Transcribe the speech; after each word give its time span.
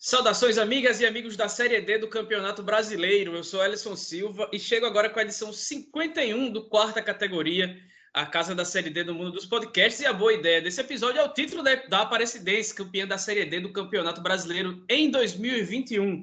Saudações, 0.00 0.58
amigas 0.58 1.00
e 1.00 1.06
amigos 1.06 1.36
da 1.36 1.48
Série 1.48 1.80
D 1.80 1.98
do 1.98 2.06
Campeonato 2.06 2.62
Brasileiro. 2.62 3.34
Eu 3.34 3.42
sou 3.42 3.64
Ellison 3.64 3.96
Silva 3.96 4.48
e 4.52 4.58
chego 4.60 4.86
agora 4.86 5.10
com 5.10 5.18
a 5.18 5.22
edição 5.22 5.52
51 5.52 6.52
do 6.52 6.68
quarta 6.68 7.02
categoria, 7.02 7.76
a 8.14 8.24
casa 8.24 8.54
da 8.54 8.64
Série 8.64 8.90
D 8.90 9.02
do 9.02 9.12
mundo 9.12 9.32
dos 9.32 9.44
podcasts. 9.44 10.00
E 10.00 10.06
a 10.06 10.12
boa 10.12 10.32
ideia 10.32 10.62
desse 10.62 10.80
episódio 10.80 11.20
é 11.20 11.24
o 11.24 11.32
título 11.32 11.64
da 11.64 12.02
Aparecidense, 12.02 12.72
campeã 12.72 13.08
da 13.08 13.18
Série 13.18 13.44
D 13.44 13.58
do 13.58 13.72
Campeonato 13.72 14.20
Brasileiro 14.20 14.84
em 14.88 15.10
2021. 15.10 16.22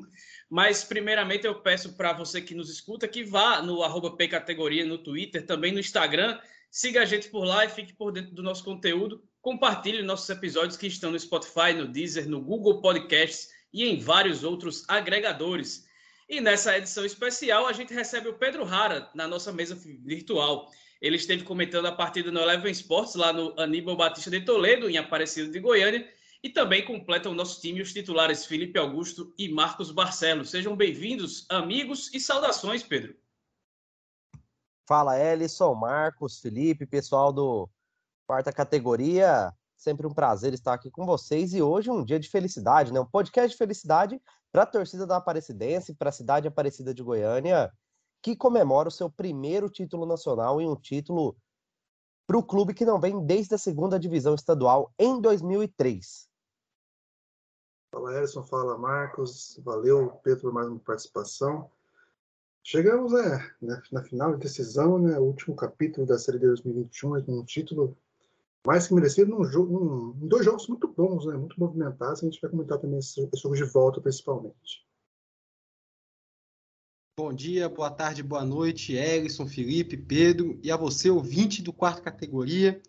Mas, 0.49 0.85
primeiramente, 0.85 1.45
eu 1.45 1.55
peço 1.55 1.97
para 1.97 2.13
você 2.13 2.41
que 2.41 2.55
nos 2.55 2.69
escuta 2.69 3.09
que 3.09 3.25
vá 3.25 3.61
no 3.61 3.83
arroba 3.83 4.15
Pcategoria 4.15 4.85
no 4.85 4.99
Twitter, 4.99 5.45
também 5.45 5.73
no 5.73 5.81
Instagram. 5.81 6.39
Siga 6.71 7.01
a 7.01 7.05
gente 7.05 7.27
por 7.27 7.43
lá 7.43 7.65
e 7.65 7.69
fique 7.69 7.91
por 7.91 8.13
dentro 8.13 8.33
do 8.33 8.41
nosso 8.41 8.63
conteúdo. 8.63 9.21
Compartilhe 9.41 10.01
nossos 10.01 10.29
episódios 10.29 10.77
que 10.77 10.87
estão 10.87 11.11
no 11.11 11.19
Spotify, 11.19 11.73
no 11.75 11.85
Deezer, 11.89 12.29
no 12.29 12.39
Google 12.39 12.79
Podcasts 12.79 13.53
e 13.75 13.83
em 13.83 13.99
vários 13.99 14.45
outros 14.45 14.85
agregadores. 14.87 15.85
E 16.29 16.39
nessa 16.39 16.77
edição 16.77 17.03
especial, 17.03 17.67
a 17.67 17.73
gente 17.73 17.93
recebe 17.93 18.29
o 18.29 18.33
Pedro 18.33 18.63
Rara 18.63 19.11
na 19.13 19.27
nossa 19.27 19.51
mesa 19.51 19.75
virtual. 19.75 20.71
Ele 21.01 21.17
esteve 21.17 21.43
comentando 21.43 21.85
a 21.85 21.91
partida 21.91 22.31
no 22.31 22.39
Eleven 22.39 22.71
Sports, 22.71 23.15
lá 23.15 23.33
no 23.33 23.53
Aníbal 23.59 23.97
Batista 23.97 24.31
de 24.31 24.39
Toledo, 24.45 24.89
em 24.89 24.97
Aparecido 24.97 25.51
de 25.51 25.59
Goiânia, 25.59 26.09
e 26.41 26.49
também 26.49 26.85
completa 26.85 27.29
o 27.29 27.33
nosso 27.33 27.59
time 27.59 27.81
os 27.81 27.91
titulares 27.91 28.45
Felipe 28.45 28.79
Augusto 28.79 29.33
e 29.37 29.49
Marcos 29.49 29.91
Barcelos. 29.91 30.51
Sejam 30.51 30.73
bem-vindos, 30.73 31.45
amigos, 31.49 32.13
e 32.13 32.19
saudações, 32.19 32.81
Pedro. 32.81 33.13
Fala, 34.87 35.19
Ellison, 35.19 35.75
Marcos, 35.75 36.39
Felipe, 36.39 36.85
pessoal 36.85 37.33
do 37.33 37.69
quarta 38.25 38.53
categoria. 38.53 39.53
Sempre 39.85 40.07
um 40.07 40.13
prazer 40.15 40.51
estar 40.51 40.73
aqui 40.73 40.89
com 40.89 41.05
vocês 41.05 41.53
e 41.53 41.61
hoje 41.61 41.91
um 41.91 42.03
dia 42.03 42.19
de 42.19 42.27
felicidade, 42.27 42.91
né? 42.91 42.99
Um 42.99 43.05
podcast 43.05 43.51
de 43.51 43.55
felicidade 43.55 44.19
para 44.51 44.63
a 44.63 44.65
torcida 44.65 45.05
da 45.05 45.17
Aparecidense, 45.17 45.93
para 45.93 46.09
a 46.09 46.11
cidade 46.11 46.47
Aparecida 46.47 46.91
de 46.91 47.03
Goiânia, 47.03 47.71
que 48.19 48.35
comemora 48.35 48.87
o 48.87 48.91
seu 48.91 49.11
primeiro 49.11 49.69
título 49.69 50.07
nacional 50.07 50.59
e 50.59 50.65
um 50.65 50.75
título 50.75 51.37
para 52.25 52.35
o 52.35 52.41
clube 52.41 52.73
que 52.73 52.83
não 52.83 52.99
vem 52.99 53.23
desde 53.23 53.53
a 53.53 53.59
segunda 53.59 53.99
divisão 53.99 54.33
estadual 54.33 54.91
em 54.97 55.21
2003. 55.21 56.27
Fala 57.91 58.23
Edson, 58.23 58.41
fala 58.41 58.79
Marcos, 58.79 59.61
valeu 59.63 60.19
Pedro 60.23 60.41
por 60.41 60.51
mais 60.51 60.67
uma 60.67 60.79
participação. 60.79 61.69
Chegamos 62.63 63.13
é, 63.13 63.37
na, 63.61 63.83
na 63.91 64.03
final 64.03 64.33
de 64.33 64.39
decisão, 64.39 64.97
né, 64.97 65.19
o 65.19 65.25
último 65.25 65.55
capítulo 65.55 66.07
da 66.07 66.17
Série 66.17 66.39
de 66.39 66.47
2021, 66.47 67.23
com 67.23 67.33
um 67.33 67.45
título 67.45 67.95
mais 68.65 68.87
que 68.87 68.93
merecido 68.93 69.31
num 69.31 69.43
num, 69.43 70.17
em 70.21 70.27
dois 70.27 70.43
jogos 70.43 70.67
muito 70.67 70.87
bons, 70.87 71.25
né? 71.25 71.37
Muito 71.37 71.59
movimentados. 71.59 72.21
A 72.21 72.25
gente 72.25 72.41
vai 72.41 72.49
comentar 72.49 72.79
também 72.79 72.99
esse, 72.99 73.21
esse 73.31 73.43
jogo 73.43 73.55
de 73.55 73.63
volta, 73.63 74.01
principalmente. 74.01 74.85
Bom 77.17 77.33
dia, 77.33 77.69
boa 77.69 77.89
tarde, 77.89 78.21
boa 78.21 78.43
noite, 78.43 78.93
Ellison, 78.93 79.47
Felipe, 79.47 79.95
Pedro 79.95 80.59
e 80.61 80.69
a 80.69 80.75
você, 80.75 81.09
ouvinte 81.09 81.61
do 81.61 81.71
quarto 81.71 82.01
categoria. 82.01 82.81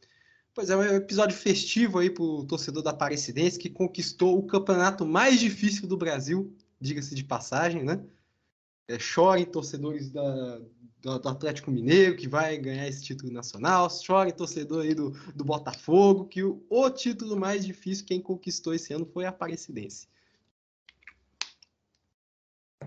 Pois 0.52 0.68
é, 0.68 0.76
um 0.76 0.82
episódio 0.82 1.36
festivo 1.36 1.98
aí 1.98 2.10
para 2.10 2.24
o 2.24 2.44
torcedor 2.44 2.82
da 2.82 2.90
Aparecidense 2.90 3.58
que 3.58 3.70
conquistou 3.70 4.38
o 4.38 4.46
campeonato 4.46 5.06
mais 5.06 5.38
difícil 5.38 5.86
do 5.86 5.96
Brasil, 5.96 6.52
diga-se 6.80 7.14
de 7.14 7.22
passagem, 7.22 7.84
né? 7.84 8.04
É, 8.88 8.98
chorem 8.98 9.44
torcedores 9.44 10.10
da, 10.10 10.60
do, 11.00 11.28
Atlético 11.28 11.70
Mineiro, 11.70 12.16
que 12.16 12.28
vai 12.28 12.56
ganhar 12.56 12.86
esse 12.88 13.04
título 13.04 13.32
nacional. 13.32 13.88
Chore 13.90 14.32
torcedor 14.32 14.82
aí 14.82 14.94
do, 14.94 15.10
do 15.34 15.44
Botafogo, 15.44 16.26
que 16.26 16.42
o, 16.42 16.64
o 16.68 16.90
título 16.90 17.36
mais 17.36 17.64
difícil, 17.64 18.06
quem 18.06 18.20
conquistou 18.20 18.74
esse 18.74 18.92
ano 18.92 19.06
foi 19.06 19.24
a 19.24 19.28
Aparecidense. 19.28 20.08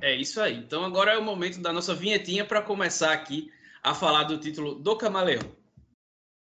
É 0.02 0.16
isso 0.16 0.40
aí. 0.42 0.58
Então 0.58 0.84
agora 0.84 1.14
é 1.14 1.18
o 1.18 1.24
momento 1.24 1.60
da 1.60 1.74
nossa 1.74 1.94
vinhetinha 1.94 2.46
para 2.46 2.62
começar 2.62 3.12
aqui 3.12 3.52
a 3.84 3.94
falar 3.94 4.24
do 4.24 4.38
título 4.38 4.76
do 4.76 4.96
Camaleão. 4.96 5.44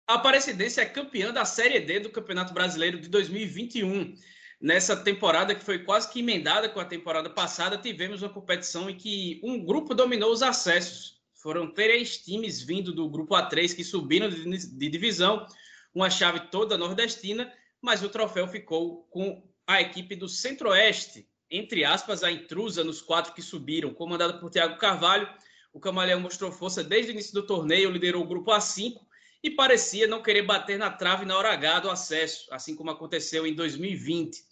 A 0.09 0.15
Aparecidense 0.15 0.81
é 0.81 0.87
campeã 0.87 1.33
da 1.33 1.45
Série 1.45 1.81
D 1.81 2.01
do 2.01 2.11
Campeonato 2.11 2.55
Brasileiro 2.55 3.01
de 3.01 3.09
2021. 3.09 4.17
Nessa 4.61 4.97
temporada 4.97 5.55
que 5.55 5.65
foi 5.65 5.81
quase 5.81 6.11
que 6.11 6.21
emendada 6.21 6.69
com 6.69 6.81
a 6.81 6.85
temporada 6.85 7.29
passada, 7.29 7.77
tivemos 7.77 8.23
uma 8.23 8.33
competição 8.33 8.89
em 8.89 8.97
que 8.97 9.41
um 9.43 9.63
grupo 9.63 9.95
dominou 9.95 10.33
os 10.33 10.43
acessos 10.43 11.16
foram 11.47 11.71
três 11.71 12.19
times 12.19 12.61
vindo 12.61 12.93
do 12.93 13.09
grupo 13.09 13.37
A3 13.37 13.73
que 13.73 13.85
subiram 13.85 14.29
de, 14.29 14.89
divisão, 14.89 15.47
uma 15.95 16.11
chave 16.11 16.41
toda 16.51 16.77
nordestina, 16.77 17.53
mas 17.81 18.03
o 18.03 18.09
troféu 18.09 18.49
ficou 18.49 19.05
com 19.05 19.49
a 19.65 19.81
equipe 19.81 20.17
do 20.17 20.29
Centro-Oeste, 20.29 21.29
entre 21.49 21.85
aspas, 21.85 22.25
a 22.25 22.33
intrusa 22.33 22.83
nos 22.83 23.01
quatro 23.01 23.33
que 23.33 23.41
subiram, 23.41 23.95
comandada 23.95 24.41
por 24.41 24.51
Thiago 24.51 24.77
Carvalho. 24.77 25.33
O 25.73 25.79
Camaleão 25.79 26.19
mostrou 26.19 26.51
força 26.51 26.83
desde 26.83 27.13
o 27.13 27.15
início 27.15 27.33
do 27.33 27.47
torneio, 27.47 27.93
liderou 27.93 28.25
o 28.25 28.29
grupo 28.29 28.51
A5 28.51 28.97
e 29.41 29.49
parecia 29.49 30.09
não 30.09 30.25
querer 30.25 30.43
bater 30.43 30.77
na 30.77 30.91
trave 30.91 31.25
na 31.25 31.39
hora 31.39 31.53
H 31.53 31.79
do 31.79 31.91
acesso, 31.91 32.49
assim 32.51 32.75
como 32.75 32.91
aconteceu 32.91 33.47
em 33.47 33.55
2020 33.55 34.43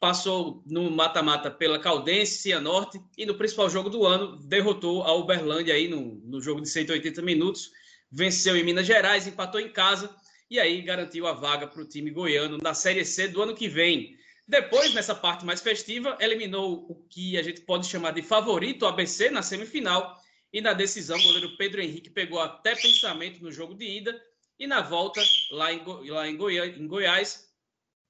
passou 0.00 0.64
no 0.66 0.90
mata-mata 0.90 1.50
pela 1.50 1.78
Caldense, 1.78 2.38
Cianorte, 2.38 2.98
e 3.18 3.26
no 3.26 3.34
principal 3.34 3.68
jogo 3.68 3.90
do 3.90 4.06
ano 4.06 4.36
derrotou 4.38 5.02
a 5.02 5.14
Uberlândia 5.14 5.74
aí 5.74 5.86
no, 5.86 6.14
no 6.24 6.40
jogo 6.40 6.62
de 6.62 6.70
180 6.70 7.20
minutos, 7.20 7.70
venceu 8.10 8.56
em 8.56 8.64
Minas 8.64 8.86
Gerais, 8.86 9.26
empatou 9.26 9.60
em 9.60 9.68
casa 9.68 10.10
e 10.50 10.58
aí 10.58 10.80
garantiu 10.80 11.26
a 11.26 11.34
vaga 11.34 11.66
para 11.66 11.82
o 11.82 11.84
time 11.84 12.10
goiano 12.10 12.56
na 12.56 12.72
Série 12.72 13.04
C 13.04 13.28
do 13.28 13.42
ano 13.42 13.54
que 13.54 13.68
vem. 13.68 14.16
Depois, 14.48 14.92
nessa 14.94 15.14
parte 15.14 15.44
mais 15.44 15.60
festiva, 15.60 16.16
eliminou 16.18 16.86
o 16.88 16.94
que 17.08 17.38
a 17.38 17.42
gente 17.42 17.60
pode 17.60 17.86
chamar 17.86 18.12
de 18.12 18.22
favorito, 18.22 18.86
ABC, 18.86 19.30
na 19.30 19.42
semifinal, 19.42 20.18
e 20.52 20.60
na 20.60 20.72
decisão, 20.72 21.16
o 21.16 21.22
goleiro 21.22 21.56
Pedro 21.56 21.80
Henrique 21.80 22.10
pegou 22.10 22.40
até 22.40 22.74
pensamento 22.74 23.40
no 23.40 23.52
jogo 23.52 23.74
de 23.74 23.84
ida, 23.84 24.20
e 24.58 24.66
na 24.66 24.80
volta, 24.80 25.22
lá 25.52 25.72
em, 25.72 25.78
Go 25.84 26.02
lá 26.06 26.26
em, 26.26 26.34
em 26.34 26.86
Goiás, 26.88 27.49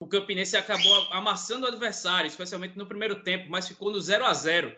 o 0.00 0.06
Campinense 0.06 0.56
acabou 0.56 1.06
amassando 1.12 1.66
o 1.66 1.69
adversário, 1.69 2.27
especialmente 2.27 2.77
no 2.77 2.87
primeiro 2.87 3.22
tempo, 3.22 3.50
mas 3.50 3.69
ficou 3.69 3.93
no 3.93 4.00
0 4.00 4.25
a 4.25 4.33
0 4.33 4.75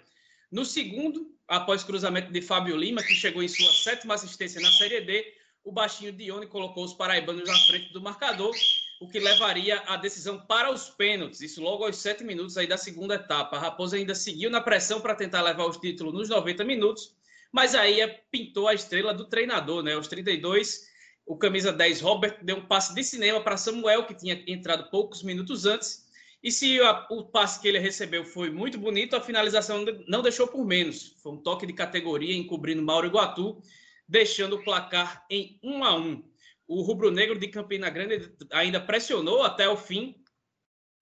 No 0.50 0.64
segundo, 0.64 1.32
após 1.46 1.84
cruzamento 1.84 2.32
de 2.32 2.42
Fábio 2.42 2.76
Lima, 2.76 3.00
que 3.00 3.14
chegou 3.14 3.40
em 3.40 3.48
sua 3.48 3.72
sétima 3.72 4.14
assistência 4.14 4.60
na 4.60 4.72
Série 4.72 5.00
D, 5.00 5.32
o 5.62 5.70
baixinho 5.70 6.12
Dione 6.12 6.48
colocou 6.48 6.84
os 6.84 6.92
paraibanos 6.92 7.48
na 7.48 7.56
frente 7.66 7.92
do 7.92 8.02
marcador, 8.02 8.52
o 9.00 9.08
que 9.08 9.20
levaria 9.20 9.80
a 9.86 9.96
decisão 9.96 10.44
para 10.44 10.72
os 10.72 10.90
pênaltis, 10.90 11.40
isso 11.40 11.62
logo 11.62 11.84
aos 11.84 11.98
sete 11.98 12.24
minutos 12.24 12.58
aí 12.58 12.66
da 12.66 12.76
segunda 12.76 13.14
etapa. 13.14 13.56
A 13.56 13.60
Raposa 13.60 13.96
ainda 13.96 14.16
seguiu 14.16 14.50
na 14.50 14.60
pressão 14.60 15.00
para 15.00 15.14
tentar 15.14 15.40
levar 15.42 15.66
os 15.66 15.76
títulos 15.76 16.12
nos 16.12 16.28
90 16.28 16.64
minutos, 16.64 17.14
mas 17.52 17.76
aí 17.76 18.04
pintou 18.28 18.66
a 18.66 18.74
estrela 18.74 19.14
do 19.14 19.26
treinador, 19.26 19.84
né? 19.84 19.94
Aos 19.94 20.08
32, 20.08 20.90
o 21.26 21.36
camisa 21.36 21.72
10 21.72 22.00
Robert 22.00 22.38
deu 22.42 22.56
um 22.56 22.66
passe 22.66 22.94
de 22.94 23.04
cinema 23.04 23.40
para 23.40 23.56
Samuel, 23.56 24.06
que 24.06 24.14
tinha 24.14 24.42
entrado 24.46 24.90
poucos 24.90 25.22
minutos 25.22 25.66
antes. 25.66 26.06
E 26.42 26.50
se 26.50 26.80
a, 26.80 27.06
o 27.10 27.24
passe 27.24 27.60
que 27.60 27.68
ele 27.68 27.78
recebeu 27.78 28.24
foi 28.24 28.50
muito 28.50 28.76
bonito, 28.76 29.14
a 29.14 29.20
finalização 29.20 29.84
não 30.08 30.22
deixou 30.22 30.48
por 30.48 30.66
menos. 30.66 31.16
Foi 31.22 31.32
um 31.32 31.36
toque 31.36 31.66
de 31.66 31.72
categoria 31.72 32.34
encobrindo 32.36 32.82
Mauro 32.82 33.06
Iguatu, 33.06 33.62
deixando 34.08 34.56
o 34.56 34.64
placar 34.64 35.24
em 35.30 35.58
1 35.62 35.84
a 35.84 35.96
1. 35.96 36.24
O 36.66 36.82
rubro-negro 36.82 37.38
de 37.38 37.48
Campina 37.48 37.88
Grande 37.88 38.32
ainda 38.50 38.80
pressionou 38.80 39.42
até 39.42 39.68
o 39.68 39.76
fim, 39.76 40.16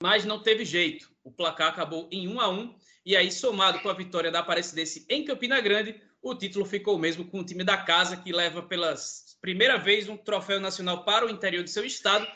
mas 0.03 0.25
não 0.25 0.43
teve 0.43 0.65
jeito. 0.65 1.11
O 1.25 1.33
placar 1.33 1.69
acabou 1.69 2.09
em 2.13 2.29
1 2.29 2.41
a 2.41 2.49
1 2.51 2.75
e 3.07 3.17
aí 3.17 3.33
somado 3.33 3.81
com 3.81 3.89
a 3.89 3.95
vitória 3.95 4.31
da 4.31 4.41
Aparecidense 4.41 5.07
em 5.09 5.25
Campina 5.25 5.61
Grande, 5.61 6.01
o 6.23 6.35
título 6.35 6.67
ficou 6.67 6.99
mesmo 6.99 7.25
com 7.25 7.41
o 7.41 7.45
time 7.45 7.65
da 7.65 7.79
casa 7.79 8.17
que 8.17 8.31
leva 8.31 8.63
pelas 8.63 9.30
primeira 9.41 9.79
vez 9.79 10.09
um 10.09 10.17
troféu 10.17 10.61
nacional 10.61 11.05
para 11.05 11.27
o 11.27 11.31
interior 11.31 11.65
de 11.65 11.71
seu 11.71 11.85
estado. 11.85 12.27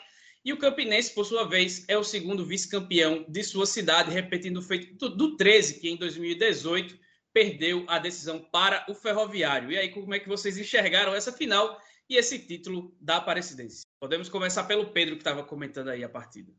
E 0.43 0.53
o 0.53 0.57
Campinense, 0.57 1.13
por 1.13 1.25
sua 1.25 1.43
vez, 1.47 1.83
é 1.87 1.97
o 1.97 2.03
segundo 2.03 2.45
vice-campeão 2.45 3.25
de 3.27 3.43
sua 3.43 3.65
cidade, 3.65 4.11
repetindo 4.11 4.57
o 4.57 4.61
feito 4.61 5.09
do 5.09 5.35
13, 5.35 5.79
que 5.79 5.89
em 5.89 5.97
2018 5.97 6.97
perdeu 7.33 7.83
a 7.87 7.99
decisão 7.99 8.39
para 8.39 8.85
o 8.87 8.93
Ferroviário. 8.93 9.71
E 9.71 9.77
aí, 9.77 9.89
como 9.89 10.13
é 10.13 10.19
que 10.19 10.29
vocês 10.29 10.57
enxergaram 10.57 11.13
essa 11.13 11.31
final 11.31 11.77
e 12.09 12.15
esse 12.15 12.37
título 12.39 12.95
da 13.01 13.17
Aparecidense? 13.17 13.81
Podemos 13.99 14.29
começar 14.29 14.63
pelo 14.65 14.91
Pedro, 14.91 15.15
que 15.15 15.21
estava 15.21 15.43
comentando 15.43 15.89
aí 15.89 16.03
a 16.03 16.09
partida. 16.09 16.53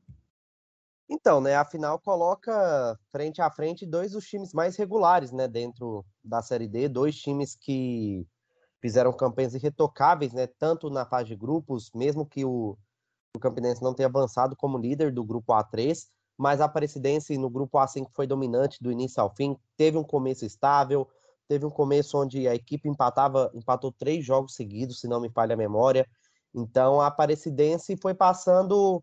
Então, 1.08 1.40
né, 1.40 1.54
a 1.54 1.64
final 1.64 2.00
coloca 2.00 2.98
frente 3.12 3.40
a 3.40 3.48
frente 3.48 3.86
dois 3.86 4.10
dos 4.10 4.26
times 4.26 4.52
mais 4.52 4.76
regulares, 4.76 5.30
né, 5.30 5.46
dentro 5.46 6.04
da 6.24 6.42
Série 6.42 6.66
D, 6.66 6.88
dois 6.88 7.16
times 7.16 7.54
que 7.54 8.26
fizeram 8.80 9.12
campanhas 9.12 9.54
irretocáveis, 9.54 10.32
né, 10.32 10.46
tanto 10.46 10.90
na 10.90 11.04
fase 11.04 11.28
de 11.28 11.36
grupos, 11.36 11.90
mesmo 11.94 12.26
que 12.26 12.44
o, 12.44 12.76
o 13.34 13.38
Campinense 13.38 13.82
não 13.82 13.94
tenha 13.94 14.08
avançado 14.08 14.56
como 14.56 14.78
líder 14.78 15.12
do 15.12 15.24
grupo 15.24 15.52
A3, 15.52 16.06
mas 16.36 16.60
a 16.60 16.66
Aparecidense 16.66 17.36
no 17.38 17.48
grupo 17.48 17.78
A5 17.78 18.08
foi 18.12 18.26
dominante 18.26 18.82
do 18.82 18.92
início 18.92 19.22
ao 19.22 19.34
fim, 19.34 19.56
teve 19.76 19.96
um 19.96 20.04
começo 20.04 20.44
estável, 20.44 21.08
teve 21.48 21.64
um 21.64 21.70
começo 21.70 22.18
onde 22.18 22.46
a 22.46 22.54
equipe 22.54 22.88
empatava, 22.88 23.50
empatou 23.54 23.92
três 23.92 24.24
jogos 24.24 24.54
seguidos, 24.54 25.00
se 25.00 25.08
não 25.08 25.20
me 25.20 25.30
falha 25.30 25.54
a 25.54 25.56
memória. 25.56 26.06
Então 26.54 27.00
a 27.00 27.06
Aparecidense 27.06 27.96
foi 27.96 28.14
passando, 28.14 29.02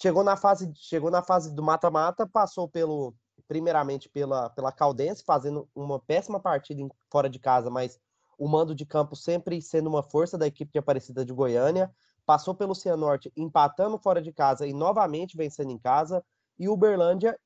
chegou 0.00 0.24
na 0.24 0.36
fase, 0.36 0.72
chegou 0.74 1.10
na 1.10 1.22
fase 1.22 1.54
do 1.54 1.62
mata-mata, 1.62 2.26
passou 2.26 2.68
pelo 2.68 3.14
primeiramente 3.46 4.08
pela, 4.08 4.50
pela 4.50 4.72
Caldense, 4.72 5.22
fazendo 5.24 5.68
uma 5.74 6.00
péssima 6.00 6.40
partida 6.40 6.82
fora 7.10 7.28
de 7.30 7.38
casa, 7.38 7.70
mas 7.70 8.00
o 8.38 8.48
mando 8.48 8.74
de 8.74 8.84
campo 8.84 9.16
sempre 9.16 9.60
sendo 9.62 9.88
uma 9.88 10.02
força 10.02 10.36
da 10.36 10.46
equipe 10.46 10.72
de 10.72 10.78
Aparecida 10.78 11.24
de 11.24 11.32
Goiânia. 11.32 11.90
Passou 12.24 12.54
pelo 12.54 12.74
Cianorte 12.74 13.32
empatando 13.36 13.98
fora 13.98 14.20
de 14.20 14.32
casa 14.32 14.66
e 14.66 14.72
novamente 14.72 15.36
vencendo 15.36 15.70
em 15.70 15.78
casa. 15.78 16.24
E 16.58 16.68
o 16.68 16.72
Uberlândia 16.72 17.38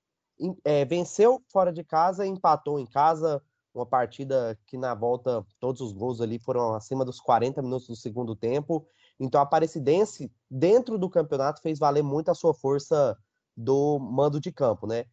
é, 0.65 0.85
venceu 0.85 1.43
fora 1.53 1.73
de 1.73 1.85
casa 1.85 2.27
e 2.27 2.29
empatou 2.29 2.79
em 2.79 2.87
casa. 2.87 3.43
Uma 3.75 3.87
partida 3.87 4.59
que 4.67 4.77
na 4.77 4.95
volta 4.95 5.45
todos 5.61 5.81
os 5.81 5.93
gols 5.93 6.21
ali 6.21 6.39
foram 6.39 6.75
acima 6.75 7.05
dos 7.05 7.21
40 7.21 7.63
minutos 7.63 7.87
do 7.87 7.97
segundo 7.97 8.35
tempo. 8.35 8.87
Então 9.19 9.41
a 9.41 9.45
Aparecidense, 9.45 10.33
dentro 10.51 10.99
do 10.99 11.11
campeonato, 11.11 11.61
fez 11.61 11.79
valer 11.79 12.03
muito 12.03 12.31
a 12.31 12.35
sua 12.35 12.55
força 12.55 13.17
do 13.57 13.99
mando 13.99 14.41
de 14.41 14.51
campo, 14.51 14.87
né? 14.87 15.05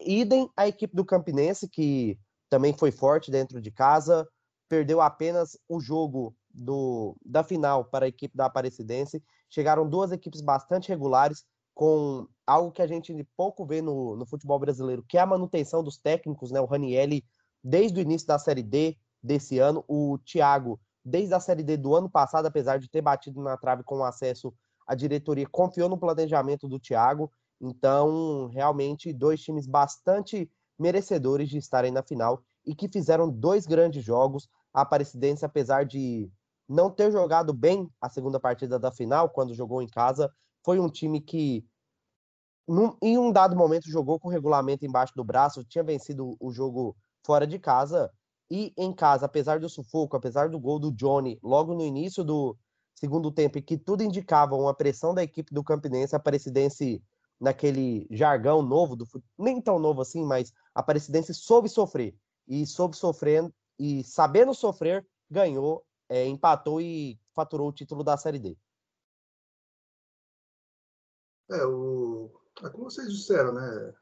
idem 0.00 0.50
a 0.56 0.66
equipe 0.66 0.94
do 0.94 1.04
Campinense, 1.04 1.68
que 1.68 2.18
também 2.48 2.72
foi 2.72 2.90
forte 2.90 3.30
dentro 3.30 3.60
de 3.60 3.70
casa, 3.70 4.26
perdeu 4.68 5.00
apenas 5.00 5.58
o 5.68 5.80
jogo 5.80 6.36
do, 6.52 7.16
da 7.24 7.42
final 7.42 7.84
para 7.84 8.04
a 8.04 8.08
equipe 8.08 8.36
da 8.36 8.46
Aparecidense. 8.46 9.22
Chegaram 9.48 9.88
duas 9.88 10.12
equipes 10.12 10.40
bastante 10.40 10.88
regulares, 10.88 11.44
com 11.74 12.26
algo 12.46 12.72
que 12.72 12.82
a 12.82 12.86
gente 12.86 13.14
pouco 13.36 13.64
vê 13.64 13.80
no, 13.80 14.16
no 14.16 14.26
futebol 14.26 14.58
brasileiro, 14.58 15.04
que 15.08 15.16
é 15.16 15.20
a 15.20 15.26
manutenção 15.26 15.82
dos 15.82 15.96
técnicos, 15.96 16.50
né? 16.50 16.60
O 16.60 16.66
Ranielli, 16.66 17.24
desde 17.62 18.00
o 18.00 18.02
início 18.02 18.26
da 18.26 18.38
Série 18.38 18.62
D 18.62 18.96
desse 19.22 19.58
ano, 19.58 19.84
o 19.86 20.18
Thiago, 20.18 20.80
desde 21.04 21.34
a 21.34 21.40
Série 21.40 21.62
D 21.62 21.76
do 21.76 21.94
ano 21.94 22.10
passado, 22.10 22.46
apesar 22.46 22.78
de 22.78 22.90
ter 22.90 23.00
batido 23.00 23.40
na 23.40 23.56
trave 23.56 23.84
com 23.84 23.98
o 23.98 24.04
acesso, 24.04 24.52
a 24.86 24.94
diretoria 24.94 25.46
confiou 25.48 25.88
no 25.88 25.98
planejamento 25.98 26.68
do 26.68 26.80
Thiago. 26.80 27.30
Então, 27.60 28.48
realmente, 28.48 29.12
dois 29.12 29.40
times 29.40 29.66
bastante 29.66 30.50
merecedores 30.78 31.48
de 31.48 31.58
estarem 31.58 31.92
na 31.92 32.02
final 32.02 32.42
e 32.64 32.74
que 32.74 32.88
fizeram 32.88 33.30
dois 33.30 33.66
grandes 33.66 34.04
jogos. 34.04 34.48
A 34.78 34.82
Aparecidense, 34.82 35.44
apesar 35.44 35.84
de 35.84 36.30
não 36.68 36.88
ter 36.88 37.10
jogado 37.10 37.52
bem 37.52 37.90
a 38.00 38.08
segunda 38.08 38.38
partida 38.38 38.78
da 38.78 38.92
final, 38.92 39.28
quando 39.28 39.52
jogou 39.52 39.82
em 39.82 39.88
casa, 39.88 40.32
foi 40.64 40.78
um 40.78 40.88
time 40.88 41.20
que, 41.20 41.66
num, 42.68 42.96
em 43.02 43.18
um 43.18 43.32
dado 43.32 43.56
momento, 43.56 43.90
jogou 43.90 44.20
com 44.20 44.28
o 44.28 44.30
regulamento 44.30 44.86
embaixo 44.86 45.12
do 45.16 45.24
braço, 45.24 45.64
tinha 45.64 45.82
vencido 45.82 46.36
o 46.38 46.52
jogo 46.52 46.96
fora 47.26 47.44
de 47.44 47.58
casa. 47.58 48.08
E 48.48 48.72
em 48.76 48.92
casa, 48.92 49.26
apesar 49.26 49.58
do 49.58 49.68
sufoco, 49.68 50.16
apesar 50.16 50.48
do 50.48 50.60
gol 50.60 50.78
do 50.78 50.92
Johnny 50.92 51.40
logo 51.42 51.74
no 51.74 51.84
início 51.84 52.22
do 52.22 52.56
segundo 52.94 53.32
tempo, 53.32 53.58
e 53.58 53.62
que 53.62 53.76
tudo 53.76 54.04
indicava 54.04 54.54
uma 54.54 54.72
pressão 54.72 55.12
da 55.12 55.24
equipe 55.24 55.52
do 55.52 55.64
Campinense, 55.64 56.14
a 56.14 56.18
Aparecidense 56.18 57.02
naquele 57.40 58.06
jargão 58.12 58.62
novo 58.62 58.94
do 58.94 59.04
nem 59.36 59.60
tão 59.60 59.80
novo 59.80 60.02
assim, 60.02 60.24
mas 60.24 60.52
a 60.72 60.80
Aparecidense 60.80 61.34
soube 61.34 61.68
sofrer 61.68 62.16
e 62.46 62.64
soube 62.64 62.96
sofrendo 62.96 63.52
e 63.78 64.02
sabendo 64.04 64.54
sofrer 64.54 65.06
ganhou, 65.30 65.84
é, 66.08 66.26
empatou 66.26 66.80
e 66.80 67.18
faturou 67.34 67.68
o 67.68 67.72
título 67.72 68.02
da 68.02 68.16
Série 68.16 68.38
D. 68.38 68.56
É, 71.50 71.64
o... 71.64 72.30
é 72.64 72.68
como 72.70 72.84
vocês 72.90 73.08
disseram, 73.12 73.52
né? 73.54 73.94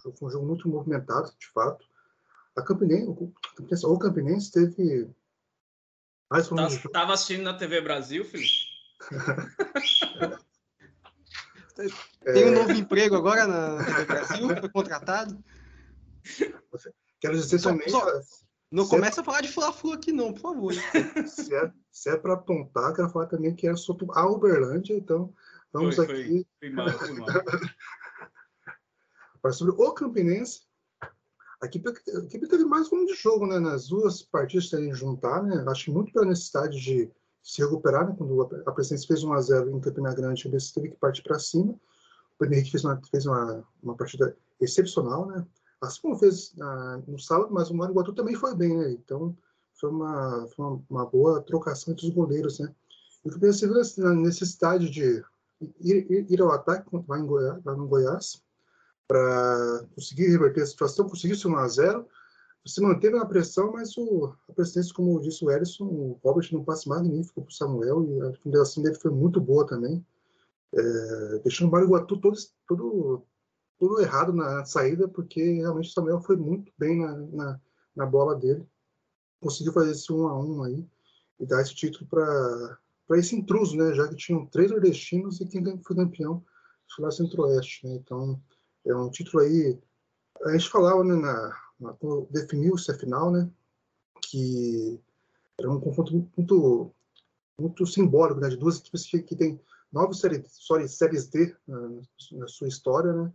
Foi 0.00 0.12
um 0.22 0.30
jogo 0.30 0.46
muito 0.46 0.68
movimentado, 0.68 1.34
de 1.38 1.46
fato. 1.48 1.86
A 2.56 2.62
Campinense, 2.62 3.08
o 3.84 3.98
Campinense 3.98 4.52
teve 4.52 5.10
mais 6.30 6.50
um 6.50 6.56
Tava 6.92 7.14
assistindo 7.14 7.42
na 7.42 7.54
TV 7.56 7.80
Brasil, 7.80 8.24
Felipe? 8.24 8.54
Tem 12.22 12.46
um 12.46 12.54
novo 12.54 12.72
emprego 12.72 13.16
agora 13.16 13.46
na 13.46 13.84
TV 13.84 14.04
Brasil, 14.04 14.48
foi 14.48 14.68
contratado. 14.68 15.44
Quero 17.20 17.34
dizer 17.34 17.58
só, 17.58 17.70
também. 17.70 17.88
Só, 17.88 18.00
não 18.70 18.84
é 18.84 18.88
começa 18.88 19.20
é... 19.20 19.22
a 19.22 19.24
falar 19.24 19.40
de 19.40 19.48
Fla-Flu 19.48 19.92
aqui, 19.92 20.12
não, 20.12 20.32
por 20.32 20.40
favor. 20.40 20.72
se 21.26 21.54
é, 21.54 21.72
se 21.90 22.10
é 22.10 22.16
para 22.16 22.34
apontar, 22.34 22.94
quero 22.94 23.10
falar 23.10 23.26
também 23.26 23.54
que 23.54 23.68
é 23.68 23.76
sobre 23.76 24.06
a 24.10 24.26
Uberlândia, 24.26 24.94
então 24.94 25.32
vamos 25.72 25.96
foi, 25.96 26.04
aqui. 26.04 26.46
Foi, 26.60 26.60
foi 26.60 26.70
mal, 26.70 26.90
foi 26.90 27.12
mal. 27.12 27.28
sobre 29.52 29.74
o 29.76 29.92
Campinense, 29.92 30.62
a 31.64 31.66
equipe, 31.66 31.88
a 31.88 32.18
equipe 32.18 32.46
teve 32.46 32.64
mais 32.64 32.90
volume 32.90 33.08
de 33.08 33.14
jogo, 33.14 33.46
né? 33.46 33.58
Nas 33.58 33.88
duas 33.88 34.22
partidas 34.22 34.68
que 34.68 34.76
a 34.76 34.94
juntar, 34.94 35.42
né? 35.42 35.64
Acho 35.68 35.86
que 35.86 35.90
muito 35.90 36.12
pela 36.12 36.26
necessidade 36.26 36.78
de 36.78 37.10
se 37.42 37.62
recuperar, 37.62 38.06
né? 38.06 38.14
Quando 38.16 38.42
a 38.66 38.72
presidência 38.72 39.06
fez 39.06 39.24
1 39.24 39.32
a 39.32 39.40
0 39.40 39.70
em 39.70 39.80
Campina 39.80 40.14
Grande, 40.14 40.46
ele 40.46 40.56
teve 40.74 40.90
que 40.90 40.96
partir 40.96 41.22
para 41.22 41.38
cima. 41.38 41.72
O 41.72 42.38
Pedro 42.38 42.54
Henrique 42.54 42.70
fez 42.70 42.84
uma, 42.84 43.00
fez 43.10 43.26
uma, 43.26 43.64
uma 43.82 43.96
partida 43.96 44.36
excepcional, 44.60 45.26
né? 45.26 45.44
Assim 45.86 46.00
como 46.02 46.18
fez 46.18 46.54
na, 46.56 47.02
no 47.06 47.18
sábado, 47.18 47.52
mas 47.52 47.70
o 47.70 47.74
Mário 47.74 47.94
Guatu 47.94 48.12
também 48.12 48.34
foi 48.34 48.54
bem, 48.54 48.76
né? 48.76 48.92
Então, 48.92 49.36
foi 49.74 49.90
uma, 49.90 50.46
foi 50.54 50.64
uma, 50.64 50.82
uma 50.90 51.06
boa 51.06 51.42
trocação 51.42 51.92
entre 51.92 52.06
os 52.06 52.14
goleiros, 52.14 52.58
né? 52.58 52.72
E 53.24 53.28
o 53.28 53.32
Campinense 53.32 53.60
teve 53.60 54.08
a 54.08 54.14
necessidade 54.14 54.90
de 54.90 55.24
ir, 55.80 56.10
ir, 56.10 56.26
ir, 56.30 56.42
ao 56.42 56.52
ataque 56.52 56.88
lá, 57.08 57.18
em 57.18 57.26
Goiás, 57.26 57.64
lá 57.64 57.74
no 57.74 57.86
Goiás 57.86 58.42
para 59.06 59.86
conseguir 59.94 60.28
reverter 60.28 60.62
a 60.62 60.66
situação, 60.66 61.08
conseguiu 61.08 61.36
ser 61.36 61.48
1 61.48 61.56
a 61.56 61.68
0 61.68 62.08
se 62.66 62.80
manteve 62.80 63.14
na 63.14 63.26
pressão, 63.26 63.72
mas 63.72 63.96
o, 63.96 64.34
a 64.48 64.52
presidência, 64.54 64.94
como 64.94 65.20
disse 65.20 65.44
o 65.44 65.50
Ellison, 65.50 65.84
o 65.84 66.18
Robert 66.24 66.48
não 66.50 66.64
passe 66.64 66.88
magnífico 66.88 67.42
para 67.42 67.50
o 67.50 67.52
Samuel 67.52 68.04
e 68.04 68.22
a 68.22 68.32
finalização 68.34 68.82
dele 68.82 68.94
foi 68.94 69.10
muito 69.10 69.40
boa 69.40 69.66
também, 69.66 70.04
é, 70.72 71.38
deixando 71.44 71.68
o 71.68 71.70
Mário 71.70 71.88
Guatu 71.88 72.16
todo, 72.16 72.38
todo, 72.66 73.22
todo 73.88 74.00
errado 74.00 74.32
na 74.32 74.64
saída, 74.64 75.06
porque 75.06 75.42
realmente 75.42 75.90
o 75.90 75.92
Samuel 75.92 76.20
foi 76.22 76.36
muito 76.36 76.72
bem 76.78 77.00
na, 77.00 77.16
na, 77.16 77.60
na 77.94 78.06
bola 78.06 78.34
dele, 78.34 78.66
conseguiu 79.42 79.74
fazer 79.74 79.90
esse 79.90 80.10
um 80.10 80.26
a 80.26 80.38
um 80.38 80.62
aí 80.62 80.88
e 81.38 81.44
dar 81.44 81.60
esse 81.60 81.74
título 81.74 82.06
para 82.08 83.18
esse 83.18 83.36
intruso, 83.36 83.76
né? 83.76 83.92
Já 83.92 84.08
que 84.08 84.16
tinham 84.16 84.46
três 84.46 84.70
nordestinos 84.70 85.38
e 85.40 85.46
quem 85.46 85.62
foi 85.82 85.96
campeão 85.96 86.42
foi 86.94 87.04
lá 87.04 87.10
Centro-Oeste, 87.10 87.86
né? 87.86 87.96
Então 87.96 88.40
é 88.86 88.96
um 88.96 89.10
título 89.10 89.42
aí. 89.42 89.78
A 90.46 90.52
gente 90.52 90.70
falava 90.70 91.04
né, 91.04 91.14
na, 91.14 91.96
definiu-se 92.30 92.90
a 92.90 92.94
final, 92.94 93.30
né? 93.30 93.50
Que 94.22 94.98
era 95.58 95.70
um 95.70 95.80
confronto 95.80 96.26
muito, 96.36 96.90
muito 97.58 97.86
simbólico, 97.86 98.40
né? 98.40 98.48
De 98.48 98.56
duas 98.56 98.78
equipes 98.78 99.04
que, 99.04 99.22
que 99.22 99.36
têm 99.36 99.60
nove 99.92 100.14
séries, 100.14 100.58
séries 100.88 101.28
D 101.28 101.54
na, 101.68 102.00
na, 102.32 102.48
sua 102.48 102.68
história, 102.68 103.12
né? 103.12 103.32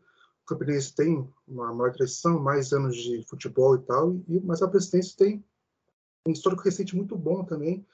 Campinense 0.49 0.95
tem 0.95 1.27
uma 1.47 1.73
maior 1.73 1.93
tradição, 1.93 2.39
mais 2.39 2.73
anos 2.73 2.95
de 2.95 3.23
futebol 3.27 3.75
e 3.75 3.79
tal, 3.79 4.15
e, 4.27 4.39
mas 4.41 4.61
a 4.61 4.67
Presidência 4.67 5.17
tem 5.17 5.43
um 6.25 6.31
histórico 6.31 6.63
recente 6.63 6.95
muito 6.95 7.15
bom 7.17 7.43
também. 7.43 7.85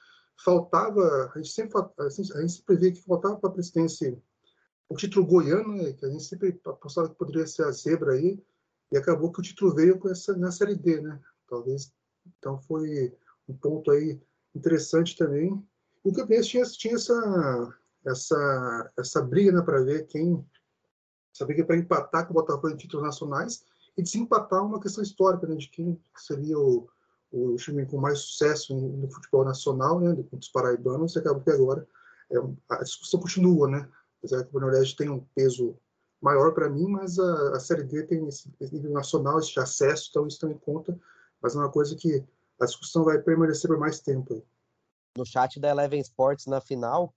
Faltava, 0.44 1.30
a 1.34 1.38
gente 1.38 1.52
sempre, 1.52 1.78
a 1.98 2.08
gente, 2.08 2.32
a 2.32 2.40
gente 2.40 2.52
sempre 2.52 2.76
vê 2.76 2.92
que 2.92 3.02
faltava 3.02 3.36
para 3.36 3.50
a 3.50 3.52
Presidência 3.52 4.20
o 4.88 4.96
título 4.96 5.26
goiano, 5.26 5.74
né, 5.74 5.92
que 5.92 6.04
a 6.04 6.10
gente 6.10 6.24
sempre 6.24 6.60
apostava 6.64 7.08
que 7.08 7.16
poderia 7.16 7.46
ser 7.46 7.64
a 7.64 7.72
zebra 7.72 8.12
aí, 8.12 8.42
e 8.92 8.96
acabou 8.96 9.32
que 9.32 9.40
o 9.40 9.42
título 9.42 9.74
veio 9.74 9.98
com 9.98 10.08
essa, 10.08 10.36
na 10.36 10.52
Série 10.52 10.76
D, 10.76 11.00
né? 11.00 11.20
Talvez, 11.48 11.92
então 12.38 12.60
foi 12.62 13.12
um 13.48 13.56
ponto 13.56 13.90
aí 13.90 14.20
interessante 14.54 15.16
também. 15.16 15.60
E 16.04 16.08
o 16.08 16.12
Campinense 16.12 16.48
tinha, 16.48 16.64
tinha 16.64 16.94
essa, 16.94 17.74
essa, 18.06 18.92
essa 18.96 19.22
briga 19.22 19.52
né, 19.52 19.62
para 19.62 19.82
ver 19.82 20.06
quem. 20.06 20.44
Essa 21.36 21.44
briga 21.44 21.64
para 21.64 21.76
empatar 21.76 22.26
com 22.26 22.32
o 22.32 22.34
Botafogo 22.34 22.70
em 22.70 22.76
títulos 22.76 23.04
nacionais 23.04 23.62
e 23.96 24.02
desempatar 24.02 24.64
uma 24.64 24.80
questão 24.80 25.02
histórica 25.02 25.46
né, 25.46 25.56
de 25.56 25.68
quem 25.68 26.00
seria 26.16 26.58
o, 26.58 26.88
o 27.30 27.56
time 27.56 27.84
com 27.84 27.98
mais 27.98 28.20
sucesso 28.20 28.74
no 28.74 29.06
futebol 29.10 29.44
nacional, 29.44 30.00
né, 30.00 30.14
dos 30.32 30.48
paraibanos, 30.48 31.14
e 31.14 31.18
acabou 31.18 31.42
que 31.42 31.50
agora 31.50 31.86
é, 32.30 32.38
a 32.70 32.82
discussão 32.82 33.20
continua, 33.20 33.68
né? 33.68 33.88
Apesar 34.18 34.44
que 34.44 34.56
o 34.56 34.60
Nordeste 34.60 34.96
tem 34.96 35.10
um 35.10 35.20
peso 35.34 35.76
maior 36.22 36.52
para 36.52 36.70
mim, 36.70 36.88
mas 36.88 37.18
a, 37.18 37.56
a, 37.56 37.60
Série 37.60 37.84
D 37.84 38.02
tem 38.04 38.26
esse, 38.26 38.50
nível 38.72 38.92
nacional, 38.92 39.38
esse 39.38 39.60
acesso, 39.60 40.08
então 40.10 40.26
isso 40.26 40.48
em 40.48 40.56
conta, 40.56 40.98
mas 41.42 41.54
é 41.54 41.58
uma 41.58 41.70
coisa 41.70 41.94
que 41.94 42.24
a 42.58 42.64
discussão 42.64 43.04
vai 43.04 43.18
permanecer 43.18 43.68
por 43.68 43.78
mais 43.78 44.00
tempo. 44.00 44.42
No 45.16 45.26
chat 45.26 45.60
da 45.60 45.68
Eleven 45.68 46.00
Sports 46.00 46.46
na 46.46 46.62
final, 46.62 47.14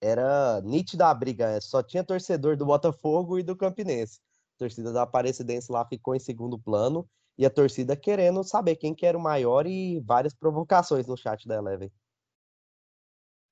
era 0.00 0.60
nítida 0.62 1.08
a 1.08 1.14
briga, 1.14 1.50
é, 1.50 1.60
só 1.60 1.82
tinha 1.82 2.04
torcedor 2.04 2.56
do 2.56 2.66
Botafogo 2.66 3.38
e 3.38 3.42
do 3.42 3.56
Campinense. 3.56 4.20
A 4.56 4.58
torcida 4.58 4.92
da 4.92 5.02
Aparecidense 5.02 5.70
lá 5.70 5.84
ficou 5.86 6.14
em 6.14 6.20
segundo 6.20 6.58
plano, 6.58 7.08
e 7.38 7.46
a 7.46 7.50
torcida 7.50 7.96
querendo 7.96 8.42
saber 8.42 8.76
quem 8.76 8.94
que 8.94 9.06
era 9.06 9.16
o 9.16 9.22
maior 9.22 9.66
e 9.66 10.00
várias 10.00 10.34
provocações 10.34 11.06
no 11.06 11.16
chat 11.16 11.46
da 11.46 11.56
Eleven. 11.56 11.90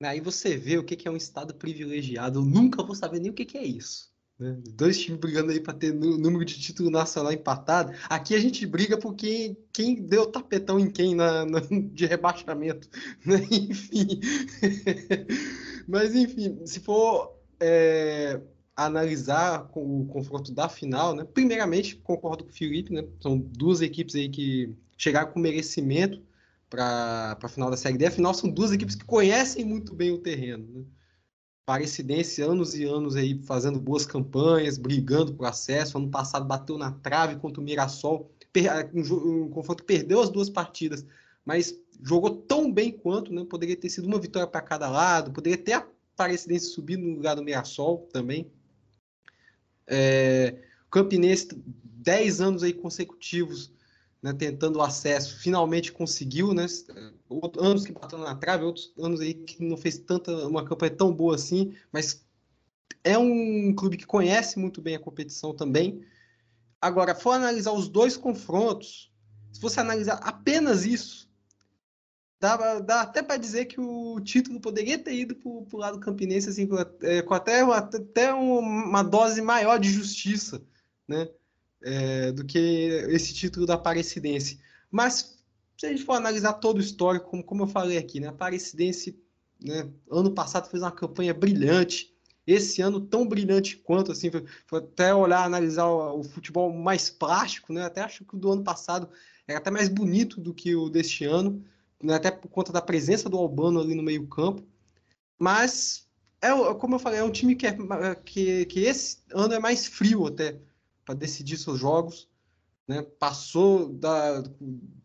Aí 0.03 0.21
você 0.21 0.57
vê 0.57 0.77
o 0.77 0.85
que 0.85 1.09
é 1.09 1.11
um 1.11 1.17
estado 1.17 1.55
privilegiado. 1.55 2.41
Eu 2.41 2.45
nunca 2.45 2.83
vou 2.83 2.95
saber 2.95 3.21
nem 3.21 3.31
o 3.31 3.35
que 3.35 3.57
é 3.57 3.65
isso. 3.65 4.13
Né? 4.39 4.59
Dois 4.75 5.01
times 5.01 5.19
brigando 5.21 5.51
aí 5.51 5.61
para 5.61 5.75
ter 5.75 5.95
número 5.95 6.45
de 6.45 6.59
título 6.59 6.91
nacional 6.91 7.33
empatado. 7.33 7.93
Aqui 8.09 8.35
a 8.35 8.39
gente 8.39 8.67
briga 8.67 8.99
por 8.99 9.15
quem, 9.15 9.57
quem 9.73 9.95
deu 9.95 10.27
tapetão 10.27 10.79
em 10.79 10.91
quem 10.91 11.15
na, 11.15 11.45
na 11.47 11.61
de 11.61 12.07
rebaixamento. 12.07 12.89
Né? 13.25 13.47
Enfim. 13.51 14.21
Mas 15.89 16.15
enfim, 16.15 16.65
se 16.67 16.81
for 16.81 17.37
é, 17.61 18.41
analisar 18.77 19.69
o 19.75 20.07
confronto 20.07 20.53
da 20.53 20.69
final, 20.69 21.15
né? 21.15 21.25
Primeiramente, 21.25 21.97
concordo 21.97 22.45
com 22.45 22.51
o 22.51 22.53
Felipe, 22.53 22.93
né? 22.93 23.05
São 23.21 23.39
duas 23.39 23.81
equipes 23.81 24.15
aí 24.15 24.29
que 24.29 24.75
chegaram 24.97 25.33
com 25.33 25.41
merecimento 25.41 26.23
para 26.69 27.39
a 27.41 27.49
final 27.49 27.71
da 27.71 27.77
Série 27.77 27.97
D. 27.97 28.07
Afinal, 28.07 28.35
são 28.35 28.51
duas 28.51 28.73
equipes 28.73 28.95
que 28.95 29.05
conhecem 29.05 29.65
muito 29.65 29.95
bem 29.95 30.13
o 30.13 30.19
terreno. 30.19 30.67
Né? 30.73 30.85
Parecidense, 31.67 32.41
anos 32.41 32.77
e 32.77 32.85
anos 32.85 33.17
aí 33.17 33.43
fazendo 33.43 33.81
boas 33.81 34.07
campanhas, 34.07 34.79
brigando 34.79 35.35
por 35.35 35.47
acesso. 35.47 35.99
Ano 35.99 36.09
passado 36.09 36.47
bateu 36.47 36.79
na 36.79 36.93
trave 36.93 37.35
contra 37.37 37.61
o 37.61 37.65
Mirassol. 37.65 38.31
Um, 38.95 39.43
um 39.45 39.51
confronto 39.51 39.83
que 39.83 39.87
perdeu 39.87 40.21
as 40.23 40.31
duas 40.31 40.49
partidas, 40.49 41.05
mas 41.45 41.79
jogou 42.03 42.31
tão 42.31 42.73
bem 42.73 42.93
quanto, 42.93 43.35
né? 43.35 43.45
Poderia 43.45 43.77
ter 43.77 43.91
sido 43.91 44.07
uma 44.07 44.19
vitória 44.19 44.47
para 44.47 44.63
cada 44.63 44.89
lado, 44.89 45.33
poderia 45.33 45.59
ter 45.59 45.73
a 45.73 45.87
Parecidense 46.15 46.67
subido 46.67 47.03
no 47.03 47.17
lugar 47.17 47.35
do 47.35 47.43
Mirassol 47.43 48.09
também. 48.13 48.51
É, 49.87 50.57
Campinense, 50.91 51.49
10 51.55 52.41
anos 52.41 52.63
aí 52.63 52.73
consecutivos 52.73 53.76
né, 54.23 54.33
tentando 54.33 54.81
acesso, 54.83 55.39
finalmente 55.39 55.93
conseguiu, 55.93 56.53
né? 56.53 56.67
Anos 57.59 57.85
que 57.85 57.93
bateu 57.93 58.19
na 58.19 58.35
trave, 58.35 58.65
outros 58.65 58.93
anos 58.99 59.21
aí 59.21 59.35
que 59.35 59.63
não 59.63 59.77
fez 59.77 59.99
tanta 59.99 60.33
uma 60.47 60.65
campanha 60.65 60.95
tão 60.95 61.13
boa 61.13 61.35
assim, 61.35 61.75
mas 61.93 62.25
é 63.05 63.17
um 63.17 63.75
clube 63.75 63.97
que 63.97 64.07
conhece 64.07 64.59
muito 64.59 64.81
bem 64.81 64.97
a 64.97 65.01
competição 65.01 65.55
também. 65.55 66.05
Agora, 66.81 67.15
for 67.15 67.33
analisar 67.33 67.73
os 67.73 67.89
dois 67.89 68.17
confrontos, 68.17 69.13
se 69.53 69.61
você 69.61 69.81
analisar 69.81 70.15
apenas 70.23 70.85
isso, 70.85 71.31
dá, 72.41 72.81
dá 72.81 73.01
até 73.03 73.23
para 73.23 73.37
dizer 73.37 73.67
que 73.67 73.81
o 73.81 74.21
título 74.21 74.61
poderia 74.61 74.99
ter 74.99 75.15
ido 75.15 75.35
para 75.37 75.49
o 75.49 75.79
lado 75.79 76.01
campinense 76.01 76.49
assim, 76.49 76.69
é, 77.03 77.23
com 77.23 77.35
até, 77.35 77.61
até 77.61 78.35
uma 78.35 79.03
dose 79.03 79.41
maior 79.41 79.79
de 79.79 79.91
justiça, 79.91 80.63
né? 81.09 81.29
É, 81.87 82.33
do 82.33 82.45
que 82.45 82.59
esse 83.09 83.33
título 83.33 83.65
da 83.65 83.75
Aparecidense. 83.75 84.59
Mas, 84.91 85.39
se 85.79 85.87
a 85.87 85.89
gente 85.91 86.03
for 86.03 86.15
analisar 86.15 86.55
todo 86.55 86.79
o 86.79 86.81
histórico, 86.81 87.31
como, 87.31 87.45
como 87.45 87.63
eu 87.63 87.69
falei 87.69 87.97
aqui, 87.97 88.19
né, 88.19 88.27
a 88.27 88.31
Aparecidense, 88.31 89.17
né, 89.63 89.89
ano 90.11 90.33
passado 90.33 90.69
fez 90.69 90.83
uma 90.83 90.91
campanha 90.91 91.33
brilhante, 91.33 92.13
esse 92.45 92.83
ano 92.83 93.01
tão 93.01 93.27
brilhante 93.27 93.77
quanto, 93.77 94.11
assim, 94.11 94.31
foi, 94.31 94.45
foi 94.67 94.81
até 94.81 95.15
olhar, 95.15 95.45
analisar 95.45 95.87
o, 95.87 96.21
o, 96.21 96.25
futebol 96.25 96.73
mais 96.73 97.09
plástico, 97.09 97.73
né, 97.73 97.85
até 97.85 98.01
acho 98.01 98.25
que 98.25 98.35
o 98.35 98.39
do 98.39 98.51
ano 98.51 98.65
passado 98.65 99.09
era 99.47 99.59
até 99.59 99.71
mais 99.71 99.89
bonito 99.89 100.41
do 100.41 100.53
que 100.53 100.75
o 100.75 100.91
deste 100.91 101.25
ano, 101.25 101.65
né, 102.03 102.15
até 102.15 102.33
por 102.33 102.49
conta 102.49 102.73
da 102.73 102.83
presença 102.83 103.29
do 103.29 103.39
Albano 103.39 103.81
ali 103.81 103.95
no 103.95 104.03
meio 104.03 104.27
campo, 104.27 104.65
mas 105.39 106.09
é, 106.43 106.51
como 106.75 106.97
eu 106.97 106.99
falei, 106.99 107.21
é 107.21 107.25
um 107.25 107.31
time 107.31 107.55
que, 107.55 107.67
é, 107.67 107.77
que, 108.25 108.67
que 108.67 108.81
esse 108.81 109.19
ano 109.33 109.55
é 109.55 109.59
mais 109.61 109.87
frio 109.87 110.27
até, 110.27 110.59
para 111.07 111.15
decidir 111.15 111.57
seus 111.57 111.79
jogos, 111.79 112.29
né? 112.87 113.01
passou 113.19 113.89
da, 113.89 114.43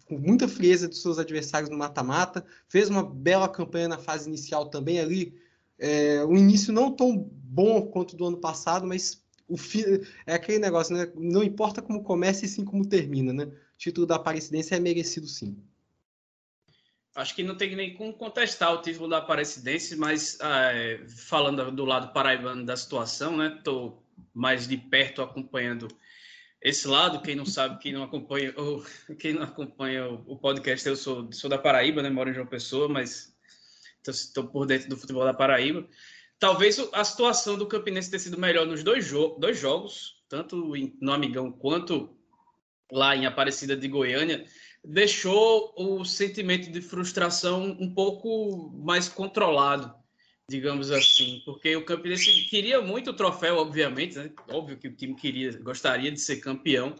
com 0.05 0.17
muita 0.17 0.47
frieza 0.47 0.89
dos 0.89 1.01
seus 1.01 1.17
adversários 1.17 1.69
no 1.69 1.77
mata-mata, 1.77 2.45
fez 2.67 2.89
uma 2.89 3.03
bela 3.03 3.47
campanha 3.47 3.87
na 3.87 3.97
fase 3.97 4.27
inicial 4.27 4.65
também 4.65 4.99
ali, 4.99 5.39
é, 5.79 6.25
um 6.25 6.35
início 6.35 6.73
não 6.73 6.91
tão 6.91 7.17
bom 7.17 7.87
quanto 7.87 8.15
do 8.17 8.25
ano 8.25 8.37
passado, 8.37 8.85
mas 8.85 9.23
o 9.47 9.57
fi, 9.57 9.83
é 10.25 10.33
aquele 10.33 10.59
negócio, 10.59 10.95
né? 10.95 11.11
Não 11.15 11.43
importa 11.43 11.81
como 11.81 12.03
começa 12.03 12.45
e 12.45 12.47
sim 12.47 12.63
como 12.63 12.87
termina, 12.87 13.33
né? 13.33 13.45
O 13.45 13.77
título 13.77 14.05
da 14.05 14.15
Aparecidense 14.15 14.73
é 14.73 14.79
merecido 14.79 15.27
sim. 15.27 15.57
Acho 17.13 17.35
que 17.35 17.43
não 17.43 17.57
tem 17.57 17.75
nem 17.75 17.93
como 17.95 18.13
contestar 18.13 18.73
o 18.73 18.81
título 18.81 19.09
da 19.09 19.17
Aparecidense, 19.17 19.97
mas 19.97 20.37
é, 20.39 21.03
falando 21.07 21.71
do 21.71 21.83
lado 21.83 22.13
paraibano 22.13 22.65
da 22.65 22.77
situação, 22.77 23.35
né? 23.35 23.59
Tô 23.63 23.97
mais 24.33 24.67
de 24.67 24.77
perto 24.77 25.21
acompanhando 25.21 25.87
esse 26.61 26.87
lado. 26.87 27.21
Quem 27.21 27.35
não 27.35 27.45
sabe, 27.45 27.79
quem 27.79 27.93
não 27.93 28.03
acompanha, 28.03 28.53
ou, 28.55 28.85
quem 29.19 29.33
não 29.33 29.43
acompanha 29.43 30.07
o, 30.07 30.37
podcast, 30.37 30.87
eu 30.87 30.95
sou, 30.95 31.31
sou 31.31 31.49
da 31.49 31.57
Paraíba, 31.57 32.01
né? 32.01 32.09
Moro 32.09 32.29
em 32.29 32.33
João 32.33 32.47
Pessoa, 32.47 32.87
mas 32.87 33.35
estou 34.07 34.47
por 34.47 34.65
dentro 34.65 34.89
do 34.89 34.97
futebol 34.97 35.25
da 35.25 35.33
Paraíba. 35.33 35.87
Talvez 36.39 36.79
a 36.93 37.03
situação 37.03 37.57
do 37.57 37.67
Campinense 37.67 38.09
tenha 38.09 38.19
sido 38.19 38.39
melhor 38.39 38.65
nos 38.65 38.83
dois, 38.83 39.05
jo 39.05 39.37
dois 39.39 39.59
jogos, 39.59 40.23
tanto 40.27 40.73
no 40.99 41.13
Amigão 41.13 41.51
quanto 41.51 42.17
lá 42.91 43.15
em 43.15 43.25
Aparecida 43.25 43.75
de 43.75 43.87
Goiânia, 43.87 44.45
deixou 44.83 45.73
o 45.77 46.03
sentimento 46.03 46.71
de 46.71 46.81
frustração 46.81 47.77
um 47.79 47.93
pouco 47.93 48.71
mais 48.83 49.07
controlado 49.07 50.00
digamos 50.51 50.91
assim, 50.91 51.41
porque 51.45 51.75
o 51.75 51.85
Campinense 51.85 52.29
queria 52.49 52.81
muito 52.81 53.11
o 53.11 53.13
troféu, 53.13 53.57
obviamente, 53.57 54.17
né? 54.17 54.29
óbvio 54.49 54.77
que 54.77 54.89
o 54.89 54.95
time 54.95 55.15
queria, 55.15 55.57
gostaria 55.59 56.11
de 56.11 56.19
ser 56.19 56.37
campeão, 56.37 56.93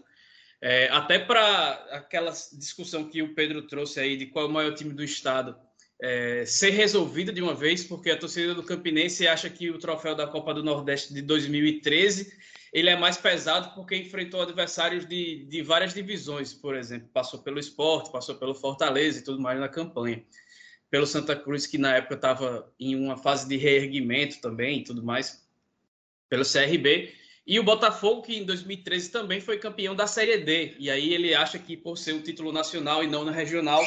é, 0.62 0.88
até 0.90 1.20
para 1.20 1.74
aquela 1.92 2.32
discussão 2.54 3.04
que 3.10 3.22
o 3.22 3.36
Pedro 3.36 3.64
trouxe 3.64 4.00
aí 4.00 4.16
de 4.16 4.28
qual 4.28 4.46
é 4.46 4.48
o 4.48 4.52
maior 4.52 4.74
time 4.74 4.94
do 4.94 5.04
estado 5.04 5.56
é, 6.02 6.46
ser 6.46 6.70
resolvida 6.70 7.34
de 7.34 7.42
uma 7.42 7.54
vez, 7.54 7.84
porque 7.84 8.10
a 8.10 8.18
torcida 8.18 8.56
do 8.56 8.64
Campinense 8.64 9.28
acha 9.28 9.50
que 9.50 9.70
o 9.70 9.78
troféu 9.78 10.16
da 10.16 10.26
Copa 10.26 10.54
do 10.54 10.64
Nordeste 10.64 11.14
de 11.14 11.22
2013 11.22 12.40
ele 12.72 12.90
é 12.90 12.96
mais 12.96 13.18
pesado 13.18 13.76
porque 13.76 13.98
enfrentou 13.98 14.42
adversários 14.42 15.06
de, 15.06 15.46
de 15.46 15.62
várias 15.62 15.94
divisões, 15.94 16.54
por 16.54 16.74
exemplo, 16.74 17.10
passou 17.14 17.42
pelo 17.42 17.60
esporte, 17.60 18.12
passou 18.12 18.36
pelo 18.36 18.56
Fortaleza 18.56 19.20
e 19.20 19.24
tudo 19.24 19.42
mais 19.42 19.60
na 19.60 19.68
campanha 19.68 20.24
pelo 20.92 21.08
Santa 21.08 21.36
Cruz, 21.36 21.66
que 21.66 21.78
na 21.78 21.96
época 21.96 22.16
estava 22.16 22.72
em 22.78 22.96
uma 22.96 23.16
fase 23.16 23.48
de 23.48 23.56
reerguimento 23.56 24.42
também 24.42 24.80
e 24.80 24.84
tudo 24.84 25.02
mais, 25.02 25.42
pelo 26.30 26.44
CRB. 26.44 27.14
E 27.48 27.58
o 27.60 27.64
Botafogo, 27.64 28.22
que 28.22 28.36
em 28.36 28.44
2013 28.44 29.10
também 29.10 29.40
foi 29.40 29.58
campeão 29.58 29.96
da 29.96 30.06
Série 30.06 30.38
D. 30.40 30.76
E 30.78 30.92
aí 30.92 31.14
ele 31.14 31.34
acha 31.34 31.58
que, 31.58 31.78
por 31.78 31.98
ser 31.98 32.14
um 32.14 32.22
título 32.22 32.52
nacional 32.52 33.04
e 33.04 33.08
não 33.08 33.24
na 33.24 33.32
regional, 33.32 33.82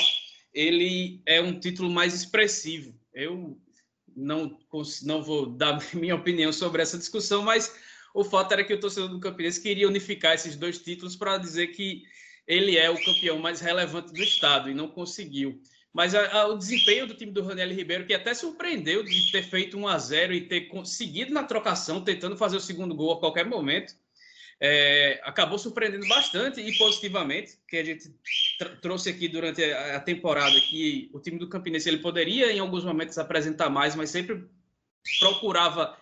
ele 0.53 1.21
é 1.27 1.43
um 1.43 1.61
título 1.61 1.91
mais 1.91 2.15
expressivo. 2.15 2.99
Eu 3.13 3.61
não, 4.17 4.59
não 5.03 5.23
vou 5.23 5.47
dar 5.47 5.79
minha 5.93 6.15
opinião 6.15 6.53
sobre 6.53 6.81
essa 6.81 6.97
discussão, 6.97 7.43
mas 7.43 7.79
o 8.15 8.25
fato 8.25 8.53
era 8.53 8.65
que 8.65 8.73
o 8.73 8.81
torcedor 8.81 9.11
do 9.11 9.21
Campinense 9.21 9.61
queria 9.61 9.87
unificar 9.87 10.35
esses 10.35 10.57
dois 10.57 10.79
títulos 10.79 11.17
para 11.17 11.37
dizer 11.37 11.69
que 11.69 12.03
ele 12.47 12.79
é 12.79 12.89
o 12.89 13.05
campeão 13.05 13.39
mais 13.39 13.61
relevante 13.61 14.13
do 14.13 14.23
estado 14.23 14.71
e 14.71 14.75
não 14.75 14.89
conseguiu. 14.89 15.61
Mas 15.95 16.13
a, 16.13 16.41
a, 16.41 16.49
o 16.49 16.59
desempenho 16.59 17.07
do 17.07 17.15
time 17.15 17.31
do 17.31 17.45
Raniel 17.45 17.73
Ribeiro, 17.73 18.05
que 18.05 18.13
até 18.13 18.35
surpreendeu 18.35 19.05
de 19.05 19.31
ter 19.31 19.45
feito 19.45 19.79
1 19.79 19.87
a 19.87 19.97
0 19.97 20.35
e 20.35 20.41
ter 20.41 20.63
conseguido 20.63 21.33
na 21.33 21.45
trocação, 21.45 22.03
tentando 22.03 22.37
fazer 22.37 22.57
o 22.57 22.61
segundo 22.61 22.97
gol 22.97 23.13
a 23.13 23.21
qualquer 23.21 23.47
momento, 23.47 23.95
é, 24.61 25.21
acabou 25.23 25.57
surpreendendo 25.57 26.09
bastante 26.09 26.61
e 26.61 26.77
positivamente, 26.77 27.59
que 27.69 27.77
a 27.77 27.85
gente 27.85 28.13
trouxe 28.83 29.09
aqui 29.11 29.29
durante 29.29 29.63
a, 29.63 29.97
a, 29.97 30.01
temporada, 30.01 30.61
que 30.61 31.09
o 31.13 31.21
time 31.21 31.39
do 31.39 31.49
Campinense 31.49 31.89
ele 31.89 31.99
poderia 31.99 32.53
em 32.53 32.59
alguns 32.59 32.85
momentos 32.85 33.17
apresentar 33.17 33.71
mais, 33.71 33.95
mas 33.95 34.11
sempre 34.11 34.49
procurava 35.21 35.97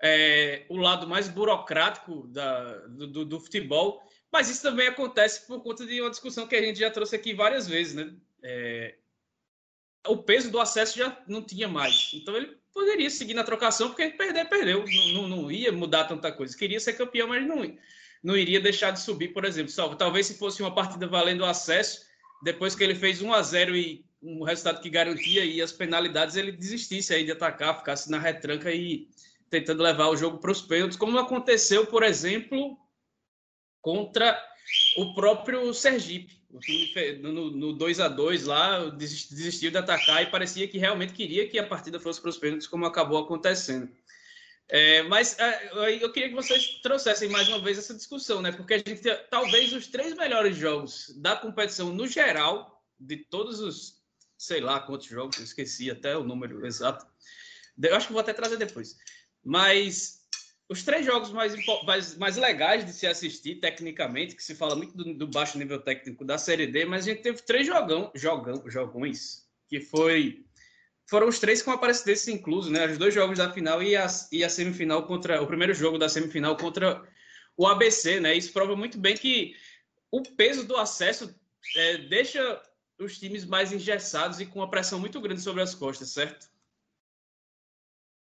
é, 0.00 0.64
o 0.68 0.76
lado 0.76 1.08
mais 1.08 1.26
burocrático 1.26 2.28
da, 2.28 2.86
do, 2.86 3.06
do, 3.08 3.24
do 3.24 3.40
futebol. 3.40 4.00
Mas 4.30 4.48
isso 4.48 4.62
também 4.62 4.86
acontece 4.86 5.44
por 5.46 5.60
conta 5.60 5.84
de 5.84 6.00
uma 6.00 6.10
discussão 6.10 6.46
que 6.46 6.54
a 6.54 6.62
gente 6.62 6.78
já 6.78 6.90
trouxe 6.90 7.16
aqui 7.16 7.34
várias 7.34 7.66
vezes, 7.66 7.94
né? 7.94 8.12
É, 8.42 8.94
o 10.06 10.18
peso 10.18 10.50
do 10.50 10.60
acesso 10.60 10.98
já 10.98 11.22
não 11.26 11.42
tinha 11.42 11.68
mais. 11.68 12.10
Então 12.14 12.36
ele 12.36 12.56
poderia 12.72 13.08
seguir 13.08 13.34
na 13.34 13.44
trocação, 13.44 13.88
porque 13.88 14.10
perder, 14.10 14.48
perdeu. 14.48 14.84
Não, 14.86 15.12
não, 15.12 15.28
não, 15.28 15.50
ia 15.50 15.72
mudar 15.72 16.04
tanta 16.04 16.30
coisa. 16.32 16.56
Queria 16.56 16.80
ser 16.80 16.94
campeão, 16.94 17.28
mas 17.28 17.46
não, 17.46 17.76
não 18.22 18.36
iria 18.36 18.60
deixar 18.60 18.90
de 18.90 19.00
subir, 19.00 19.28
por 19.28 19.44
exemplo. 19.44 19.70
Só, 19.70 19.94
talvez 19.94 20.26
se 20.26 20.38
fosse 20.38 20.62
uma 20.62 20.74
partida 20.74 21.06
valendo 21.06 21.42
o 21.42 21.46
acesso, 21.46 22.04
depois 22.42 22.74
que 22.74 22.84
ele 22.84 22.94
fez 22.94 23.22
1 23.22 23.32
a 23.32 23.42
0 23.42 23.76
e 23.76 24.04
um 24.22 24.42
resultado 24.42 24.80
que 24.80 24.90
garantia 24.90 25.44
e 25.44 25.60
as 25.60 25.72
penalidades, 25.72 26.36
ele 26.36 26.50
desistisse 26.50 27.14
aí 27.14 27.24
de 27.24 27.32
atacar, 27.32 27.78
ficasse 27.78 28.10
na 28.10 28.18
retranca 28.18 28.72
e 28.72 29.08
tentando 29.50 29.82
levar 29.82 30.08
o 30.08 30.16
jogo 30.16 30.38
para 30.38 30.50
os 30.50 30.62
pênaltis, 30.62 30.96
como 30.96 31.18
aconteceu, 31.18 31.86
por 31.86 32.02
exemplo, 32.02 32.76
contra 33.80 34.42
o 34.96 35.14
próprio 35.14 35.72
Sergipe. 35.72 36.42
O 36.54 36.60
time 36.60 36.88
no, 37.18 37.50
no 37.50 37.72
2 37.72 37.98
a 37.98 38.06
2 38.06 38.44
lá 38.44 38.88
desistiu 38.90 39.72
de 39.72 39.76
atacar 39.76 40.22
e 40.22 40.30
parecia 40.30 40.68
que 40.68 40.78
realmente 40.78 41.12
queria 41.12 41.48
que 41.48 41.58
a 41.58 41.66
partida 41.66 41.98
fosse 41.98 42.20
para 42.20 42.30
os 42.30 42.38
pênaltis, 42.38 42.68
como 42.68 42.86
acabou 42.86 43.18
acontecendo. 43.18 43.90
É, 44.68 45.02
mas 45.02 45.36
é, 45.40 45.70
eu 46.00 46.12
queria 46.12 46.28
que 46.28 46.34
vocês 46.36 46.78
trouxessem 46.80 47.28
mais 47.28 47.48
uma 47.48 47.58
vez 47.58 47.76
essa 47.76 47.92
discussão, 47.92 48.40
né? 48.40 48.52
Porque 48.52 48.74
a 48.74 48.78
gente 48.78 49.02
talvez 49.28 49.72
os 49.72 49.88
três 49.88 50.14
melhores 50.14 50.56
jogos 50.56 51.12
da 51.16 51.34
competição 51.34 51.92
no 51.92 52.06
geral, 52.06 52.80
de 53.00 53.16
todos 53.16 53.58
os, 53.58 54.00
sei 54.38 54.60
lá 54.60 54.78
quantos 54.78 55.08
jogos, 55.08 55.36
eu 55.38 55.44
esqueci 55.44 55.90
até 55.90 56.16
o 56.16 56.22
número 56.22 56.64
exato. 56.64 57.04
Eu 57.82 57.96
acho 57.96 58.06
que 58.06 58.12
vou 58.12 58.20
até 58.20 58.32
trazer 58.32 58.58
depois. 58.58 58.96
Mas 59.42 60.23
os 60.68 60.82
três 60.82 61.04
jogos 61.04 61.30
mais, 61.30 61.54
mais, 61.84 62.16
mais 62.16 62.36
legais 62.36 62.84
de 62.84 62.92
se 62.92 63.06
assistir, 63.06 63.56
tecnicamente, 63.56 64.34
que 64.34 64.42
se 64.42 64.54
fala 64.54 64.74
muito 64.74 64.96
do, 64.96 65.14
do, 65.14 65.26
baixo 65.26 65.58
nível 65.58 65.80
técnico 65.80 66.24
da 66.24 66.38
Série 66.38 66.66
D, 66.66 66.84
mas 66.84 67.06
a 67.06 67.10
gente 67.10 67.22
teve 67.22 67.42
três 67.42 67.66
jogão, 67.66 68.10
jogão, 68.14 68.62
jogões, 68.66 69.46
que 69.68 69.80
foi 69.80 70.44
foram 71.06 71.28
os 71.28 71.38
três 71.38 71.60
com 71.60 71.70
Aparecidense 71.70 72.32
inclusos, 72.32 72.70
né? 72.70 72.86
Os 72.86 72.96
dois 72.96 73.12
jogos 73.12 73.38
da 73.38 73.52
final 73.52 73.82
e 73.82 73.94
a, 73.94 74.06
e 74.32 74.42
a 74.42 74.48
semifinal 74.48 75.06
contra. 75.06 75.42
O 75.42 75.46
primeiro 75.46 75.74
jogo 75.74 75.98
da 75.98 76.08
semifinal 76.08 76.56
contra 76.56 77.06
o 77.56 77.66
ABC, 77.66 78.20
né? 78.20 78.34
Isso 78.34 78.52
prova 78.52 78.74
muito 78.74 78.98
bem 78.98 79.14
que 79.14 79.54
o 80.10 80.22
peso 80.22 80.66
do 80.66 80.76
acesso 80.76 81.38
é, 81.76 81.98
deixa 81.98 82.62
os 82.98 83.18
times 83.18 83.44
mais 83.44 83.72
engessados 83.72 84.40
e 84.40 84.46
com 84.46 84.60
uma 84.60 84.70
pressão 84.70 84.98
muito 84.98 85.20
grande 85.20 85.42
sobre 85.42 85.62
as 85.62 85.74
costas, 85.74 86.10
certo? 86.10 86.48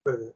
É, 0.08 0.32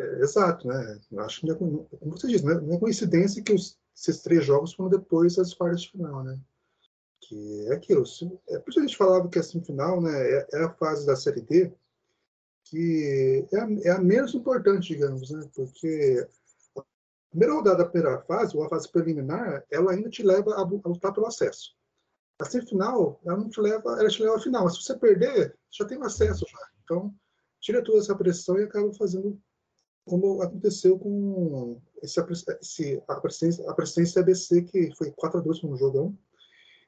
é, 0.00 0.22
exato, 0.22 0.66
né? 0.66 1.00
Eu 1.10 1.20
acho 1.20 1.40
que, 1.40 1.50
é 1.50 1.54
como 1.54 1.88
você 2.02 2.26
disse, 2.26 2.44
não 2.44 2.74
é 2.74 2.78
coincidência 2.78 3.42
que 3.42 3.52
os, 3.52 3.78
esses 3.96 4.20
três 4.22 4.44
jogos 4.44 4.72
foram 4.72 4.90
depois 4.90 5.36
das 5.36 5.54
quartas 5.54 5.82
de 5.82 5.90
final, 5.90 6.24
né? 6.24 6.38
Que 7.20 7.66
é 7.68 7.74
aquilo. 7.74 8.04
É 8.48 8.58
por 8.58 8.70
isso 8.70 8.78
a 8.78 8.82
gente 8.82 8.96
falava 8.96 9.28
que 9.28 9.38
a 9.38 9.42
semifinal 9.42 10.00
né, 10.00 10.10
é, 10.12 10.46
é 10.54 10.64
a 10.64 10.70
fase 10.70 11.06
da 11.06 11.16
Série 11.16 11.42
D 11.42 11.72
que 12.70 13.46
é 13.52 13.58
a, 13.58 13.68
é 13.84 13.90
a 13.90 13.98
menos 13.98 14.32
importante, 14.34 14.88
digamos, 14.88 15.30
né? 15.30 15.48
Porque 15.54 16.26
a 16.76 16.82
primeira 17.30 17.54
rodada 17.54 17.78
da 17.78 17.84
primeira 17.84 18.22
fase, 18.22 18.56
ou 18.56 18.64
a 18.64 18.68
fase 18.68 18.90
preliminar, 18.90 19.64
ela 19.70 19.92
ainda 19.92 20.08
te 20.08 20.22
leva 20.22 20.54
a, 20.54 20.60
a 20.60 20.88
lutar 20.88 21.12
pelo 21.12 21.26
acesso. 21.26 21.74
A 22.40 22.44
semifinal, 22.44 23.20
ela 23.24 23.36
não 23.36 23.48
te 23.48 23.60
leva, 23.60 23.98
ela 23.98 24.08
te 24.08 24.22
leva 24.22 24.36
à 24.36 24.40
final. 24.40 24.64
Mas 24.64 24.76
se 24.76 24.84
você 24.84 24.96
perder, 24.96 25.56
já 25.70 25.84
tem 25.84 25.98
o 25.98 26.04
acesso 26.04 26.46
já. 26.48 26.68
Então, 26.84 27.12
tira 27.60 27.82
toda 27.82 27.98
essa 27.98 28.14
pressão 28.14 28.58
e 28.58 28.62
acaba 28.62 28.92
fazendo 28.94 29.38
como 30.10 30.42
aconteceu 30.42 30.98
com 30.98 31.80
esse, 32.02 32.20
esse, 32.60 33.02
a, 33.06 33.14
presidência, 33.74 34.20
ABC, 34.20 34.62
que 34.62 34.92
foi 34.96 35.12
4 35.12 35.38
a 35.38 35.42
2 35.42 35.62
no 35.62 35.76
jogão. 35.76 36.18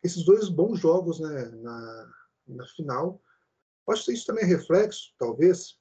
Esses 0.02 0.25
dois 0.25 0.49
bons 0.49 0.81
jogos 0.81 1.21
né, 1.21 1.45
na, 1.62 2.12
na 2.49 2.67
final. 2.67 3.23
Acho 3.88 4.07
que 4.07 4.12
isso 4.12 4.26
também 4.26 4.43
é 4.43 4.49
reflexo, 4.49 5.14
talvez, 5.17 5.79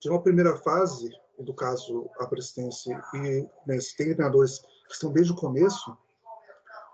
de 0.00 0.10
uma 0.10 0.22
primeira 0.22 0.54
fase, 0.58 1.10
no 1.38 1.54
caso 1.54 2.10
a 2.18 2.26
presidência 2.26 3.02
e 3.14 3.48
né, 3.66 3.78
tem 3.96 4.14
treinadores 4.14 4.58
que 4.58 4.92
estão 4.92 5.10
desde 5.10 5.32
o 5.32 5.36
começo, 5.36 5.96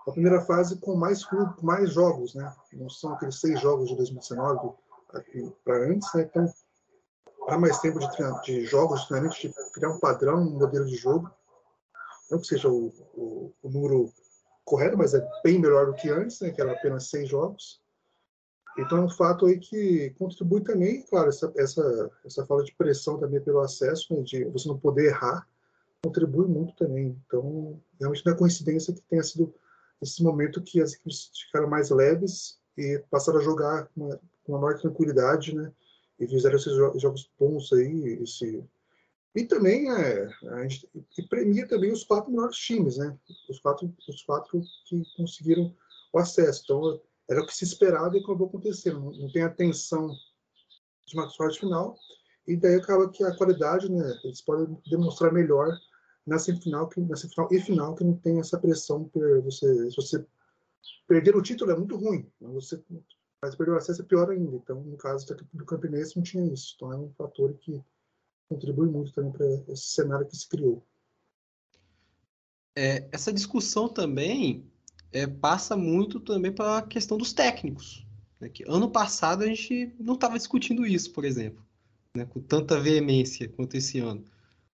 a 0.07 0.11
primeira 0.11 0.41
fase 0.41 0.79
com 0.79 0.95
mais, 0.95 1.21
mais 1.61 1.91
jogos, 1.91 2.35
né? 2.35 2.53
Não 2.73 2.89
são 2.89 3.13
aqueles 3.13 3.39
seis 3.39 3.59
jogos 3.59 3.89
de 3.89 3.95
2019 3.95 4.75
para 5.63 5.87
antes, 5.87 6.13
né? 6.13 6.23
Então, 6.23 6.53
há 7.47 7.57
mais 7.57 7.79
tempo 7.79 7.99
de, 7.99 8.07
de 8.43 8.65
jogos, 8.65 9.01
de 9.01 9.07
treinamento, 9.07 9.39
de 9.39 9.53
criar 9.73 9.89
um 9.89 9.99
padrão, 9.99 10.41
um 10.41 10.59
modelo 10.59 10.85
de 10.85 10.95
jogo. 10.95 11.29
Não 12.29 12.39
que 12.39 12.47
seja 12.47 12.67
o, 12.67 12.87
o, 13.13 13.53
o 13.61 13.69
número 13.69 14.11
correto, 14.63 14.97
mas 14.97 15.13
é 15.13 15.27
bem 15.43 15.59
melhor 15.59 15.85
do 15.85 15.93
que 15.93 16.09
antes, 16.09 16.39
né? 16.41 16.49
Que 16.49 16.61
era 16.61 16.71
apenas 16.71 17.09
seis 17.09 17.29
jogos. 17.29 17.81
Então, 18.77 18.97
é 18.97 19.01
um 19.01 19.09
fato 19.09 19.45
aí 19.45 19.57
que 19.57 20.09
contribui 20.19 20.61
também, 20.61 21.01
claro, 21.03 21.29
essa, 21.29 21.51
essa, 21.55 22.11
essa 22.25 22.45
falta 22.45 22.65
de 22.65 22.75
pressão 22.75 23.17
também 23.17 23.39
pelo 23.39 23.61
acesso, 23.61 24.13
né, 24.13 24.21
de 24.21 24.43
você 24.45 24.67
não 24.67 24.77
poder 24.77 25.05
errar, 25.05 25.47
contribui 26.03 26.45
muito 26.45 26.75
também. 26.75 27.17
Então, 27.25 27.79
realmente 27.97 28.25
não 28.25 28.33
é 28.33 28.37
coincidência 28.37 28.93
que 28.93 29.01
tenha 29.03 29.23
sido 29.23 29.53
esse 30.01 30.21
momento 30.21 30.61
que 30.61 30.81
as 30.81 30.93
equipes 30.93 31.31
ficaram 31.45 31.69
mais 31.69 31.89
leves 31.89 32.59
e 32.77 33.01
passaram 33.09 33.39
a 33.39 33.43
jogar 33.43 33.87
com 33.95 34.19
uma 34.45 34.59
maior 34.59 34.77
tranquilidade, 34.77 35.55
né? 35.55 35.71
E 36.19 36.27
fizeram 36.27 36.55
esses 36.55 36.75
jogos 36.75 37.29
bons 37.39 37.71
aí, 37.73 38.19
esse... 38.21 38.63
E 39.35 39.43
também 39.43 39.91
é, 39.91 40.29
a 40.49 40.61
gente 40.63 40.89
e 41.17 41.23
premia 41.23 41.67
também 41.67 41.91
os 41.91 42.05
quatro 42.05 42.31
melhores 42.31 42.55
times, 42.55 42.97
né? 42.97 43.17
Os 43.49 43.59
quatro, 43.59 43.93
os 44.07 44.23
quatro 44.23 44.61
que 44.85 45.03
conseguiram 45.17 45.75
o 46.13 46.19
acesso. 46.19 46.61
Então, 46.63 47.01
era 47.29 47.41
o 47.41 47.45
que 47.45 47.53
se 47.53 47.65
esperava 47.65 48.15
e 48.15 48.21
acabou 48.21 48.47
acontecendo. 48.47 48.99
Não, 48.99 49.11
não 49.11 49.31
tem 49.31 49.43
a 49.43 49.49
tensão 49.49 50.15
de 51.05 51.15
uma 51.15 51.29
sorte 51.29 51.59
final, 51.59 51.97
e 52.47 52.55
daí 52.55 52.75
acaba 52.75 53.09
que 53.09 53.23
a 53.23 53.35
qualidade, 53.35 53.91
né? 53.91 54.19
Eles 54.23 54.41
podem 54.41 54.77
demonstrar 54.89 55.33
melhor 55.33 55.77
na 56.25 56.39
semifinal, 56.39 56.87
que, 56.87 56.99
na 57.01 57.15
semifinal 57.15 57.49
e 57.51 57.59
final, 57.59 57.95
que 57.95 58.03
não 58.03 58.15
tem 58.17 58.39
essa 58.39 58.57
pressão 58.57 59.05
por 59.05 59.41
você, 59.41 59.89
se 59.89 59.95
você 59.95 60.25
perder 61.07 61.35
o 61.35 61.41
título 61.41 61.71
é 61.71 61.75
muito 61.75 61.95
ruim, 61.95 62.27
você 62.39 62.81
mas 63.45 63.55
perder 63.55 63.73
o 63.73 63.77
acesso 63.77 64.01
é 64.01 64.05
pior 64.05 64.29
ainda. 64.29 64.55
Então, 64.55 64.81
no 64.81 64.97
caso 64.97 65.25
do 65.53 65.65
Campinense, 65.65 66.15
não 66.15 66.23
tinha 66.23 66.51
isso. 66.51 66.73
Então, 66.75 66.91
é 66.91 66.97
um 66.97 67.11
fator 67.11 67.53
que 67.53 67.79
contribui 68.49 68.89
muito 68.89 69.13
também 69.13 69.31
para 69.31 69.45
esse 69.71 69.87
cenário 69.87 70.25
que 70.25 70.35
se 70.35 70.47
criou. 70.49 70.83
É, 72.75 73.07
essa 73.11 73.31
discussão 73.31 73.87
também 73.87 74.65
é, 75.11 75.27
passa 75.27 75.77
muito 75.77 76.19
também 76.19 76.51
para 76.51 76.79
a 76.79 76.81
questão 76.81 77.17
dos 77.17 77.33
técnicos. 77.33 78.05
Né? 78.39 78.49
Que 78.49 78.63
ano 78.67 78.89
passado 78.89 79.43
a 79.43 79.47
gente 79.47 79.93
não 79.99 80.15
estava 80.15 80.37
discutindo 80.37 80.85
isso, 80.85 81.13
por 81.13 81.23
exemplo, 81.23 81.63
né? 82.15 82.25
com 82.25 82.41
tanta 82.41 82.79
veemência 82.79 83.47
quanto 83.47 83.77
esse 83.77 83.99
ano. 83.99 84.25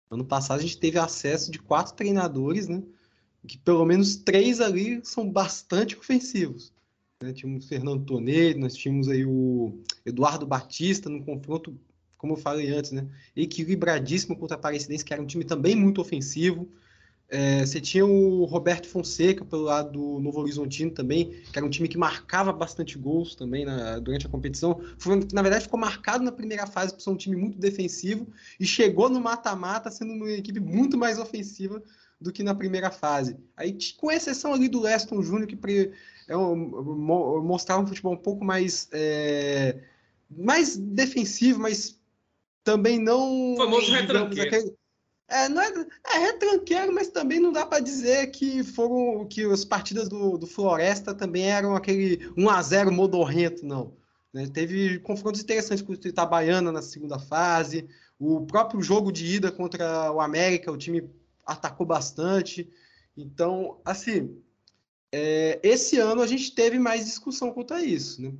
Ano 0.09 0.25
passado 0.25 0.59
a 0.59 0.63
gente 0.63 0.79
teve 0.79 0.97
acesso 0.97 1.51
de 1.51 1.59
quatro 1.59 1.93
treinadores, 1.93 2.67
né? 2.67 2.83
Que 3.47 3.57
pelo 3.57 3.85
menos 3.85 4.15
três 4.15 4.59
ali 4.61 5.03
são 5.03 5.29
bastante 5.29 5.97
ofensivos. 5.97 6.73
Né? 7.21 7.33
Tínhamos 7.33 7.65
o 7.65 7.67
Fernando 7.67 8.05
Tonelli, 8.05 8.59
nós 8.59 8.73
tínhamos 8.73 9.07
aí 9.07 9.25
o 9.25 9.79
Eduardo 10.05 10.45
Batista 10.45 11.09
no 11.09 11.23
confronto, 11.23 11.77
como 12.17 12.33
eu 12.33 12.37
falei 12.37 12.69
antes, 12.69 12.91
né? 12.91 13.07
Equilibradíssimo 13.35 14.35
contra 14.35 14.55
a 14.55 14.59
Aparecidense, 14.59 15.05
que 15.05 15.13
era 15.13 15.21
um 15.21 15.25
time 15.25 15.43
também 15.43 15.75
muito 15.75 16.01
ofensivo. 16.01 16.67
É, 17.33 17.65
você 17.65 17.79
tinha 17.79 18.05
o 18.05 18.43
Roberto 18.43 18.87
Fonseca 18.87 19.45
pelo 19.45 19.61
lado 19.61 19.91
do 19.91 20.19
Novo 20.19 20.41
Horizontino 20.41 20.91
também, 20.91 21.31
que 21.49 21.57
era 21.57 21.65
um 21.65 21.69
time 21.69 21.87
que 21.87 21.97
marcava 21.97 22.51
bastante 22.51 22.97
gols 22.97 23.35
também 23.35 23.63
na, 23.63 23.99
durante 23.99 24.25
a 24.27 24.29
competição. 24.29 24.81
Foi, 24.97 25.15
na 25.31 25.41
verdade, 25.41 25.63
ficou 25.63 25.79
marcado 25.79 26.25
na 26.25 26.31
primeira 26.31 26.67
fase 26.67 26.93
por 26.93 26.99
ser 26.99 27.09
um 27.09 27.15
time 27.15 27.37
muito 27.37 27.57
defensivo 27.57 28.27
e 28.59 28.65
chegou 28.65 29.09
no 29.09 29.21
mata-mata 29.21 29.89
sendo 29.89 30.11
uma 30.11 30.29
equipe 30.29 30.59
muito 30.59 30.97
mais 30.97 31.17
ofensiva 31.19 31.81
do 32.21 32.31
que 32.31 32.43
na 32.43 32.53
primeira 32.53 32.91
fase. 32.91 33.35
Aí, 33.57 33.75
com 33.97 34.11
exceção 34.11 34.53
ali 34.53 34.69
do 34.69 34.79
Leston 34.79 35.23
Júnior, 35.23 35.47
que 35.47 35.57
é 36.27 36.37
um, 36.37 37.41
mostrava 37.41 37.81
um 37.81 37.87
futebol 37.87 38.13
um 38.13 38.17
pouco 38.17 38.45
mais, 38.45 38.87
é, 38.91 39.79
mais 40.29 40.77
defensivo, 40.77 41.59
mas 41.59 41.99
também 42.63 42.99
não. 42.99 43.53
O 43.53 43.57
famoso 43.57 43.91
retranqueiro. 43.91 44.47
Aquele, 44.47 44.75
é, 45.27 45.49
não 45.49 45.61
é, 45.61 45.71
é 46.13 46.17
retranqueiro, 46.19 46.93
mas 46.93 47.07
também 47.07 47.39
não 47.39 47.51
dá 47.51 47.65
para 47.65 47.79
dizer 47.81 48.27
que 48.27 48.63
foram 48.63 49.25
que 49.25 49.43
as 49.45 49.65
partidas 49.65 50.07
do, 50.07 50.37
do 50.37 50.45
Floresta 50.45 51.15
também 51.15 51.49
eram 51.49 51.75
aquele 51.75 52.31
1 52.37 52.49
a 52.49 52.61
0 52.61 52.91
modorrento, 52.91 53.65
não. 53.65 53.93
Né? 54.31 54.47
Teve 54.53 54.99
confrontos 54.99 55.41
interessantes 55.41 55.83
com 55.83 55.93
o 55.93 55.95
Itabaiana 55.95 56.71
na 56.71 56.81
segunda 56.81 57.17
fase, 57.17 57.87
o 58.19 58.45
próprio 58.45 58.81
jogo 58.81 59.11
de 59.11 59.25
ida 59.25 59.51
contra 59.51 60.11
o 60.11 60.21
América, 60.21 60.71
o 60.71 60.77
time 60.77 61.09
atacou 61.45 61.85
bastante. 61.85 62.69
Então, 63.15 63.79
assim, 63.85 64.37
é, 65.11 65.59
esse 65.63 65.97
ano 65.97 66.21
a 66.21 66.27
gente 66.27 66.53
teve 66.53 66.79
mais 66.79 67.05
discussão 67.05 67.51
quanto 67.51 67.73
a 67.73 67.81
isso. 67.81 68.21
Né? 68.21 68.31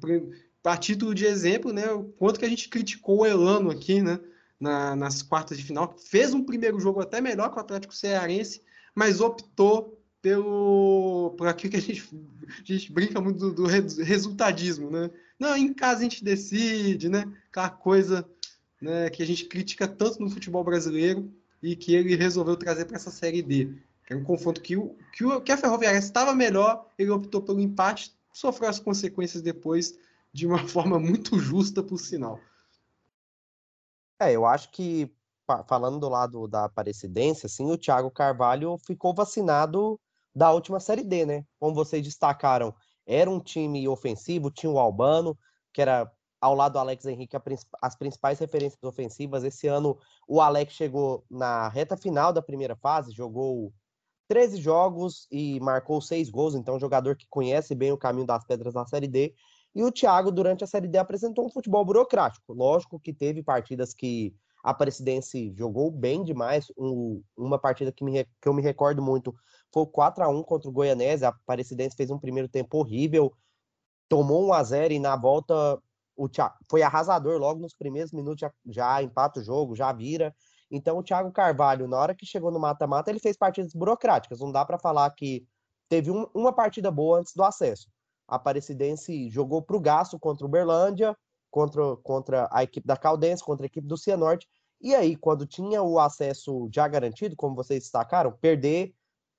Para 0.62 0.78
título 0.78 1.14
de 1.14 1.26
exemplo, 1.26 1.74
né, 1.74 1.92
o 1.92 2.04
quanto 2.04 2.40
que 2.40 2.46
a 2.46 2.50
gente 2.50 2.70
criticou 2.70 3.20
o 3.20 3.26
Elano 3.26 3.72
aqui, 3.72 4.02
né? 4.02 4.20
na, 4.62 4.96
nas 4.96 5.24
quartas 5.24 5.58
de 5.58 5.64
final, 5.64 5.96
fez 5.98 6.36
um 6.36 6.44
primeiro 6.44 6.80
jogo 6.80 7.02
até 7.02 7.20
melhor 7.20 7.50
que 7.50 7.58
o 7.58 7.60
Atlético 7.60 7.96
Cearense, 7.96 8.62
mas 8.94 9.20
optou 9.20 10.00
pelo 10.22 11.34
por 11.36 11.48
aquilo 11.48 11.72
que 11.72 11.78
a 11.78 11.82
gente, 11.82 12.08
a 12.48 12.64
gente 12.64 12.92
brinca 12.92 13.20
muito 13.20 13.40
do, 13.40 13.54
do, 13.54 13.66
resultadismo, 14.04 14.92
né? 14.92 15.10
Não, 15.40 15.58
em 15.58 15.74
casa 15.74 16.02
a 16.02 16.04
gente 16.04 16.24
decide, 16.24 17.10
né? 17.10 17.26
Aquela 17.50 17.72
coisa 17.72 18.30
né, 18.80 19.10
que 19.10 19.24
a 19.24 19.26
gente 19.26 19.46
critica 19.46 19.88
tanto 19.88 20.22
no 20.22 20.30
futebol 20.30 20.64
brasileiro 20.64 21.34
e 21.62 21.76
que 21.76 21.93
ele 21.93 22.15
resolveu 22.15 22.58
trazer 22.58 22.86
para 22.86 22.95
essa 22.95 23.12
série 23.12 23.41
D. 23.41 23.76
Que 24.06 24.13
é 24.13 24.15
um 24.15 24.24
confronto 24.24 24.62
que, 24.62 24.76
o, 24.76 24.95
que, 25.13 25.24
o, 25.24 25.41
que 25.41 25.52
a 25.52 25.58
Ferroviária 25.58 25.97
estava 25.97 26.34
melhor, 26.34 26.88
ele 26.97 27.12
optou 27.12 27.41
pelo 27.41 27.60
empate, 27.60 28.13
sofreu 28.34 28.69
as 28.69 28.80
consequências 28.80 29.41
depois 29.41 29.97
de 30.34 30.47
uma 30.47 30.60
forma 30.67 31.00
muito 31.00 31.38
justa, 31.39 31.84
por 31.84 32.00
sinal. 32.00 32.39
É, 34.19 34.32
eu 34.32 34.45
acho 34.45 34.71
que, 34.71 35.12
falando 35.67 36.00
do 36.00 36.10
lado 36.10 36.47
da 36.47 36.65
Aparecidense, 36.65 37.45
assim, 37.45 37.69
o 37.71 37.78
Thiago 37.78 38.12
Carvalho 38.12 38.78
ficou 38.78 39.13
vacinado 39.13 40.00
da 40.34 40.52
última 40.52 40.80
Série 40.80 41.04
D, 41.04 41.26
né? 41.26 41.45
Como 41.60 41.76
vocês 41.76 42.04
destacaram, 42.04 42.74
era 43.06 43.30
um 43.30 43.39
time 43.39 43.88
ofensivo, 43.88 44.52
tinha 44.52 44.71
o 44.71 44.80
Albano, 44.80 45.38
que 45.74 45.82
era 45.82 46.12
ao 46.41 46.56
lado 46.56 46.73
do 46.73 46.80
Alex 46.80 47.06
Henrique 47.06 47.38
as 47.82 47.95
principais 47.95 48.39
referências 48.39 48.84
ofensivas. 48.84 49.43
Esse 49.43 49.67
ano 49.67 49.97
o 50.27 50.41
Alex 50.41 50.73
chegou 50.73 51.23
na 51.30 51.69
reta 51.69 51.95
final 51.95 52.34
da 52.34 52.41
primeira 52.41 52.75
fase, 52.75 53.12
jogou 53.12 53.71
13 54.27 54.60
jogos 54.60 55.27
e 55.32 55.60
marcou 55.60 56.01
seis 56.01 56.30
gols, 56.30 56.56
então 56.56 56.80
jogador 56.80 57.15
que 57.15 57.27
conhece 57.30 57.75
bem 57.75 57.91
o 57.91 57.97
caminho 57.97 58.25
das 58.25 58.43
pedras 58.43 58.73
da 58.73 58.86
Série 58.86 59.08
D. 59.08 59.36
E 59.75 59.84
o 59.84 59.91
Thiago, 59.91 60.32
durante 60.32 60.63
a 60.63 60.67
Série 60.67 60.88
D, 60.88 60.97
apresentou 60.97 61.45
um 61.45 61.49
futebol 61.49 61.86
burocrático. 61.86 62.54
Lógico 62.54 62.99
que 62.99 63.13
teve 63.13 63.43
partidas 63.43 63.93
que 63.93 64.34
a 64.63 64.73
Presidense 64.73 65.54
jogou 65.56 65.91
bem 65.91 66.23
demais. 66.23 66.71
Um, 66.77 67.23
uma 67.38 67.60
partida 67.60 67.91
que, 67.91 68.04
me, 68.04 68.23
que 68.23 68.47
eu 68.47 68.54
me 68.54 68.62
recordo 68.62 69.01
muito 69.01 69.34
foi 69.73 69.86
4 69.86 70.23
a 70.23 70.27
1 70.27 70.43
contra 70.43 70.69
o 70.69 70.73
Goianese. 70.73 71.25
A 71.25 71.32
Presidense 71.32 71.95
fez 71.95 72.10
um 72.10 72.19
primeiro 72.19 72.49
tempo 72.49 72.77
horrível, 72.77 73.34
tomou 74.10 74.47
1 74.47 74.54
a 74.54 74.63
0 74.63 74.93
e 74.93 74.99
na 74.99 75.15
volta 75.15 75.82
o 76.15 76.30
Thiago 76.30 76.56
foi 76.69 76.82
arrasador 76.82 77.39
logo 77.39 77.60
nos 77.60 77.74
primeiros 77.74 78.12
minutos, 78.12 78.41
já, 78.41 78.52
já 78.65 79.04
empata 79.04 79.39
o 79.39 79.43
jogo, 79.43 79.76
já 79.76 79.91
vira. 79.91 80.34
Então 80.69 80.97
o 80.97 81.04
Thiago 81.04 81.32
Carvalho, 81.32 81.88
na 81.88 81.97
hora 81.97 82.15
que 82.15 82.26
chegou 82.26 82.52
no 82.52 82.60
mata-mata, 82.60 83.10
ele 83.10 83.19
fez 83.19 83.38
partidas 83.38 83.74
burocráticas. 83.74 84.39
Não 84.39 84.52
dá 84.52 84.65
para 84.65 84.80
falar 84.80 85.10
que 85.12 85.45
teve 85.89 86.10
um, 86.10 86.26
uma 86.34 86.54
partida 86.54 86.89
boa 86.89 87.19
antes 87.19 87.34
do 87.36 87.43
acesso. 87.43 87.88
A 88.28 88.36
Aparecidense 88.36 89.30
jogou 89.30 89.62
para 89.62 89.76
o 89.76 89.82
gasto 89.82 90.17
contra 90.17 90.45
o 90.45 90.50
Berlândia, 90.50 91.15
contra, 91.50 91.97
contra 91.97 92.47
a 92.52 92.63
equipe 92.63 92.88
da 92.88 92.95
Caldense, 92.95 93.43
contra 93.43 93.65
a 93.65 93.67
equipe 93.67 93.86
do 93.86 93.97
Cianorte. 93.97 94.47
E 94.80 94.95
aí, 94.95 95.15
quando 95.15 95.45
tinha 95.45 95.84
o 95.84 96.00
acesso 96.00 96.69
já 96.74 96.88
garantido, 96.88 97.36
como 97.36 97.56
vocês 97.56 97.84
destacaram, 97.84 98.32
perder, 98.32 98.93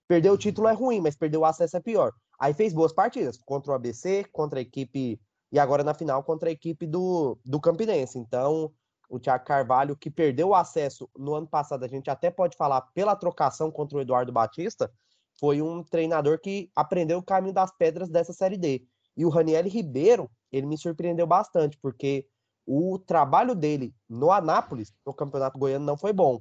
perder 0.07 0.31
o 0.31 0.39
título 0.39 0.69
é 0.69 0.73
ruim, 0.73 1.01
mas 1.01 1.17
perder 1.17 1.39
o 1.39 1.45
acesso 1.45 1.77
é 1.77 1.81
pior. 1.81 2.13
Aí 2.39 2.53
fez 2.53 2.75
boas 2.75 2.93
partidas 2.93 3.39
contra 3.39 3.73
o 3.73 3.75
ABC, 3.75 4.25
contra 4.31 4.59
a 4.59 4.63
equipe 4.63 5.19
e 5.53 5.59
agora 5.59 5.85
na 5.85 5.93
final 5.93 6.25
contra 6.25 6.49
a 6.49 6.53
equipe 6.53 6.87
do, 6.87 7.39
do 7.45 7.61
Campinense. 7.61 8.19
Então, 8.19 8.73
o 9.09 9.21
Thiago 9.21 9.45
Carvalho, 9.45 9.95
que 9.95 10.11
perdeu 10.11 10.49
o 10.49 10.55
acesso 10.55 11.09
no 11.15 11.35
ano 11.35 11.47
passado, 11.47 11.85
a 11.85 11.89
gente 11.89 12.09
até 12.09 12.31
pode 12.31 12.57
falar 12.57 12.81
pela 12.95 13.15
trocação 13.15 13.71
contra 13.71 13.99
o 13.99 14.01
Eduardo 14.01 14.33
Batista, 14.33 14.91
foi 15.39 15.61
um 15.61 15.85
treinador 15.85 16.41
que 16.41 16.71
aprendeu 16.75 17.19
o 17.19 17.23
caminho 17.23 17.53
das 17.53 17.71
pedras 17.77 18.09
dessa 18.09 18.33
Série 18.33 18.57
D. 18.57 18.87
E 19.15 19.27
o 19.27 19.29
Raniel 19.29 19.69
Ribeiro, 19.69 20.31
ele 20.51 20.67
me 20.67 20.79
surpreendeu 20.79 21.27
bastante, 21.27 21.77
porque 21.79 22.27
o 22.67 22.99
trabalho 22.99 23.55
dele 23.55 23.95
no 24.09 24.31
Anápolis, 24.31 24.95
no 25.05 25.13
Campeonato 25.13 25.59
Goiano, 25.59 25.85
não 25.85 25.99
foi 25.99 26.13
bom. 26.13 26.41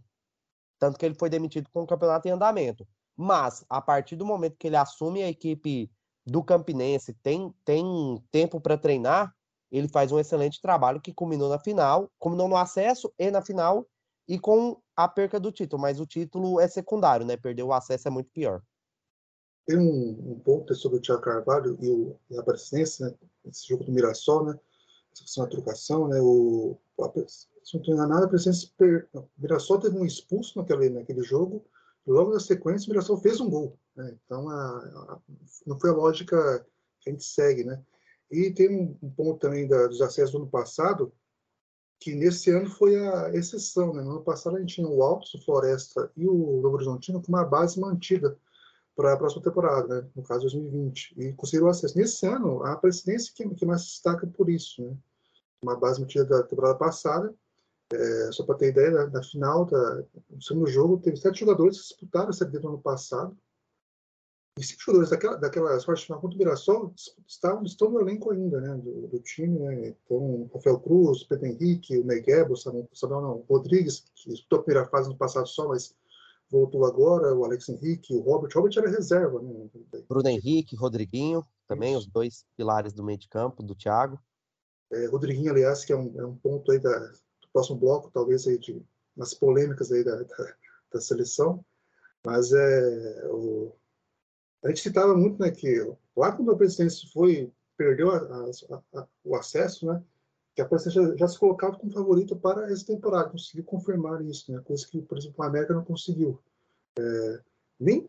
Tanto 0.80 0.98
que 0.98 1.06
ele 1.06 1.16
foi 1.16 1.30
demitido 1.30 1.70
com 1.74 1.84
o 1.84 1.88
campeonato 1.88 2.28
em 2.28 2.32
andamento. 2.32 2.88
Mas, 3.16 3.66
a 3.70 3.82
partir 3.82 4.16
do 4.16 4.26
momento 4.26 4.56
que 4.58 4.68
ele 4.68 4.78
assume 4.78 5.22
a 5.22 5.30
equipe 5.30 5.92
do 6.26 6.44
Campinense, 6.44 7.14
tem, 7.14 7.54
tem 7.66 8.24
tempo 8.32 8.60
para 8.62 8.78
treinar, 8.78 9.34
ele 9.72 9.88
faz 9.88 10.12
um 10.12 10.20
excelente 10.20 10.62
trabalho 10.62 11.02
que 11.02 11.14
culminou 11.14 11.50
na 11.50 11.58
final, 11.58 12.12
culminou 12.20 12.48
no 12.48 12.58
acesso 12.58 13.12
e 13.18 13.32
na 13.32 13.42
final, 13.42 13.88
e 14.28 14.38
com 14.38 14.78
a 14.96 15.08
perca 15.08 15.40
do 15.40 15.52
título. 15.52 15.82
Mas 15.82 16.00
o 16.00 16.06
título 16.06 16.60
é 16.60 16.68
secundário, 16.68 17.26
né? 17.26 17.38
Perder 17.38 17.64
o 17.64 17.74
acesso 17.74 18.08
é 18.08 18.12
muito 18.12 18.30
pior. 18.32 18.62
Tem 19.66 19.78
um, 19.78 20.32
um 20.32 20.40
ponto 20.40 20.76
sobre 20.76 20.98
o 20.98 21.02
Thiago 21.02 21.22
Carvalho 21.22 21.78
e, 21.82 21.90
o, 21.90 22.18
e 22.30 22.38
a 22.38 22.42
Aparecidense, 22.42 23.04
né? 23.04 23.14
Esse 23.46 23.68
jogo 23.68 23.84
do 23.84 23.92
Mirassol, 23.92 24.46
né? 24.46 24.60
Essa 25.14 25.24
questão 25.24 25.44
da 25.46 25.50
trocação, 25.50 26.08
né? 26.08 26.20
O, 26.22 26.78
se 27.28 27.48
não 27.74 27.82
estou 27.82 27.94
enganado, 27.94 28.24
a 28.24 28.26
Aparecidense, 28.26 28.72
per, 28.78 29.08
o 29.14 29.28
Mirassol 29.38 29.80
teve 29.80 29.98
um 29.98 30.06
expulso 30.06 30.60
naquele, 30.60 30.90
naquele 30.90 31.24
jogo, 31.24 31.66
logo 32.06 32.34
na 32.34 32.40
sequência 32.40 32.88
o 32.88 32.90
Mirassol 32.90 33.18
fez 33.18 33.40
um 33.40 33.50
gol. 33.50 33.78
Né? 33.96 34.18
Então, 34.26 34.50
a, 34.50 34.56
a, 34.56 35.20
não 35.66 35.80
foi 35.80 35.90
a 35.90 35.94
lógica 35.94 36.66
que 37.00 37.10
a 37.10 37.14
gente 37.14 37.24
segue, 37.24 37.64
né? 37.64 37.82
E 38.32 38.50
tem 38.52 38.70
um, 38.70 38.98
um 39.02 39.10
ponto 39.10 39.40
também 39.40 39.68
da, 39.68 39.88
dos 39.88 40.02
acessos 40.02 40.32
do 40.32 40.38
ano 40.38 40.50
passado, 40.50 41.12
que 42.00 42.16
nesse 42.16 42.50
ano 42.50 42.70
foi 42.70 42.96
a 42.96 43.30
exceção. 43.34 43.94
Né? 43.94 44.02
No 44.02 44.12
ano 44.12 44.24
passado 44.24 44.56
a 44.56 44.60
gente 44.60 44.76
tinha 44.76 44.88
o 44.88 45.04
Altos, 45.04 45.34
o 45.34 45.44
Floresta 45.44 46.12
e 46.16 46.28
o 46.28 46.62
Novo 46.62 46.76
Horizontino 46.76 47.22
com 47.22 47.28
uma 47.28 47.44
base 47.44 47.80
mantida 47.80 48.38
para 48.96 49.14
a 49.14 49.18
próxima 49.18 49.44
temporada, 49.44 50.02
né? 50.02 50.10
no 50.16 50.24
caso 50.24 50.42
2020, 50.42 51.14
e 51.18 51.34
conseguiram 51.34 51.70
acesso. 51.70 51.98
Nesse 51.98 52.26
ano, 52.26 52.64
a 52.64 52.76
presidência 52.76 53.34
que, 53.36 53.48
que 53.50 53.66
mais 53.66 53.84
destaca 53.84 54.26
por 54.28 54.50
isso, 54.50 54.82
né? 54.82 54.96
uma 55.62 55.76
base 55.76 56.00
mantida 56.00 56.26
da 56.26 56.44
temporada 56.44 56.78
passada, 56.78 57.34
é, 57.94 58.32
só 58.32 58.44
para 58.44 58.56
ter 58.56 58.70
ideia, 58.70 58.92
na, 58.92 59.08
na 59.08 59.24
final, 59.24 59.66
da, 59.66 60.04
no 60.30 60.42
segundo 60.42 60.68
jogo, 60.68 61.00
teve 61.00 61.18
sete 61.18 61.42
jogadores 61.42 61.78
que 61.78 61.88
disputaram 61.88 62.30
a 62.30 62.34
Série 62.34 62.52
D 62.52 62.60
no 62.60 62.70
ano 62.70 62.82
passado, 62.82 63.38
e 64.60 64.64
cinco 64.64 64.82
jogadores 64.82 65.10
daquela, 65.10 65.38
daquela 65.38 65.80
sorte 65.80 66.06
final 66.06 66.20
contra 66.20 66.36
o 66.36 66.38
Mirassol 66.38 66.94
estavam, 67.26 67.64
estão 67.64 67.90
no 67.90 68.02
elenco 68.02 68.32
ainda, 68.32 68.60
né, 68.60 68.76
do, 68.78 69.08
do 69.08 69.20
time, 69.20 69.58
né, 69.60 69.96
então, 70.06 70.50
Rafael 70.54 70.80
Cruz, 70.80 71.24
Pedro 71.24 71.48
Henrique, 71.48 71.98
o 71.98 72.04
Neguebo, 72.04 72.58
Samuel, 72.58 72.90
Samuel 72.94 73.22
não, 73.22 73.46
Rodrigues, 73.50 74.04
que 74.16 74.30
disputou 74.30 74.60
a 74.60 74.64
primeira 74.64 74.90
fase 74.90 75.10
no 75.10 75.18
passado 75.18 75.48
só, 75.48 75.68
mas 75.68 75.96
voltou 76.50 76.86
agora, 76.86 77.34
o 77.34 77.46
Alex 77.46 77.70
Henrique, 77.70 78.14
o 78.14 78.20
Robert. 78.20 78.52
Robert 78.54 78.74
era 78.78 78.90
reserva, 78.90 79.42
né? 79.42 79.70
Bruno 80.08 80.28
Henrique, 80.28 80.76
Rodriguinho, 80.76 81.46
também 81.66 81.92
Isso. 81.92 82.00
os 82.00 82.08
dois 82.08 82.46
pilares 82.58 82.92
do 82.92 83.04
meio 83.04 83.18
de 83.18 83.30
campo, 83.30 83.64
do 83.64 83.74
Thiago. 83.74 84.20
É, 84.92 85.08
Rodriguinho, 85.08 85.52
aliás, 85.52 85.86
que 85.86 85.94
é 85.94 85.96
um, 85.96 86.20
é 86.20 86.26
um 86.26 86.36
ponto 86.36 86.70
aí 86.74 86.80
da, 86.80 87.00
do 87.00 87.18
próximo 87.54 87.78
bloco, 87.78 88.12
talvez 88.14 88.48
aí 88.48 88.58
de 88.58 88.82
umas 89.16 89.34
polêmicas 89.34 89.92
aí 89.92 90.04
da, 90.04 90.16
da, 90.24 90.56
da 90.94 91.02
seleção. 91.02 91.64
Mas 92.26 92.52
é, 92.52 93.28
o, 93.28 93.74
a 94.64 94.70
gente 94.70 94.82
citava 94.82 95.16
muito 95.16 95.42
né, 95.42 95.52
que 95.52 95.86
lá 96.16 96.32
quando 96.32 96.52
a 96.52 96.58
presidência 96.58 97.10
foi, 97.12 97.52
perdeu 97.78 98.12
a, 98.12 98.18
a, 98.18 99.00
a, 99.00 99.08
o 99.24 99.36
acesso, 99.36 99.86
né? 99.88 100.04
que 100.54 100.62
a 100.62 100.66
presidência 100.66 101.02
já, 101.02 101.16
já, 101.16 101.28
se 101.28 101.40
colocava 101.40 101.78
como 101.78 101.92
favorito 101.92 102.36
para 102.36 102.72
essa 102.72 102.86
temporada, 102.86 103.30
conseguiu 103.30 103.64
confirmar 103.64 104.22
isso, 104.24 104.52
né? 104.52 104.62
coisa 104.64 104.86
que, 104.88 105.02
por 105.02 105.18
exemplo, 105.18 105.36
o 105.40 105.44
América 105.44 105.74
não 105.74 105.84
conseguiu. 105.84 106.40
É, 107.00 107.40
nem, 107.80 108.08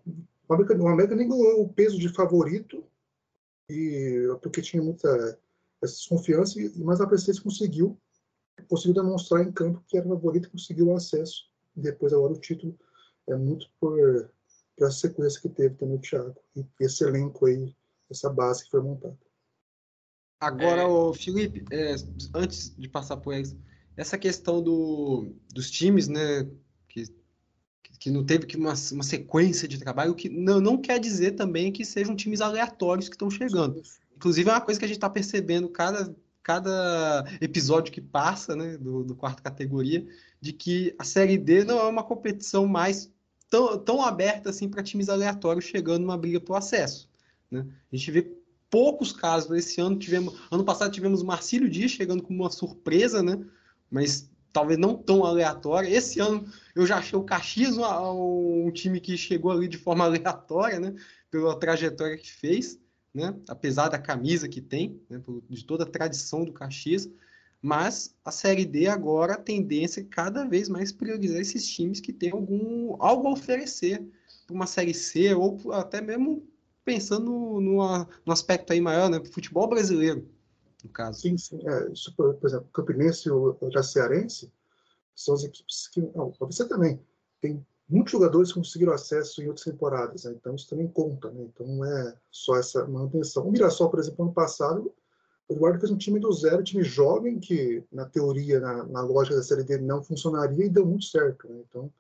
o, 0.48 0.55
América, 0.55 0.76
o 0.76 0.88
América 0.88 1.14
nem 1.14 1.28
ganhou 1.28 1.62
o 1.62 1.68
peso 1.72 1.98
de 1.98 2.12
favorito, 2.12 2.85
e, 3.70 4.28
porque 4.42 4.61
tinha 4.61 4.83
muita 4.83 5.38
desconfiança, 5.81 6.59
mas 6.76 7.00
a 7.00 7.07
presidência 7.07 7.42
conseguiu, 7.42 7.96
conseguiu 8.68 8.94
demonstrar 8.94 9.42
em 9.42 9.52
campo 9.52 9.82
que 9.86 9.96
era 9.96 10.08
favorito 10.08 10.48
e 10.48 10.50
conseguiu 10.50 10.88
o 10.88 10.96
acesso. 10.96 11.50
E 11.76 11.80
depois, 11.80 12.12
agora, 12.12 12.32
o 12.32 12.40
título 12.40 12.78
é 13.28 13.36
muito 13.36 13.66
por, 13.80 13.96
por 14.76 14.86
essa 14.86 14.98
sequência 14.98 15.40
que 15.40 15.48
teve 15.48 15.74
também 15.76 15.96
o 15.96 16.00
Thiago, 16.00 16.36
e 16.56 16.64
esse 16.80 17.04
elenco 17.04 17.46
aí, 17.46 17.74
essa 18.10 18.28
base 18.28 18.64
que 18.64 18.70
foi 18.70 18.82
montada. 18.82 19.18
Agora, 20.40 20.82
é... 20.82 20.86
o 20.86 21.14
Felipe, 21.14 21.64
é, 21.70 21.94
antes 22.34 22.74
de 22.76 22.88
passar 22.88 23.16
por 23.16 23.32
eles, 23.32 23.56
essa 23.96 24.18
questão 24.18 24.62
do, 24.62 25.34
dos 25.52 25.70
times, 25.70 26.08
né, 26.08 26.48
que, 26.88 27.04
que 28.00 28.10
não 28.10 28.24
teve 28.24 28.46
que 28.46 28.56
uma, 28.56 28.74
uma 28.92 29.04
sequência 29.04 29.68
de 29.68 29.78
trabalho, 29.78 30.14
que 30.14 30.28
não, 30.28 30.60
não 30.60 30.76
quer 30.76 30.98
dizer 30.98 31.32
também 31.32 31.70
que 31.70 31.84
sejam 31.84 32.16
times 32.16 32.40
aleatórios 32.40 33.08
que 33.08 33.14
estão 33.14 33.30
chegando. 33.30 33.82
Inclusive, 34.16 34.50
é 34.50 34.52
uma 34.52 34.60
coisa 34.60 34.80
que 34.80 34.84
a 34.84 34.88
gente 34.88 34.96
está 34.96 35.10
percebendo 35.10 35.68
cada, 35.68 36.14
cada 36.42 37.24
episódio 37.40 37.92
que 37.92 38.00
passa, 38.00 38.57
né, 38.57 38.76
do, 38.76 39.05
do 39.05 39.14
quarto 39.14 39.42
categoria, 39.42 40.07
de 40.40 40.52
que 40.52 40.94
a 40.98 41.05
Série 41.05 41.38
D 41.38 41.64
não 41.64 41.78
é 41.78 41.88
uma 41.88 42.02
competição 42.02 42.66
mais 42.66 43.11
tão, 43.48 43.78
tão 43.78 44.02
aberta 44.02 44.50
assim 44.50 44.68
para 44.68 44.83
times 44.83 45.09
aleatórios 45.09 45.64
chegando 45.64 46.02
numa 46.02 46.18
briga 46.18 46.40
por 46.40 46.57
acesso. 46.57 47.09
Né? 47.50 47.66
A 47.92 47.96
gente 47.96 48.11
vê 48.11 48.42
poucos 48.72 49.12
casos. 49.12 49.50
Esse 49.57 49.81
ano 49.81 49.98
tivemos, 49.98 50.35
ano 50.50 50.64
passado 50.64 50.90
tivemos 50.90 51.20
o 51.20 51.26
Marcílio 51.26 51.68
Dias 51.68 51.90
chegando 51.90 52.22
como 52.22 52.42
uma 52.42 52.50
surpresa, 52.50 53.22
né? 53.22 53.38
Mas 53.90 54.31
talvez 54.50 54.78
não 54.78 54.96
tão 54.96 55.24
aleatória. 55.24 55.88
Esse 55.88 56.18
ano 56.18 56.46
eu 56.74 56.87
já 56.87 56.96
achei 56.96 57.18
o 57.18 57.22
Caxias 57.22 57.76
um, 57.76 58.66
um 58.66 58.70
time 58.70 58.98
que 58.98 59.18
chegou 59.18 59.52
ali 59.52 59.68
de 59.68 59.76
forma 59.76 60.05
aleatória, 60.05 60.81
né? 60.81 60.94
Pela 61.31 61.59
trajetória 61.59 62.16
que 62.16 62.33
fez, 62.33 62.81
né? 63.14 63.35
Apesar 63.48 63.88
da 63.88 63.98
camisa 63.98 64.48
que 64.48 64.61
tem, 64.61 65.01
né? 65.09 65.22
de 65.48 65.64
toda 65.64 65.85
a 65.85 65.90
tradição 65.90 66.44
do 66.44 66.53
Caxias. 66.53 67.09
Mas 67.61 68.14
a 68.25 68.33
Série 68.33 68.64
D 68.64 68.88
agora 68.88 69.35
a 69.35 69.40
tendência 69.40 70.01
é 70.01 70.05
cada 70.05 70.44
vez 70.44 70.68
mais 70.68 70.90
priorizar 70.90 71.40
esses 71.40 71.66
times 71.66 72.01
que 72.01 72.12
têm 72.12 72.33
algum 72.33 72.96
algo 73.01 73.29
a 73.29 73.33
oferecer 73.33 74.05
para 74.46 74.55
uma 74.55 74.66
Série 74.66 74.94
C 74.94 75.33
ou 75.33 75.72
até 75.72 76.01
mesmo 76.01 76.44
pensando 76.85 77.31
no, 77.61 78.07
no 78.27 78.33
aspecto 78.33 78.72
aí 78.72 78.81
maior, 78.81 79.09
né? 79.09 79.25
Futebol 79.25 79.68
brasileiro, 79.68 80.29
no 80.83 80.90
caso. 80.90 81.20
Sim, 81.20 81.38
sim. 81.38 81.61
É, 81.64 81.92
isso, 81.92 82.12
por, 82.16 82.35
por 82.35 82.48
exemplo, 82.48 82.68
Campinense 82.72 83.29
e 83.29 83.31
o 83.31 83.57
Jacearense 83.70 84.53
são 85.14 85.35
as 85.35 85.44
equipes 85.44 85.88
que. 85.88 86.01
Não, 86.01 86.35
você 86.40 86.66
também. 86.66 87.01
Tem 87.40 87.64
muitos 87.92 88.12
jogadores 88.12 88.52
conseguiram 88.52 88.92
acesso 88.92 89.42
em 89.42 89.48
outras 89.48 89.64
temporadas, 89.64 90.24
né? 90.24 90.33
então 90.35 90.55
isso 90.55 90.68
também 90.68 90.88
conta, 90.88 91.31
né? 91.31 91.42
Então 91.42 91.66
não 91.66 91.85
é 91.85 92.14
só 92.31 92.57
essa 92.57 92.87
manutenção. 92.87 93.46
O 93.46 93.52
Mirassol, 93.52 93.90
por 93.90 94.00
exemplo, 94.00 94.24
ano 94.24 94.33
passado, 94.33 94.92
o 95.48 95.52
Eduardo 95.52 95.78
fez 95.78 95.92
um 95.92 95.98
time 95.98 96.18
do 96.18 96.33
zero, 96.33 96.61
um 96.61 96.64
time 96.64 96.83
jovem, 96.83 97.38
que 97.38 97.85
na 97.92 98.07
teoria, 98.07 98.59
na, 98.61 98.85
na 98.85 99.02
lógica 99.02 99.37
da 99.37 99.42
série 99.42 99.62
dele, 99.62 99.85
não 99.85 100.02
funcionaria 100.02 100.64
e 100.64 100.70
deu 100.70 100.87
muito 100.87 101.05
certo. 101.05 101.46
Né? 101.48 101.62
Então 101.68 101.92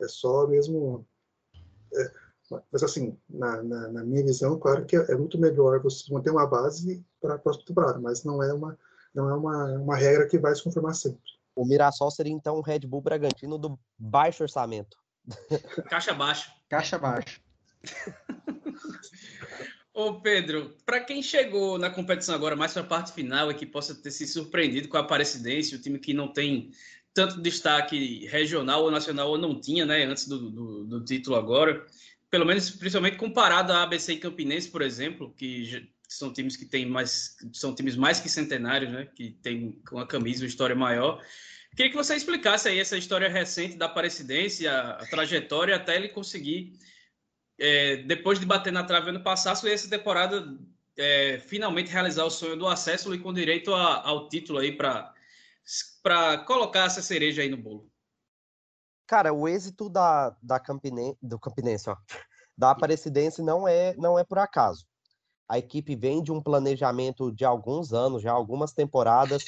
é 0.00 0.08
só 0.08 0.46
mesmo. 0.48 1.06
É, 1.94 2.10
mas, 2.70 2.82
assim, 2.82 3.16
na, 3.28 3.62
na, 3.62 3.88
na, 3.88 4.04
minha 4.04 4.24
visão, 4.24 4.58
claro 4.58 4.84
que 4.84 4.96
é, 4.96 5.12
é, 5.12 5.16
muito 5.16 5.38
melhor 5.38 5.80
você 5.80 6.12
manter 6.12 6.30
uma 6.30 6.46
base 6.46 7.04
para 7.20 7.34
a 7.34 7.38
próxima 7.38 7.66
temporada, 7.66 7.98
mas 7.98 8.24
não 8.24 8.42
é, 8.42 8.52
uma, 8.52 8.78
não 9.14 9.28
é 9.28 9.34
uma, 9.34 9.64
uma 9.78 9.96
regra 9.96 10.28
que 10.28 10.38
vai 10.38 10.54
se 10.54 10.62
confirmar 10.62 10.94
sempre. 10.94 11.20
O 11.54 11.64
Mirassol 11.64 12.10
seria, 12.10 12.32
então, 12.32 12.58
um 12.58 12.60
Red 12.60 12.80
Bull 12.80 13.00
Bragantino 13.00 13.58
do 13.58 13.78
baixo 13.98 14.42
orçamento. 14.42 14.96
Caixa 15.88 16.14
baixa. 16.14 16.52
Caixa 16.68 16.98
baixa. 16.98 17.40
Ô 19.94 20.20
Pedro, 20.20 20.76
para 20.84 21.00
quem 21.00 21.22
chegou 21.22 21.78
na 21.78 21.88
competição 21.88 22.34
agora 22.34 22.54
mais 22.54 22.72
para 22.72 22.82
a 22.82 22.86
parte 22.86 23.12
final 23.12 23.50
e 23.50 23.54
que 23.54 23.64
possa 23.64 23.94
ter 23.94 24.10
se 24.10 24.26
surpreendido 24.26 24.88
com 24.88 24.96
a 24.98 25.00
Aparecidense, 25.00 25.74
o 25.74 25.80
time 25.80 25.98
que 25.98 26.12
não 26.12 26.28
tem 26.28 26.70
tanto 27.14 27.40
destaque 27.40 28.26
regional 28.26 28.82
ou 28.82 28.90
nacional 28.90 29.30
ou 29.30 29.38
não 29.38 29.58
tinha, 29.58 29.86
né, 29.86 30.04
antes 30.04 30.28
do, 30.28 30.50
do, 30.50 30.84
do 30.84 31.04
título 31.04 31.34
agora, 31.36 31.86
pelo 32.30 32.44
menos 32.44 32.68
principalmente 32.68 33.16
comparado 33.16 33.72
a 33.72 33.82
ABC 33.82 34.12
e 34.12 34.18
Campinense, 34.18 34.68
por 34.68 34.82
exemplo, 34.82 35.32
que 35.34 35.88
são 36.08 36.32
times 36.32 36.56
que 36.56 36.64
têm 36.64 36.86
mais, 36.86 37.36
são 37.52 37.74
times 37.74 37.96
mais 37.96 38.20
que 38.20 38.28
centenários, 38.28 38.92
né? 38.92 39.08
Que 39.14 39.30
tem 39.42 39.80
uma 39.90 40.06
camisa, 40.06 40.44
uma 40.44 40.48
história 40.48 40.76
maior. 40.76 41.22
Queria 41.76 41.90
que 41.90 41.96
você 41.96 42.16
explicasse 42.16 42.68
aí 42.68 42.80
essa 42.80 42.96
história 42.96 43.28
recente 43.28 43.76
da 43.76 43.84
Aparecidense, 43.84 44.66
a, 44.66 44.96
trajetória 45.10 45.76
até 45.76 45.94
ele 45.94 46.08
conseguir, 46.08 46.72
é, 47.58 47.98
depois 47.98 48.40
de 48.40 48.46
bater 48.46 48.72
na 48.72 48.82
trave 48.82 49.10
ano 49.10 49.22
passado, 49.22 49.68
essa 49.68 49.88
temporada 49.88 50.56
é, 50.96 51.38
finalmente 51.38 51.90
realizar 51.90 52.24
o 52.24 52.30
sonho 52.30 52.56
do 52.56 52.66
acesso 52.66 53.14
e 53.14 53.18
com 53.18 53.30
direito 53.30 53.74
a, 53.74 54.08
ao 54.08 54.26
título 54.30 54.58
aí 54.58 54.74
para 54.74 56.38
colocar 56.46 56.86
essa 56.86 57.02
cereja 57.02 57.42
aí 57.42 57.50
no 57.50 57.58
bolo. 57.58 57.90
Cara, 59.06 59.34
o 59.34 59.46
êxito 59.46 59.90
da, 59.90 60.34
da 60.42 60.58
Campine, 60.58 61.14
do 61.20 61.38
Campinense, 61.38 61.90
ó, 61.90 61.96
da 62.56 62.70
Aparecidense 62.70 63.42
não 63.42 63.68
é, 63.68 63.94
não 63.96 64.18
é 64.18 64.24
por 64.24 64.38
acaso. 64.38 64.86
A 65.46 65.58
equipe 65.58 65.94
vem 65.94 66.22
de 66.22 66.32
um 66.32 66.42
planejamento 66.42 67.30
de 67.30 67.44
alguns 67.44 67.92
anos, 67.92 68.22
já 68.22 68.32
algumas 68.32 68.72
temporadas. 68.72 69.44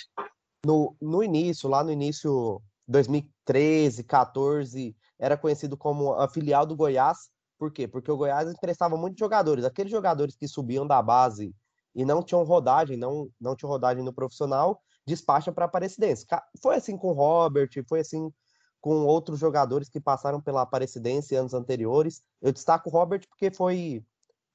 No, 0.64 0.96
no 1.00 1.22
início, 1.22 1.68
lá 1.68 1.84
no 1.84 1.92
início 1.92 2.60
2013, 2.88 4.02
14, 4.04 4.96
era 5.18 5.36
conhecido 5.36 5.76
como 5.76 6.14
a 6.14 6.28
filial 6.28 6.66
do 6.66 6.76
Goiás. 6.76 7.28
Por 7.58 7.72
quê? 7.72 7.86
Porque 7.86 8.10
o 8.10 8.16
Goiás 8.16 8.48
emprestava 8.48 8.96
muitos 8.96 9.18
jogadores. 9.18 9.64
Aqueles 9.64 9.90
jogadores 9.90 10.36
que 10.36 10.48
subiam 10.48 10.86
da 10.86 11.02
base 11.02 11.54
e 11.94 12.04
não 12.04 12.22
tinham 12.22 12.44
rodagem, 12.44 12.96
não, 12.96 13.28
não 13.40 13.56
tinham 13.56 13.70
rodagem 13.70 14.04
no 14.04 14.12
profissional, 14.12 14.80
despacha 15.06 15.52
para 15.52 15.64
a 15.64 15.68
Aparecidense. 15.68 16.26
Foi 16.62 16.76
assim 16.76 16.96
com 16.96 17.08
o 17.08 17.12
Robert, 17.12 17.70
foi 17.88 18.00
assim 18.00 18.32
com 18.80 19.04
outros 19.04 19.40
jogadores 19.40 19.88
que 19.88 20.00
passaram 20.00 20.40
pela 20.40 20.62
Aparecidense 20.62 21.34
anos 21.34 21.54
anteriores. 21.54 22.22
Eu 22.40 22.52
destaco 22.52 22.88
o 22.88 22.92
Robert 22.92 23.26
porque 23.28 23.50
foi 23.50 24.04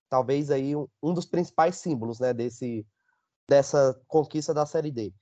talvez 0.09 0.49
aí 0.51 0.75
um, 0.75 0.87
um 1.01 1.13
dos 1.13 1.25
principais 1.25 1.77
símbolos, 1.77 2.19
né, 2.19 2.33
desse 2.33 2.85
dessa 3.47 3.99
conquista 4.07 4.53
da 4.53 4.65
Série 4.65 4.91
D. 4.91 5.13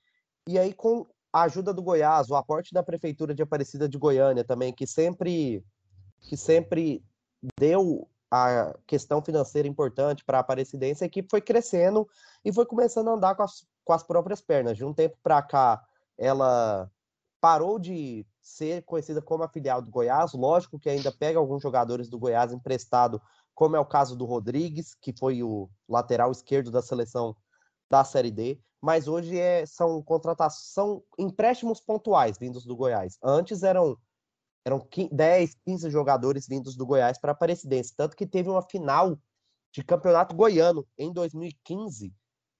E 0.47 0.57
aí 0.57 0.73
com 0.73 1.05
a 1.31 1.43
ajuda 1.43 1.73
do 1.73 1.81
Goiás, 1.81 2.29
o 2.29 2.35
aporte 2.35 2.73
da 2.73 2.83
prefeitura 2.83 3.33
de 3.33 3.41
Aparecida 3.41 3.87
de 3.87 3.97
Goiânia 3.97 4.43
também, 4.43 4.73
que 4.73 4.85
sempre 4.85 5.63
que 6.19 6.37
sempre 6.37 7.03
deu 7.59 8.07
a 8.29 8.73
questão 8.87 9.21
financeira 9.21 9.67
importante 9.67 10.23
para 10.23 10.37
a 10.37 10.41
Aparecidense, 10.41 11.03
a 11.03 11.07
equipe 11.07 11.29
foi 11.29 11.41
crescendo 11.41 12.07
e 12.45 12.53
foi 12.53 12.65
começando 12.65 13.09
a 13.09 13.13
andar 13.13 13.35
com 13.35 13.43
as, 13.43 13.65
com 13.83 13.93
as 13.93 14.03
próprias 14.03 14.39
pernas. 14.39 14.77
De 14.77 14.85
um 14.85 14.93
tempo 14.93 15.17
para 15.21 15.41
cá, 15.41 15.83
ela 16.17 16.89
parou 17.41 17.79
de 17.79 18.25
ser 18.41 18.83
conhecida 18.83 19.21
como 19.21 19.43
a 19.43 19.49
filial 19.49 19.81
do 19.81 19.91
Goiás. 19.91 20.33
Lógico 20.33 20.79
que 20.79 20.89
ainda 20.89 21.11
pega 21.11 21.39
alguns 21.39 21.61
jogadores 21.61 22.07
do 22.07 22.19
Goiás 22.19 22.53
emprestado, 22.53 23.21
como 23.53 23.75
é 23.75 23.79
o 23.79 23.85
caso 23.85 24.15
do 24.15 24.25
Rodrigues, 24.25 24.95
que 24.95 25.11
foi 25.11 25.43
o 25.43 25.69
lateral 25.89 26.31
esquerdo 26.31 26.71
da 26.71 26.81
seleção 26.81 27.35
da 27.91 28.03
Série 28.05 28.31
D. 28.31 28.57
Mas 28.81 29.07
hoje 29.07 29.37
é, 29.37 29.65
são 29.65 30.01
contratações, 30.01 30.73
são 30.73 31.03
empréstimos 31.19 31.79
pontuais 31.79 32.37
vindos 32.39 32.65
do 32.65 32.75
Goiás. 32.75 33.17
Antes 33.21 33.61
eram 33.61 33.97
eram 34.63 34.87
10, 35.11 35.55
15 35.65 35.89
jogadores 35.89 36.47
vindos 36.47 36.75
do 36.75 36.85
Goiás 36.85 37.19
para 37.19 37.31
a 37.31 37.33
Aparecidense. 37.33 37.95
Tanto 37.95 38.15
que 38.15 38.27
teve 38.27 38.47
uma 38.47 38.61
final 38.61 39.17
de 39.73 39.83
campeonato 39.83 40.35
goiano 40.35 40.87
em 40.97 41.11
2015, 41.11 42.13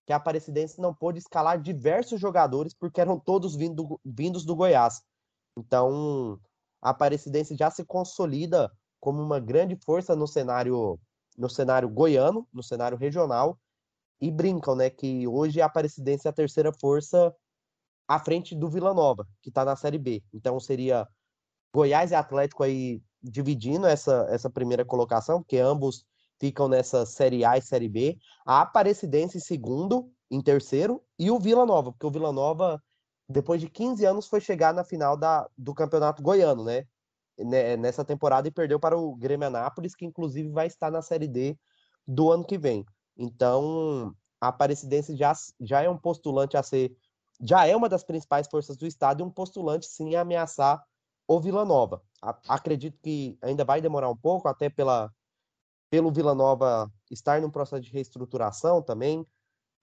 que 0.08 0.14
a 0.14 0.16
Aparecidense 0.16 0.82
não 0.82 0.96
pôde 0.96 1.20
escalar 1.20 1.62
diversos 1.62 2.20
jogadores 2.20 2.74
porque 2.74 3.00
eram 3.00 3.20
todos 3.20 3.56
vindo, 3.56 4.00
vindos 4.04 4.44
do 4.46 4.56
Goiás. 4.56 5.04
Então, 5.56 6.40
a 6.82 6.90
Aparecidense 6.90 7.56
já 7.56 7.70
se 7.70 7.86
consolida 7.86 8.72
como 9.00 9.22
uma 9.22 9.40
grande 9.40 9.76
força 9.86 10.16
no 10.16 10.28
cenário 10.28 11.00
no 11.38 11.50
cenário 11.50 11.90
goiano, 11.90 12.48
no 12.52 12.62
cenário 12.62 12.98
regional, 12.98 13.58
e 14.22 14.30
brincam, 14.30 14.76
né, 14.76 14.90
que 14.90 15.28
hoje 15.28 15.62
a 15.62 15.66
Aparecidense 15.66 16.28
é 16.28 16.30
a 16.30 16.34
terceira 16.34 16.72
força 16.72 17.34
à 18.08 18.20
frente 18.20 18.56
do 18.56 18.70
Vila 18.70 18.94
Nova, 18.94 19.28
que 19.42 19.50
está 19.50 19.66
na 19.66 19.76
Série 19.76 19.98
B. 19.98 20.24
Então 20.34 20.60
seria 20.60 21.08
Goiás 21.74 22.12
e 22.12 22.16
Atlético 22.16 22.64
aí 22.64 23.02
dividindo 23.22 23.88
essa, 23.88 24.28
essa 24.30 24.50
primeira 24.50 24.86
colocação, 24.86 25.42
porque 25.42 25.58
ambos 25.58 26.06
ficam 26.40 26.68
nessa 26.68 27.06
Série 27.06 27.46
A 27.46 27.58
e 27.58 27.62
Série 27.62 27.90
B. 27.90 28.18
A 28.46 28.62
Aparecidense 28.62 29.38
em 29.38 29.42
segundo, 29.42 30.12
em 30.30 30.42
terceiro, 30.42 31.04
e 31.18 31.32
o 31.32 31.40
Vila 31.40 31.66
Nova, 31.66 31.92
porque 31.92 32.06
o 32.06 32.12
Vila 32.12 32.32
Nova 32.32 32.82
depois 33.32 33.62
de 33.62 33.70
15 33.70 34.06
anos, 34.06 34.28
foi 34.28 34.42
chegar 34.42 34.74
na 34.74 34.84
final 34.84 35.18
da, 35.18 35.50
do 35.58 35.74
Campeonato 35.74 36.22
Goiano, 36.22 36.64
né? 36.64 36.86
Nessa 37.80 38.06
temporada 38.06 38.48
e 38.48 38.52
perdeu 38.52 38.80
para 38.80 38.96
o 38.96 39.16
Grêmio 39.16 39.48
Anápolis, 39.48 39.96
que 39.96 40.06
inclusive 40.06 40.50
vai 40.50 40.68
estar 40.68 40.92
na 40.92 41.02
Série 41.02 41.28
D 41.28 41.58
do 42.06 42.32
ano 42.32 42.46
que 42.46 42.58
vem. 42.58 42.86
Então, 43.22 44.16
a 44.42 44.48
Aparecidense 44.48 45.16
já, 45.16 45.32
já 45.60 45.84
é 45.84 45.90
um 45.90 45.98
postulante 45.98 46.58
a 46.58 46.64
ser, 46.64 46.98
já 47.40 47.68
é 47.68 47.76
uma 47.76 47.88
das 47.88 48.04
principais 48.04 48.48
forças 48.48 48.76
do 48.76 48.88
estado 48.88 49.22
e 49.22 49.24
um 49.24 49.30
postulante 49.30 49.86
sim 49.86 50.16
a 50.16 50.22
ameaçar 50.22 50.84
o 51.28 51.40
Vila 51.40 51.64
Nova. 51.64 52.02
A, 52.20 52.36
acredito 52.50 52.98
que 53.00 53.38
ainda 53.44 53.64
vai 53.64 53.80
demorar 53.80 54.10
um 54.10 54.18
pouco, 54.18 54.48
até 54.48 54.70
pela, 54.70 55.12
pelo 55.92 56.12
Vila 56.12 56.34
Nova 56.34 56.92
estar 57.12 57.40
num 57.40 57.52
processo 57.52 57.84
de 57.84 57.92
reestruturação 57.92 58.82
também, 58.82 59.24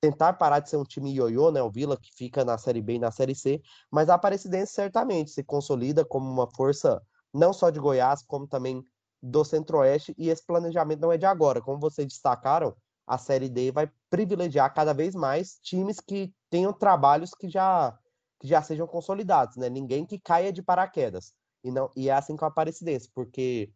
tentar 0.00 0.32
parar 0.32 0.58
de 0.58 0.68
ser 0.68 0.76
um 0.76 0.84
time 0.84 1.14
ioiô, 1.14 1.52
né? 1.52 1.62
O 1.62 1.70
Vila 1.70 1.96
que 1.96 2.10
fica 2.12 2.44
na 2.44 2.58
Série 2.58 2.82
B 2.82 2.94
e 2.94 2.98
na 2.98 3.12
Série 3.12 3.36
C, 3.36 3.62
mas 3.88 4.08
a 4.08 4.14
Aparecidense 4.14 4.72
certamente 4.72 5.30
se 5.30 5.44
consolida 5.44 6.04
como 6.04 6.28
uma 6.28 6.48
força 6.56 7.00
não 7.32 7.52
só 7.52 7.70
de 7.70 7.78
Goiás, 7.78 8.24
como 8.26 8.48
também 8.48 8.84
do 9.22 9.44
Centro-Oeste, 9.44 10.12
e 10.18 10.28
esse 10.28 10.44
planejamento 10.44 11.00
não 11.00 11.12
é 11.12 11.18
de 11.18 11.26
agora. 11.26 11.60
Como 11.60 11.78
vocês 11.78 12.08
destacaram, 12.08 12.74
a 13.08 13.16
Série 13.16 13.48
D 13.48 13.72
vai 13.72 13.90
privilegiar 14.10 14.72
cada 14.74 14.92
vez 14.92 15.14
mais 15.14 15.58
times 15.62 15.98
que 15.98 16.32
tenham 16.50 16.72
trabalhos 16.72 17.30
que 17.34 17.48
já, 17.48 17.98
que 18.38 18.46
já 18.46 18.62
sejam 18.62 18.86
consolidados, 18.86 19.56
né? 19.56 19.70
Ninguém 19.70 20.04
que 20.04 20.18
caia 20.18 20.52
de 20.52 20.62
paraquedas. 20.62 21.32
E, 21.64 21.70
não, 21.70 21.90
e 21.96 22.10
é 22.10 22.12
assim 22.12 22.36
com 22.36 22.44
a 22.44 22.48
Aparecidense, 22.48 23.10
porque 23.14 23.72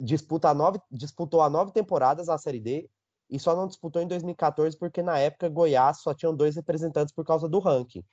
disputa 0.00 0.52
nove, 0.52 0.80
disputou 0.90 1.40
há 1.40 1.48
nove 1.48 1.72
temporadas 1.72 2.28
a 2.28 2.36
Série 2.36 2.60
D, 2.60 2.90
e 3.30 3.38
só 3.38 3.54
não 3.56 3.66
disputou 3.66 4.02
em 4.02 4.06
2014 4.06 4.76
porque 4.76 5.02
na 5.02 5.18
época 5.18 5.48
Goiás 5.48 6.00
só 6.00 6.12
tinham 6.12 6.34
dois 6.34 6.56
representantes 6.56 7.14
por 7.14 7.24
causa 7.24 7.48
do 7.48 7.58
ranking. 7.58 8.04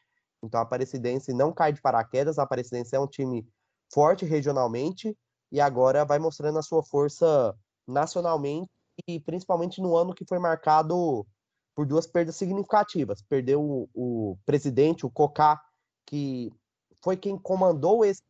Então 0.42 0.60
a 0.60 0.64
Aparecidense 0.64 1.34
não 1.34 1.52
cai 1.52 1.74
de 1.74 1.82
paraquedas, 1.82 2.38
a 2.38 2.44
Aparecidense 2.44 2.96
é 2.96 3.00
um 3.00 3.08
time 3.08 3.48
forte 3.92 4.26
regionalmente 4.26 5.16
e 5.52 5.60
agora 5.62 6.06
vai 6.06 6.20
mostrando 6.20 6.58
a 6.58 6.64
sua 6.64 6.84
força 6.84 7.56
nacionalmente 7.88 8.70
e 9.08 9.20
principalmente 9.20 9.82
no 9.82 9.96
ano 9.96 10.14
que 10.14 10.26
foi 10.28 10.40
marcado 10.40 11.26
por 11.76 11.86
duas 11.86 12.06
perdas 12.06 12.36
significativas. 12.36 13.22
Perdeu 13.22 13.62
o, 13.62 13.90
o 13.94 14.38
presidente, 14.46 15.06
o 15.06 15.12
Cocá, 15.12 15.62
que 16.06 16.52
foi 17.04 17.18
quem 17.18 17.38
comandou 17.38 18.06
esse, 18.06 18.24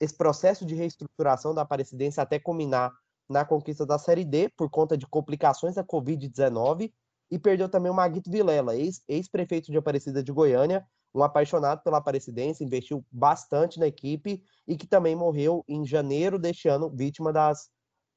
esse 0.00 0.16
processo 0.16 0.64
de 0.64 0.74
reestruturação 0.74 1.54
da 1.54 1.62
Aparecidense 1.62 2.20
até 2.20 2.38
culminar 2.38 2.92
na 3.28 3.44
conquista 3.44 3.84
da 3.84 3.98
Série 3.98 4.24
D 4.24 4.48
por 4.56 4.70
conta 4.70 4.96
de 4.96 5.06
complicações 5.06 5.74
da 5.74 5.84
Covid-19 5.84 6.92
e 7.30 7.38
perdeu 7.38 7.68
também 7.68 7.90
o 7.90 7.94
Maguito 7.94 8.30
Vilela, 8.30 8.72
ex-prefeito 8.76 9.70
de 9.70 9.76
Aparecida 9.76 10.22
de 10.22 10.32
Goiânia, 10.32 10.86
um 11.12 11.22
apaixonado 11.22 11.82
pela 11.82 11.98
Aparecidense, 11.98 12.62
investiu 12.62 13.04
bastante 13.10 13.80
na 13.80 13.86
equipe 13.86 14.42
e 14.66 14.76
que 14.76 14.86
também 14.86 15.16
morreu 15.16 15.64
em 15.66 15.84
janeiro 15.84 16.38
deste 16.38 16.68
ano, 16.68 16.90
vítima 16.90 17.32
das, 17.32 17.68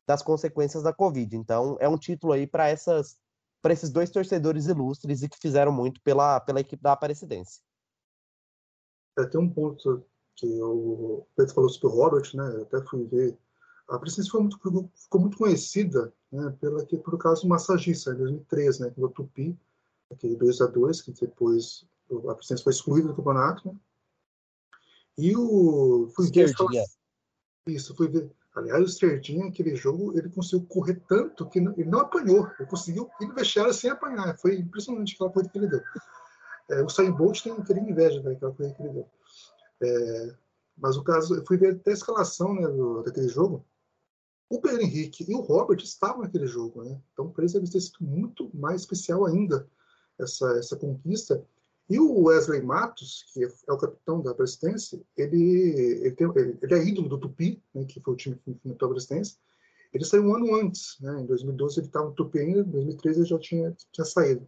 das 0.10 0.24
consequências 0.24 0.82
da 0.82 0.92
Covid. 0.92 1.38
Então, 1.38 1.78
é 1.80 1.88
um 1.88 1.96
título 1.96 2.34
aí 2.34 2.48
para 2.48 2.68
essas 2.68 3.16
para 3.62 3.74
esses 3.74 3.92
dois 3.92 4.10
torcedores 4.10 4.66
ilustres 4.66 5.22
e 5.22 5.30
que 5.30 5.38
fizeram 5.38 5.72
muito 5.72 6.02
pela, 6.02 6.40
pela 6.40 6.62
equipe 6.62 6.82
da 6.82 6.94
Aparecidense. 6.94 7.60
É, 9.20 9.26
tem 9.26 9.40
um 9.40 9.50
ponto 9.50 10.04
que 10.36 10.48
o 10.48 11.28
Pedro 11.36 11.54
falou 11.54 11.70
sobre 11.70 11.88
o 11.88 11.92
Robert, 11.92 12.32
né? 12.34 12.56
Eu 12.56 12.64
até 12.64 12.82
fui 12.88 13.06
ver 13.06 13.38
a 13.88 14.00
Princesa 14.00 14.30
foi 14.32 14.42
muito, 14.42 14.58
ficou 14.96 15.22
muito 15.22 15.38
conhecida 15.38 16.12
né, 16.32 16.56
pela, 16.62 16.86
que, 16.86 16.98
por 16.98 17.18
causa 17.18 17.42
do 17.42 17.48
massagista, 17.48 18.12
em 18.12 18.18
2003, 18.18 18.80
né, 18.80 18.94
no 18.98 19.10
Tupi, 19.10 19.60
aquele 20.10 20.36
2 20.36 20.62
a 20.62 20.68
2 20.68 21.02
que 21.02 21.12
depois 21.12 21.86
a 22.30 22.34
Princesa 22.34 22.64
foi 22.64 22.72
excluída 22.72 23.10
do 23.10 23.16
campeonato. 23.16 23.68
Né, 23.68 23.80
e 25.18 25.36
o. 25.36 26.10
Fui 26.16 26.32
ver 26.32 26.54
Isso, 27.68 27.96
fui 27.96 28.08
ver. 28.08 28.32
Aliás, 28.60 28.84
o 28.84 28.88
Sterdinha, 28.88 29.48
aquele 29.48 29.76
jogo, 29.76 30.18
ele 30.18 30.30
conseguiu 30.30 30.66
correr 30.68 31.02
tanto 31.08 31.50
que 31.50 31.60
não, 31.60 31.74
ele 31.74 31.90
não 31.90 32.00
apanhou. 32.00 32.50
Ele 32.60 32.70
conseguiu 32.70 33.10
ir 33.22 33.28
no 33.28 33.36
vestiário 33.36 33.74
sem 33.74 33.90
apanhar. 33.90 34.38
Foi 34.38 34.56
impressionante 34.56 35.16
aquela 35.16 35.32
coisa 35.32 35.50
que 35.50 35.58
ele 35.58 35.68
deu. 35.68 35.82
É, 36.70 36.84
o 36.84 36.90
Sain 36.90 37.12
Bolt 37.12 37.42
tem 37.42 37.56
queria 37.64 37.84
inveja 37.84 38.22
daquela 38.22 38.54
coisa 38.54 38.74
que 38.74 38.82
ele 38.82 38.94
deu. 38.94 39.10
É, 39.82 40.36
mas 40.78 40.98
o 40.98 41.04
caso, 41.04 41.36
eu 41.36 41.46
fui 41.46 41.58
ver 41.58 41.76
até 41.76 41.92
a 41.92 41.94
escalação 41.94 42.54
né, 42.54 42.68
do, 42.68 43.04
daquele 43.04 43.28
jogo 43.28 43.66
o 44.50 44.60
Pedro 44.60 44.82
Henrique 44.82 45.24
e 45.30 45.36
o 45.36 45.42
Robert 45.42 45.78
estavam 45.78 46.24
naquele 46.24 46.48
jogo, 46.48 46.84
né? 46.84 47.00
Então, 47.14 47.30
para 47.30 47.44
eles 47.44 47.54
deve 47.54 47.70
ter 47.70 47.80
sido 47.80 48.00
muito 48.02 48.50
mais 48.54 48.82
especial 48.82 49.26
ainda 49.26 49.68
essa, 50.18 50.58
essa 50.58 50.76
conquista. 50.76 51.46
E 51.90 52.00
o 52.00 52.26
Wesley 52.26 52.62
Matos, 52.62 53.26
que 53.34 53.44
é 53.44 53.74
o 53.74 53.78
capitão 53.78 54.22
da 54.22 54.36
Presidência, 54.36 55.02
ele, 55.18 56.00
ele, 56.04 56.12
tem, 56.12 56.28
ele, 56.36 56.74
é 56.74 56.88
ídolo 56.88 57.10
do 57.10 57.18
Tupi, 57.18 57.64
né, 57.74 57.84
que 57.86 58.00
foi 58.00 58.14
o 58.14 58.18
time 58.18 58.36
que 58.36 58.52
enfrentou 58.52 58.90
a 58.90 58.92
Presidência, 58.92 59.38
Ele 59.92 60.06
saiu 60.06 60.24
um 60.24 60.36
ano 60.36 60.54
antes, 60.54 60.98
né? 61.02 61.22
Em 61.22 61.26
2012 61.26 61.80
ele 61.80 61.88
estava 61.88 62.06
no 62.06 62.14
Tupi 62.14 62.38
ainda, 62.38 62.60
em 62.60 62.72
2013 62.72 63.20
ele 63.22 63.28
já 63.28 63.40
tinha, 63.40 63.76
tinha 63.92 64.06
saído. 64.06 64.48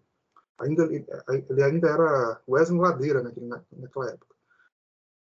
Ainda, 0.59 0.83
ele 0.85 1.63
ainda 1.63 1.89
era 1.89 2.41
Wesley 2.47 2.79
Ladeira 2.79 3.23
naquele, 3.23 3.47
naquela 3.47 4.11
época. 4.11 4.35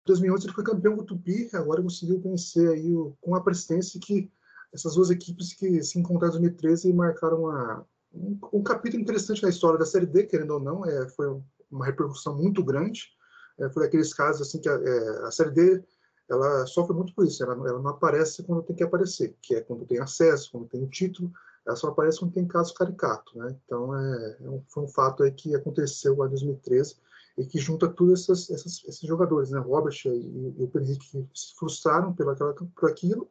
Em 0.05 0.07
2011 0.07 0.47
ele 0.47 0.55
foi 0.55 0.65
campeão 0.65 0.97
do 0.97 1.05
Tupi, 1.05 1.51
agora 1.53 1.83
conseguiu 1.83 2.19
vencer 2.19 2.71
aí 2.71 2.95
o, 2.95 3.15
com 3.21 3.35
a 3.35 3.43
presidência 3.43 4.01
que 4.01 4.33
essas 4.73 4.95
duas 4.95 5.11
equipes 5.11 5.53
que 5.53 5.83
se 5.83 5.99
encontraram 5.99 6.37
em 6.37 6.41
2013 6.41 6.93
marcaram 6.95 7.43
uma, 7.43 7.87
um, 8.15 8.39
um, 8.55 8.63
capítulo 8.63 9.03
interessante 9.03 9.43
na 9.43 9.51
história 9.51 9.79
da 9.79 9.85
Série 9.85 10.07
D, 10.07 10.25
querendo 10.25 10.53
ou 10.53 10.61
não, 10.61 10.85
é, 10.87 11.09
foi 11.11 11.39
uma 11.71 11.87
repercussão 11.87 12.37
muito 12.37 12.63
grande. 12.65 13.11
É, 13.59 13.69
foi 13.71 13.85
daqueles 13.85 14.13
casos 14.13 14.47
assim 14.47 14.61
que 14.61 14.69
a, 14.69 14.73
é, 14.73 15.27
a 15.27 15.31
Série 15.31 15.51
D 15.51 15.85
ela 16.29 16.67
sofre 16.67 16.95
muito 16.95 17.15
por 17.15 17.25
isso, 17.25 17.43
ela, 17.43 17.55
ela, 17.55 17.81
não 17.81 17.91
aparece 17.91 18.43
quando 18.43 18.63
tem 18.63 18.75
que 18.75 18.83
aparecer, 18.83 19.37
que 19.41 19.55
é 19.55 19.61
quando 19.61 19.87
tem 19.87 20.01
acesso, 20.01 20.51
quando 20.51 20.67
tem 20.67 20.83
o 20.83 20.89
título, 20.89 21.33
ela 21.65 21.77
só 21.77 21.89
aparece 21.89 22.19
quando 22.19 22.33
tem 22.33 22.47
caso 22.47 22.75
caricato, 22.75 23.39
né? 23.39 23.57
Então, 23.65 23.97
é, 23.97 24.37
é 24.41 24.51
um, 24.51 24.63
foi 24.69 24.85
um 24.85 24.89
fato 24.89 25.23
aí 25.23 25.31
que 25.31 25.55
aconteceu 25.55 26.15
em 26.15 26.29
2013 26.29 26.97
e 27.39 27.47
que 27.47 27.59
junta 27.59 27.89
todos 27.89 28.29
esses 28.29 29.01
jogadores, 29.03 29.51
né? 29.51 29.61
Robert 29.61 29.97
e, 30.05 30.55
e 30.59 30.65
o 30.65 30.69
Pedro 30.69 30.99
que 30.99 31.29
se 31.35 31.55
frustraram 31.57 32.13
pela, 32.13 32.35
por 32.35 32.91
aquilo, 32.91 33.31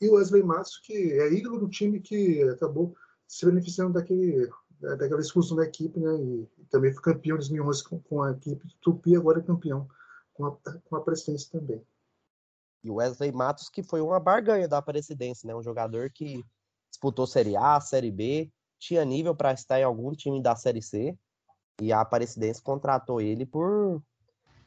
e 0.00 0.08
o 0.08 0.14
Wesley 0.14 0.42
Matos, 0.42 0.78
que 0.78 0.92
é 0.92 1.32
ídolo 1.32 1.58
do 1.58 1.68
time 1.68 2.00
que 2.00 2.42
acabou 2.44 2.94
se 3.26 3.44
beneficiando 3.46 3.94
daquele, 3.94 4.48
daquela 4.80 5.20
expulsão 5.20 5.56
da 5.56 5.64
equipe, 5.64 5.98
né? 5.98 6.16
E, 6.16 6.48
também 6.70 6.92
foi 6.92 7.02
campeão 7.02 7.36
em 7.36 7.38
2011 7.38 7.84
com, 7.84 8.00
com 8.00 8.22
a 8.22 8.32
equipe 8.32 8.66
do 8.66 8.74
Tupi, 8.80 9.16
agora 9.16 9.38
é 9.38 9.42
campeão 9.42 9.88
com 10.34 10.46
a, 10.46 10.56
com 10.84 10.96
a 10.96 11.00
presidência 11.00 11.48
também. 11.50 11.82
E 12.84 12.90
o 12.90 12.96
Wesley 12.96 13.32
Matos, 13.32 13.68
que 13.68 13.82
foi 13.82 14.00
uma 14.00 14.20
barganha 14.20 14.68
da 14.68 14.78
Aparecidense, 14.78 15.46
né? 15.46 15.54
Um 15.54 15.62
jogador 15.62 16.10
que 16.10 16.44
disputou 16.90 17.26
Série 17.26 17.56
A, 17.56 17.80
Série 17.80 18.10
B, 18.10 18.50
tinha 18.78 19.04
nível 19.04 19.34
para 19.34 19.52
estar 19.52 19.80
em 19.80 19.84
algum 19.84 20.12
time 20.12 20.42
da 20.42 20.54
Série 20.54 20.82
C. 20.82 21.16
E 21.80 21.92
a 21.92 22.00
Aparecidense 22.00 22.62
contratou 22.62 23.20
ele 23.20 23.44
por. 23.44 24.02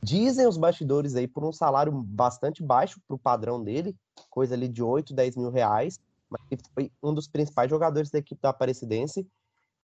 Dizem 0.02 0.48
os 0.48 0.58
bastidores 0.58 1.16
aí 1.16 1.28
por 1.28 1.44
um 1.44 1.52
salário 1.52 1.92
bastante 1.92 2.64
baixo 2.64 3.02
para 3.06 3.16
o 3.16 3.20
padrão 3.20 3.62
dele, 3.62 3.96
coisa 4.30 4.56
ali 4.56 4.70
de 4.70 4.82
8, 4.82 5.14
10 5.14 5.36
mil 5.36 5.50
reais, 5.50 6.00
mas 6.30 6.42
foi 6.74 6.90
um 7.04 7.14
dos 7.14 7.28
principais 7.28 7.70
jogadores 7.70 8.10
da 8.10 8.20
equipe 8.20 8.42
da 8.42 8.50
Aparecidense 8.50 9.28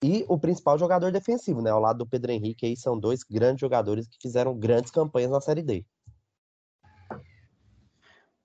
e 0.04 0.26
o 0.28 0.38
principal 0.38 0.78
jogador 0.78 1.12
defensivo, 1.12 1.62
né? 1.62 1.72
Ao 1.72 1.80
lado 1.80 2.00
do 2.00 2.08
Pedro 2.08 2.32
Henrique, 2.32 2.66
aí 2.66 2.78
são 2.78 3.00
dois 3.00 3.24
grandes 3.24 3.62
jogadores 3.62 4.08
que 4.08 4.18
fizeram 4.22 4.58
grandes 4.58 4.92
campanhas 4.92 5.32
na 5.32 5.42
Série 5.42 5.64
D. 5.64 5.86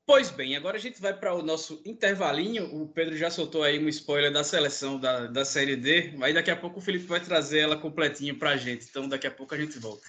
Pois 0.06 0.28
bem, 0.28 0.56
agora 0.56 0.76
a 0.76 0.80
gente 0.80 1.00
vai 1.00 1.16
para 1.16 1.32
o 1.34 1.40
nosso 1.40 1.80
intervalinho. 1.84 2.64
O 2.82 2.88
Pedro 2.88 3.16
já 3.16 3.30
soltou 3.30 3.62
aí 3.62 3.78
um 3.78 3.88
spoiler 3.88 4.32
da 4.32 4.42
seleção 4.42 4.98
da, 4.98 5.26
da 5.28 5.44
Série 5.44 5.76
D, 5.76 6.14
mas 6.16 6.34
daqui 6.34 6.50
a 6.50 6.56
pouco 6.56 6.80
o 6.80 6.82
Felipe 6.82 7.06
vai 7.06 7.20
trazer 7.20 7.60
ela 7.60 7.76
completinha 7.76 8.36
para 8.36 8.50
a 8.50 8.56
gente. 8.56 8.86
Então 8.90 9.08
daqui 9.08 9.28
a 9.28 9.30
pouco 9.30 9.54
a 9.54 9.58
gente 9.58 9.78
volta. 9.78 10.08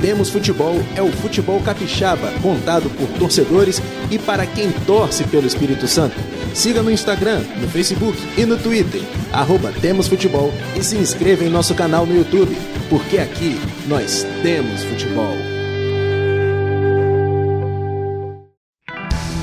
Temos 0.00 0.30
Futebol 0.30 0.76
é 0.94 1.02
o 1.02 1.10
futebol 1.10 1.60
capixaba, 1.60 2.32
contado 2.42 2.88
por 2.90 3.08
torcedores 3.18 3.82
e 4.10 4.18
para 4.18 4.46
quem 4.46 4.70
torce 4.86 5.24
pelo 5.24 5.46
Espírito 5.46 5.86
Santo. 5.86 6.16
Siga 6.54 6.82
no 6.82 6.90
Instagram, 6.90 7.42
no 7.60 7.68
Facebook 7.68 8.18
e 8.36 8.44
no 8.44 8.56
Twitter, 8.56 9.02
arroba 9.32 9.72
Temos 9.80 10.08
Futebol 10.08 10.52
e 10.76 10.82
se 10.82 10.96
inscreva 10.96 11.44
em 11.44 11.48
nosso 11.48 11.74
canal 11.74 12.06
no 12.06 12.16
YouTube, 12.16 12.56
porque 12.88 13.18
aqui 13.18 13.58
nós 13.86 14.26
temos 14.42 14.82
futebol. 14.84 15.36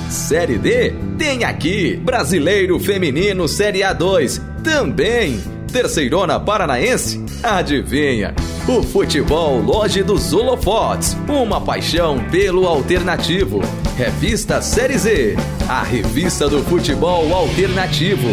Série 0.09 0.57
D 0.57 0.93
tem 1.17 1.43
aqui 1.43 1.97
Brasileiro 1.97 2.79
Feminino 2.79 3.47
Série 3.47 3.81
A2 3.81 4.41
também. 4.63 5.39
Terceirona 5.71 6.39
Paranaense? 6.39 7.23
Adivinha? 7.43 8.33
O 8.67 8.81
futebol 8.81 9.61
Loja 9.61 10.03
dos 10.03 10.33
Holofotes, 10.33 11.13
uma 11.29 11.63
paixão 11.63 12.17
pelo 12.31 12.65
alternativo. 12.67 13.59
Revista 13.95 14.59
Série 14.59 14.97
Z, 14.97 15.35
a 15.69 15.83
revista 15.83 16.49
do 16.49 16.63
futebol 16.63 17.31
alternativo. 17.31 18.27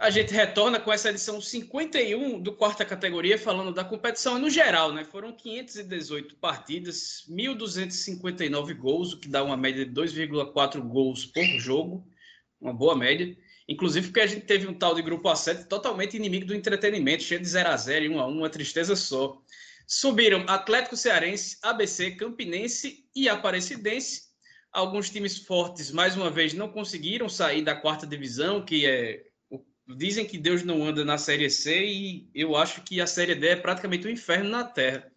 A 0.00 0.10
gente 0.10 0.34
retorna 0.34 0.80
com 0.80 0.92
essa 0.92 1.10
edição 1.10 1.40
51 1.40 2.40
do 2.40 2.52
quarta 2.52 2.84
categoria, 2.84 3.38
falando 3.38 3.72
da 3.72 3.84
competição 3.84 4.36
no 4.36 4.50
geral, 4.50 4.92
né? 4.92 5.04
Foram 5.04 5.30
518 5.30 6.34
partidas, 6.34 7.24
1.259 7.30 8.74
gols, 8.74 9.12
o 9.12 9.20
que 9.20 9.28
dá 9.28 9.44
uma 9.44 9.56
média 9.56 9.86
de 9.86 9.92
2,4 9.92 10.80
gols 10.80 11.24
por 11.24 11.44
jogo, 11.60 12.04
uma 12.60 12.74
boa 12.74 12.96
média. 12.96 13.36
Inclusive 13.68 14.08
porque 14.08 14.20
a 14.20 14.26
gente 14.26 14.46
teve 14.46 14.66
um 14.66 14.74
tal 14.74 14.94
de 14.94 15.02
grupo 15.02 15.28
A7 15.28 15.66
totalmente 15.66 16.16
inimigo 16.16 16.46
do 16.46 16.54
entretenimento, 16.54 17.24
cheio 17.24 17.40
de 17.40 17.48
0 17.48 17.68
a 17.68 17.76
0 17.76 18.04
e 18.04 18.08
1 18.08 18.20
a 18.20 18.26
1 18.26 18.30
uma 18.30 18.50
tristeza 18.50 18.94
só. 18.94 19.40
Subiram 19.86 20.44
Atlético 20.48 20.96
Cearense, 20.96 21.58
ABC, 21.62 22.12
Campinense 22.12 23.04
e 23.14 23.28
Aparecidense. 23.28 24.26
Alguns 24.72 25.10
times 25.10 25.38
fortes, 25.38 25.90
mais 25.90 26.16
uma 26.16 26.30
vez, 26.30 26.52
não 26.52 26.68
conseguiram 26.68 27.28
sair 27.28 27.62
da 27.62 27.74
quarta 27.74 28.06
divisão, 28.06 28.64
que 28.64 28.86
é. 28.86 29.24
Dizem 29.96 30.26
que 30.26 30.36
Deus 30.36 30.64
não 30.64 30.84
anda 30.84 31.04
na 31.04 31.16
Série 31.16 31.48
C 31.48 31.86
e 31.86 32.28
eu 32.34 32.56
acho 32.56 32.82
que 32.82 33.00
a 33.00 33.06
Série 33.06 33.36
D 33.36 33.50
é 33.50 33.56
praticamente 33.56 34.06
um 34.06 34.10
inferno 34.10 34.50
na 34.50 34.64
Terra. 34.64 35.08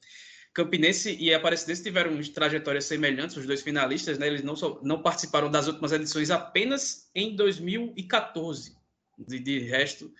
Campinense 0.53 1.15
e 1.19 1.33
Aparecidense 1.33 1.83
tiveram 1.83 2.19
trajetórias 2.33 2.85
semelhantes, 2.85 3.37
os 3.37 3.45
dois 3.45 3.61
finalistas, 3.61 4.17
né? 4.17 4.27
Eles 4.27 4.43
não, 4.43 4.55
só, 4.55 4.79
não 4.83 5.01
participaram 5.01 5.49
das 5.49 5.67
últimas 5.67 5.91
edições 5.91 6.31
apenas 6.31 7.09
em 7.13 7.35
2014. 7.35 8.77
De, 9.17 9.39
de 9.39 9.59
resto, 9.59 10.13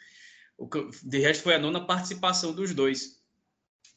o, 0.58 0.68
de 1.04 1.20
resto 1.20 1.44
foi 1.44 1.56
a 1.56 1.60
nona 1.60 1.86
participação 1.86 2.54
dos 2.54 2.74
dois. 2.74 3.20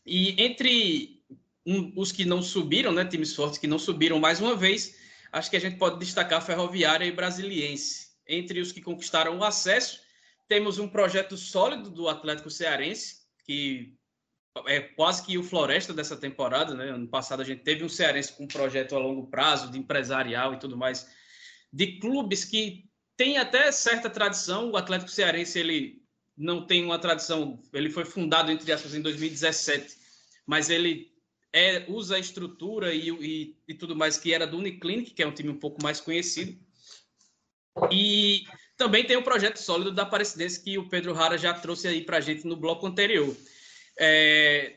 E 0.06 0.40
entre 0.42 1.22
um, 1.66 1.92
os 1.96 2.12
que 2.12 2.24
não 2.24 2.42
subiram, 2.42 2.92
né, 2.92 3.04
times 3.04 3.34
fortes 3.34 3.58
que 3.58 3.66
não 3.66 3.78
subiram 3.78 4.18
mais 4.18 4.40
uma 4.40 4.56
vez, 4.56 4.96
acho 5.32 5.50
que 5.50 5.56
a 5.56 5.60
gente 5.60 5.76
pode 5.76 5.98
destacar 5.98 6.44
Ferroviária 6.44 7.04
e 7.04 7.12
Brasiliense. 7.12 8.12
Entre 8.26 8.60
os 8.60 8.72
que 8.72 8.80
conquistaram 8.80 9.38
o 9.38 9.44
acesso, 9.44 10.00
temos 10.48 10.78
um 10.78 10.88
projeto 10.88 11.36
sólido 11.36 11.90
do 11.90 12.08
Atlético 12.08 12.50
Cearense, 12.50 13.22
que 13.44 13.94
é 14.66 14.80
quase 14.80 15.24
que 15.24 15.38
o 15.38 15.42
Floresta 15.42 15.94
dessa 15.94 16.16
temporada, 16.16 16.74
né? 16.74 16.90
Ano 16.90 17.08
passado 17.08 17.40
a 17.40 17.44
gente 17.44 17.62
teve 17.62 17.84
um 17.84 17.88
cearense 17.88 18.32
com 18.32 18.44
um 18.44 18.48
projeto 18.48 18.94
a 18.94 18.98
longo 18.98 19.26
prazo, 19.28 19.70
de 19.70 19.78
empresarial 19.78 20.54
e 20.54 20.58
tudo 20.58 20.76
mais, 20.76 21.08
de 21.72 21.98
clubes 21.98 22.44
que 22.44 22.84
tem 23.16 23.38
até 23.38 23.70
certa 23.72 24.10
tradição. 24.10 24.70
O 24.70 24.76
Atlético 24.76 25.10
Cearense 25.10 25.58
ele 25.58 26.02
não 26.36 26.66
tem 26.66 26.84
uma 26.84 26.98
tradição, 26.98 27.62
ele 27.72 27.90
foi 27.90 28.04
fundado 28.04 28.50
entre 28.50 28.70
aspas 28.72 28.94
em 28.94 29.02
2017, 29.02 29.96
mas 30.46 30.68
ele 30.70 31.12
é, 31.52 31.84
usa 31.88 32.16
a 32.16 32.18
estrutura 32.18 32.94
e, 32.94 33.10
e, 33.10 33.56
e 33.68 33.74
tudo 33.74 33.94
mais 33.94 34.16
que 34.16 34.32
era 34.32 34.46
do 34.46 34.58
Uniclinic, 34.58 35.12
que 35.12 35.22
é 35.22 35.26
um 35.26 35.32
time 35.32 35.50
um 35.50 35.58
pouco 35.58 35.82
mais 35.82 36.00
conhecido. 36.00 36.58
E 37.90 38.44
também 38.76 39.04
tem 39.04 39.16
o 39.16 39.22
projeto 39.22 39.58
sólido 39.58 39.92
da 39.92 40.02
Aparecidense 40.02 40.62
que 40.62 40.76
o 40.76 40.88
Pedro 40.88 41.12
Rara 41.14 41.38
já 41.38 41.54
trouxe 41.54 41.88
aí 41.88 42.02
para 42.02 42.18
a 42.18 42.20
gente 42.20 42.46
no 42.46 42.56
bloco 42.56 42.86
anterior. 42.86 43.34
É, 43.98 44.76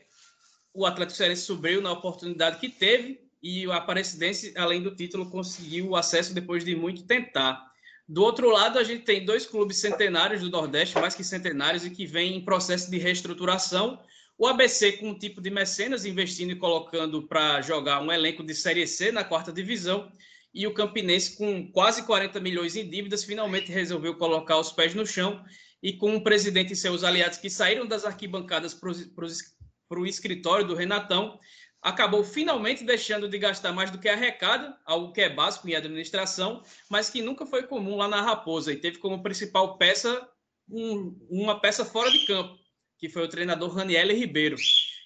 o 0.74 0.84
Atlético 0.84 1.16
Cearense 1.16 1.42
subiu 1.42 1.80
na 1.80 1.92
oportunidade 1.92 2.58
que 2.58 2.68
teve 2.68 3.20
e 3.42 3.66
o 3.66 3.72
Aparecidense, 3.72 4.52
além 4.56 4.82
do 4.82 4.94
título, 4.94 5.30
conseguiu 5.30 5.90
o 5.90 5.96
acesso 5.96 6.34
depois 6.34 6.64
de 6.64 6.74
muito 6.74 7.04
tentar. 7.04 7.64
Do 8.08 8.22
outro 8.22 8.50
lado, 8.50 8.78
a 8.78 8.84
gente 8.84 9.04
tem 9.04 9.24
dois 9.24 9.46
clubes 9.46 9.78
centenários 9.78 10.40
do 10.40 10.50
Nordeste, 10.50 10.98
mais 10.98 11.14
que 11.14 11.24
centenários, 11.24 11.84
e 11.84 11.90
que 11.90 12.06
vêm 12.06 12.36
em 12.36 12.44
processo 12.44 12.90
de 12.90 12.98
reestruturação. 12.98 14.00
O 14.38 14.46
ABC 14.46 14.92
com 14.92 15.10
um 15.10 15.18
tipo 15.18 15.40
de 15.40 15.50
mecenas, 15.50 16.04
investindo 16.04 16.50
e 16.50 16.56
colocando 16.56 17.22
para 17.22 17.60
jogar 17.62 18.00
um 18.02 18.12
elenco 18.12 18.44
de 18.44 18.54
Série 18.54 18.86
C 18.86 19.10
na 19.10 19.24
quarta 19.24 19.52
divisão. 19.52 20.10
E 20.52 20.66
o 20.66 20.74
Campinense, 20.74 21.36
com 21.36 21.70
quase 21.70 22.02
40 22.04 22.38
milhões 22.40 22.76
em 22.76 22.88
dívidas, 22.88 23.24
finalmente 23.24 23.72
resolveu 23.72 24.14
colocar 24.16 24.58
os 24.58 24.72
pés 24.72 24.94
no 24.94 25.06
chão 25.06 25.42
e 25.86 25.92
com 25.92 26.16
o 26.16 26.20
presidente 26.20 26.72
e 26.72 26.76
seus 26.76 27.04
aliados 27.04 27.38
que 27.38 27.48
saíram 27.48 27.86
das 27.86 28.04
arquibancadas 28.04 28.74
para 28.74 30.00
o 30.00 30.04
escritório 30.04 30.66
do 30.66 30.74
Renatão, 30.74 31.38
acabou 31.80 32.24
finalmente 32.24 32.82
deixando 32.82 33.28
de 33.28 33.38
gastar 33.38 33.72
mais 33.72 33.88
do 33.88 33.98
que 34.00 34.08
arrecada, 34.08 34.76
algo 34.84 35.12
que 35.12 35.20
é 35.20 35.28
básico 35.28 35.68
em 35.68 35.76
administração, 35.76 36.64
mas 36.90 37.08
que 37.08 37.22
nunca 37.22 37.46
foi 37.46 37.68
comum 37.68 37.94
lá 37.94 38.08
na 38.08 38.20
Raposa 38.20 38.72
e 38.72 38.76
teve 38.76 38.98
como 38.98 39.22
principal 39.22 39.78
peça 39.78 40.28
um, 40.68 41.16
uma 41.30 41.60
peça 41.60 41.84
fora 41.84 42.10
de 42.10 42.26
campo, 42.26 42.58
que 42.98 43.08
foi 43.08 43.22
o 43.22 43.28
treinador 43.28 43.72
Raniel 43.72 44.08
Ribeiro. 44.08 44.56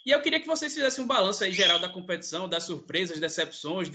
E 0.06 0.12
eu 0.12 0.22
queria 0.22 0.40
que 0.40 0.46
vocês 0.46 0.72
fizessem 0.72 1.04
um 1.04 1.06
balanço 1.06 1.44
aí 1.44 1.52
geral 1.52 1.78
da 1.78 1.90
competição, 1.90 2.48
das 2.48 2.64
surpresas, 2.64 3.20
decepções, 3.20 3.90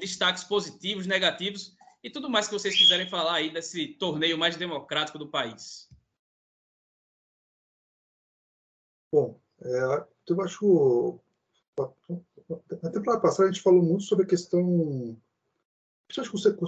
destaques 0.00 0.42
positivos, 0.42 1.06
negativos 1.06 1.76
e 2.02 2.10
tudo 2.10 2.28
mais 2.28 2.48
que 2.48 2.54
vocês 2.54 2.76
quiserem 2.76 3.08
falar 3.08 3.34
aí 3.34 3.50
desse 3.50 3.86
torneio 3.86 4.36
mais 4.36 4.56
democrático 4.56 5.16
do 5.16 5.28
país. 5.28 5.93
Bom, 9.14 9.38
é, 9.62 10.04
eu 10.28 10.42
acho 10.42 11.20
na 12.82 12.90
temporada 12.90 13.22
passada 13.22 13.48
a 13.48 13.52
gente 13.52 13.62
falou 13.62 13.80
muito 13.80 14.02
sobre 14.02 14.24
a 14.24 14.28
questão 14.28 15.16
principalmente 16.08 16.58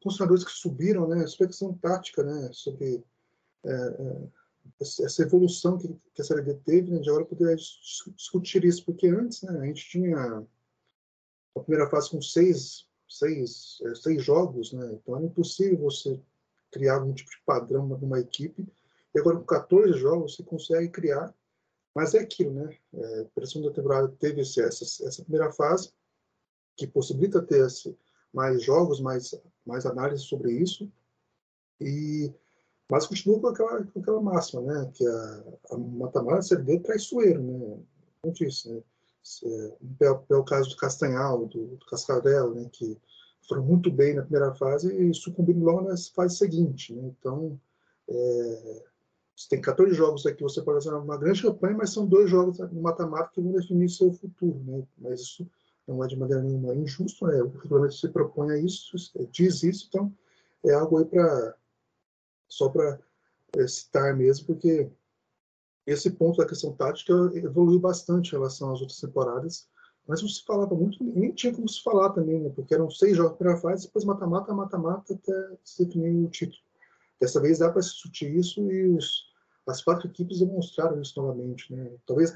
com 0.00 0.08
os 0.08 0.16
treinadores 0.16 0.44
que 0.44 0.52
subiram, 0.52 1.08
né, 1.08 1.26
sobre 1.26 1.46
a 1.46 1.48
questão 1.48 1.74
tática, 1.78 2.22
né, 2.22 2.50
sobre 2.52 3.04
é, 3.64 3.72
é, 3.72 4.28
essa 4.80 5.22
evolução 5.22 5.76
que, 5.76 5.88
que 6.14 6.22
a 6.22 6.24
Série 6.24 6.42
D 6.42 6.54
teve, 6.64 6.88
né, 6.88 7.00
de 7.00 7.10
agora 7.10 7.24
poder 7.24 7.56
discutir 7.56 8.64
isso, 8.64 8.84
porque 8.84 9.08
antes, 9.08 9.42
né, 9.42 9.58
a 9.58 9.66
gente 9.66 9.90
tinha 9.90 10.46
a 11.56 11.60
primeira 11.60 11.90
fase 11.90 12.10
com 12.10 12.22
seis, 12.22 12.86
seis, 13.08 13.82
é, 13.86 13.94
seis 13.96 14.22
jogos, 14.22 14.72
né, 14.72 14.88
então 14.92 15.16
era 15.16 15.26
impossível 15.26 15.78
você 15.78 16.20
criar 16.70 16.98
algum 16.98 17.12
tipo 17.12 17.30
de 17.30 17.42
padrão 17.44 17.88
numa 17.88 18.20
equipe, 18.20 18.64
e 19.12 19.18
agora 19.18 19.38
com 19.38 19.44
14 19.44 19.98
jogos 19.98 20.36
você 20.36 20.44
consegue 20.44 20.88
criar 20.88 21.34
mas 21.94 22.14
é 22.14 22.20
aquilo, 22.20 22.52
né? 22.52 22.76
É, 22.94 23.26
a 23.38 23.46
segunda 23.46 23.72
temporada 23.72 24.08
teve 24.18 24.40
essa, 24.40 24.62
essa 24.62 25.22
primeira 25.22 25.52
fase, 25.52 25.92
que 26.76 26.86
possibilita 26.86 27.42
ter 27.42 27.66
mais 28.32 28.62
jogos, 28.62 29.00
mais, 29.00 29.38
mais 29.66 29.84
sobre 30.22 30.52
isso. 30.52 30.90
E, 31.80 32.32
mas 32.90 33.06
continua 33.06 33.40
com 33.40 33.48
aquela, 33.48 33.84
com 33.84 34.00
aquela 34.00 34.20
máxima, 34.20 34.62
né? 34.62 34.90
Que 34.94 35.06
a, 35.06 35.44
da 36.36 36.42
Série 36.42 36.62
D 36.62 36.76
é 36.76 36.78
traiçoeiro, 36.78 37.42
né? 37.42 37.78
Como 38.22 38.34
disse, 38.34 38.70
né? 38.70 38.82
É, 39.44 40.06
é, 40.06 40.10
caso 40.44 40.70
do 40.70 40.76
Castanhal, 40.76 41.46
do, 41.46 41.76
do 41.76 41.86
Cascavel, 41.86 42.54
né? 42.54 42.68
Que 42.72 42.98
foram 43.48 43.62
muito 43.62 43.90
bem 43.90 44.14
na 44.14 44.22
primeira 44.22 44.54
fase 44.54 44.94
e 44.94 45.14
sucumbiram 45.14 45.60
logo 45.60 45.82
na 45.82 45.96
fase 46.14 46.36
seguinte, 46.36 46.94
né? 46.94 47.12
Então, 47.18 47.60
é, 48.08 48.84
você 49.42 49.48
tem 49.48 49.60
14 49.60 49.94
jogos 49.94 50.24
aqui, 50.24 50.42
você 50.42 50.62
pode 50.62 50.84
fazer 50.84 50.94
uma 50.96 51.16
grande 51.16 51.42
campanha, 51.42 51.76
mas 51.76 51.90
são 51.90 52.06
dois 52.06 52.30
jogos 52.30 52.58
no 52.58 52.80
mata-mata 52.80 53.30
que 53.32 53.40
vão 53.40 53.52
definir 53.52 53.88
seu 53.88 54.12
futuro, 54.12 54.62
né? 54.64 54.86
Mas 54.98 55.20
isso 55.20 55.48
não 55.86 56.02
é 56.04 56.06
de 56.06 56.16
maneira 56.16 56.42
nenhuma 56.42 56.74
injusto, 56.74 57.26
né? 57.26 57.42
O 57.42 57.48
regulamento 57.48 57.94
se 57.94 58.08
propõe 58.08 58.52
a 58.52 58.58
isso, 58.58 58.96
diz 59.30 59.62
isso, 59.62 59.86
então 59.88 60.12
é 60.64 60.74
algo 60.74 60.98
aí 60.98 61.04
para 61.04 61.56
só 62.48 62.68
para 62.68 63.00
é, 63.56 63.66
citar 63.66 64.14
mesmo, 64.14 64.46
porque 64.46 64.88
esse 65.86 66.10
ponto 66.10 66.36
da 66.36 66.46
questão 66.46 66.72
tática 66.72 67.12
evoluiu 67.34 67.80
bastante 67.80 68.28
em 68.28 68.32
relação 68.32 68.72
às 68.72 68.80
outras 68.80 69.00
temporadas, 69.00 69.66
mas 70.06 70.20
não 70.20 70.28
se 70.28 70.44
falava 70.44 70.74
muito, 70.74 71.02
nem 71.02 71.32
tinha 71.32 71.52
como 71.52 71.68
se 71.68 71.82
falar 71.82 72.10
também, 72.10 72.40
né? 72.40 72.50
Porque 72.54 72.74
eram 72.74 72.90
seis 72.90 73.16
jogos 73.16 73.38
para 73.38 73.56
fase, 73.56 73.86
depois 73.86 74.04
mata-mata, 74.04 74.52
mata-mata 74.52 75.14
até 75.14 75.56
se 75.64 75.84
definir 75.84 76.26
o 76.26 76.30
título. 76.30 76.60
Dessa 77.20 77.40
vez 77.40 77.58
dá 77.58 77.70
para 77.70 77.80
discutir 77.80 78.34
isso 78.36 78.60
e 78.70 78.88
os, 78.88 79.31
as 79.66 79.82
quatro 79.82 80.08
equipes 80.08 80.40
demonstraram 80.40 81.00
isso 81.00 81.20
novamente. 81.20 81.72
Né? 81.74 81.90
Talvez 82.06 82.34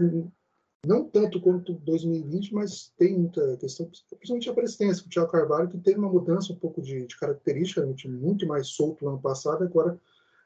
não 0.87 1.09
tanto 1.09 1.41
quanto 1.41 1.75
2020, 1.75 2.55
mas 2.55 2.93
tem 2.97 3.19
muita 3.19 3.57
questão, 3.57 3.87
principalmente 3.87 4.49
a 4.49 4.55
presidência, 4.55 5.05
o 5.05 5.09
Thiago 5.09 5.31
Carvalho, 5.31 5.69
que 5.69 5.79
teve 5.79 5.99
uma 5.99 6.09
mudança 6.09 6.53
um 6.53 6.57
pouco 6.57 6.81
de, 6.81 7.07
de 7.07 7.17
característica, 7.19 7.85
um 7.85 7.95
time 7.95 8.17
muito 8.17 8.47
mais 8.47 8.69
solto 8.69 9.05
no 9.05 9.13
ano 9.13 9.21
passado, 9.21 9.65
agora, 9.65 9.99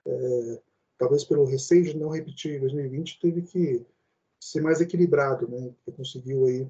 é, 0.07 0.63
talvez 0.99 1.25
pelo 1.25 1.45
receio 1.45 1.85
de 1.85 1.97
não 1.97 2.09
repetir 2.09 2.59
2020, 2.61 3.21
teve 3.21 3.43
que 3.43 3.85
ser 4.41 4.63
mais 4.63 4.81
equilibrado, 4.81 5.47
né? 5.47 5.75
Que 5.85 5.93
conseguiu 5.93 6.47
aí 6.47 6.67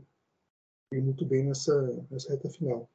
ir 0.92 1.00
muito 1.00 1.24
bem 1.24 1.44
nessa, 1.44 2.04
nessa 2.10 2.30
reta 2.30 2.50
final. 2.50 2.90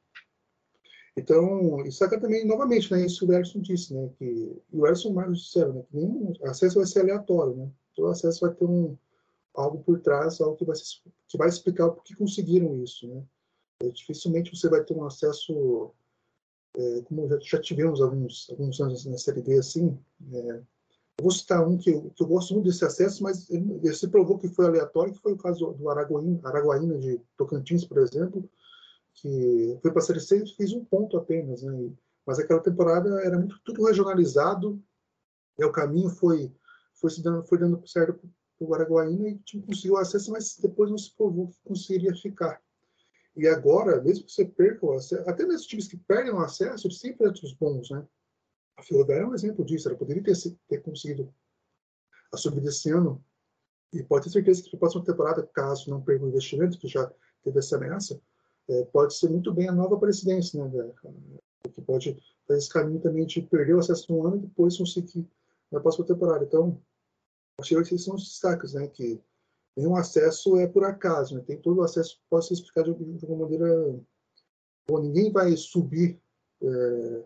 Então, 1.18 1.86
isso 1.86 2.03
aqui 2.03 2.20
também, 2.20 2.45
novamente, 2.45 2.91
né, 2.91 3.05
isso 3.05 3.26
o 3.26 3.34
Erson 3.34 3.59
disse, 3.59 3.93
né, 3.93 4.09
que 4.18 4.61
o 4.72 4.86
Erson 4.86 5.13
Marcos 5.13 5.43
disseram, 5.43 5.74
né, 5.74 5.84
que 5.89 5.95
nenhum 5.95 6.34
acesso 6.43 6.76
vai 6.76 6.86
ser 6.86 7.01
aleatório, 7.01 7.55
né, 7.55 7.72
todo 7.95 8.09
acesso 8.09 8.41
vai 8.41 8.53
ter 8.53 8.66
um, 8.66 8.97
algo 9.53 9.82
por 9.84 9.99
trás, 10.01 10.41
algo 10.41 10.57
que 10.57 10.66
vai, 10.66 10.76
que 11.28 11.38
vai 11.38 11.47
explicar 11.47 11.89
por 11.89 12.03
que 12.03 12.16
conseguiram 12.16 12.84
isso, 12.84 13.07
né. 13.07 13.24
É, 13.82 13.89
dificilmente 13.89 14.55
você 14.55 14.70
vai 14.70 14.84
ter 14.84 14.93
um 14.93 15.05
acesso, 15.05 15.91
é, 16.76 17.01
como 17.03 17.30
já, 17.30 17.39
já, 17.39 17.61
tivemos 17.61 18.01
alguns, 18.01 18.49
alguns 18.49 18.80
anos 18.82 19.05
na 19.05 19.18
Série 19.18 19.41
D, 19.41 19.57
assim, 19.57 19.97
é, 20.34 20.61
eu 21.18 21.24
vou 21.24 21.32
citar 21.32 21.66
um 21.66 21.78
que 21.78 21.93
que 22.11 22.24
eu, 22.24 22.28
gosto 22.28 22.53
muito 22.53 22.66
desse 22.66 22.84
acesso, 22.84 23.24
mas 23.24 23.49
ele, 23.49 23.80
ele 23.82 23.93
se 23.93 24.07
provou 24.09 24.38
que 24.38 24.49
foi 24.49 24.66
aleatório, 24.66 25.13
que 25.13 25.22
foi 25.22 25.32
o 25.32 25.38
caso 25.38 25.72
do 25.72 25.89
Araguaína, 25.89 26.41
Araguaína 26.43 26.97
de 26.97 27.22
Tocantins, 27.38 27.86
por 27.86 27.99
exemplo, 27.99 28.49
que 29.16 29.80
foi 29.82 29.91
para 29.91 30.01
a 30.01 30.05
Série 30.05 30.20
C 30.20 30.43
e 30.43 30.55
fez 30.55 30.74
um 30.74 30.84
ponto 30.84 31.18
apenas, 31.18 31.63
né? 31.63 31.91
Mas 32.26 32.39
aquela 32.39 32.61
temporada 32.61 33.09
era 33.22 33.38
muito 33.38 33.59
tudo 33.63 33.86
regionalizado, 33.86 34.82
e 35.57 35.63
o 35.63 35.72
caminho 35.72 36.09
foi 36.09 36.53
foi 36.95 37.09
se 37.09 37.22
dando, 37.22 37.43
foi 37.43 37.57
dando 37.57 37.86
certo 37.86 38.13
para 38.57 38.68
o 38.68 38.74
Araguaína 38.74 39.30
e 39.30 39.38
time 39.39 39.63
conseguiu 39.63 39.97
acesso, 39.97 40.32
mas 40.32 40.57
depois 40.57 40.89
não 40.89 40.97
se 40.97 41.13
provou 41.16 41.49
que 41.49 41.59
conseguiria 41.63 42.16
ficar. 42.16 42.61
E 43.36 43.47
agora, 43.47 44.01
mesmo 44.01 44.26
que 44.26 44.32
você 44.32 44.45
perca 44.45 44.86
o 44.86 44.93
acesso, 44.93 45.30
até 45.30 45.45
nesses 45.45 45.68
times 45.68 45.88
que 45.88 45.97
perdem 45.97 46.34
o 46.34 46.39
acesso, 46.39 46.88
eles 46.88 46.99
sempre 46.99 47.28
os 47.28 47.53
bons, 47.53 47.89
né? 47.89 48.05
A 48.78 48.84
Ferroviária 48.84 49.24
é 49.24 49.28
um 49.28 49.34
exemplo 49.34 49.66
disso, 49.66 49.89
ela 49.89 49.97
poderia 49.97 50.24
ter, 50.24 50.36
ter 50.70 50.82
conseguido 50.82 51.34
a 52.32 52.38
subida 52.38 52.70
esse 52.70 52.89
ano, 52.89 53.24
e 53.91 54.01
pode 54.03 54.26
ter 54.26 54.32
certeza 54.32 54.63
que 54.63 54.74
na 54.74 54.80
próxima 54.80 55.03
temporada, 55.03 55.45
caso 55.53 55.89
não 55.89 56.01
perca 56.01 56.24
o 56.24 56.30
investimento, 56.30 56.78
que 56.78 56.88
já 56.88 57.11
teve 57.43 57.59
essa 57.59 57.76
ameaça, 57.76 58.20
é, 58.70 58.84
pode 58.86 59.16
ser 59.16 59.30
muito 59.30 59.53
bem 59.53 59.68
a 59.68 59.74
nova 59.74 59.97
presidência, 59.97 60.63
né, 60.63 60.91
que 61.72 61.82
pode 61.82 62.18
fazer 62.47 62.59
esse 62.59 62.70
caminho 62.70 63.01
também 63.01 63.26
de 63.26 63.41
perder 63.41 63.76
o 63.76 63.80
acesso 63.80 64.11
no 64.11 64.26
ano 64.26 64.38
e 64.38 64.39
depois 64.41 64.78
conseguir 64.78 65.28
na 65.72 65.80
próxima 65.80 66.05
temporada. 66.05 66.45
Então, 66.45 66.80
acho 67.59 67.76
que 67.76 67.82
esses 67.82 68.03
são 68.03 68.16
os 68.16 68.24
destaques, 68.24 68.74
né, 68.74 68.88
que 68.88 69.20
nenhum 69.76 69.95
acesso 69.95 70.57
é 70.57 70.68
por 70.68 70.84
acaso, 70.84 71.36
né, 71.36 71.43
tem 71.45 71.57
todo 71.57 71.80
o 71.80 71.84
acesso 71.84 72.20
pode 72.30 72.47
ser 72.47 72.53
explicado 72.53 72.93
de, 72.93 73.13
de 73.13 73.26
uma 73.26 73.43
maneira 73.43 73.99
bom, 74.88 74.99
ninguém 74.99 75.32
vai 75.32 75.55
subir 75.57 76.20
é, 76.61 77.24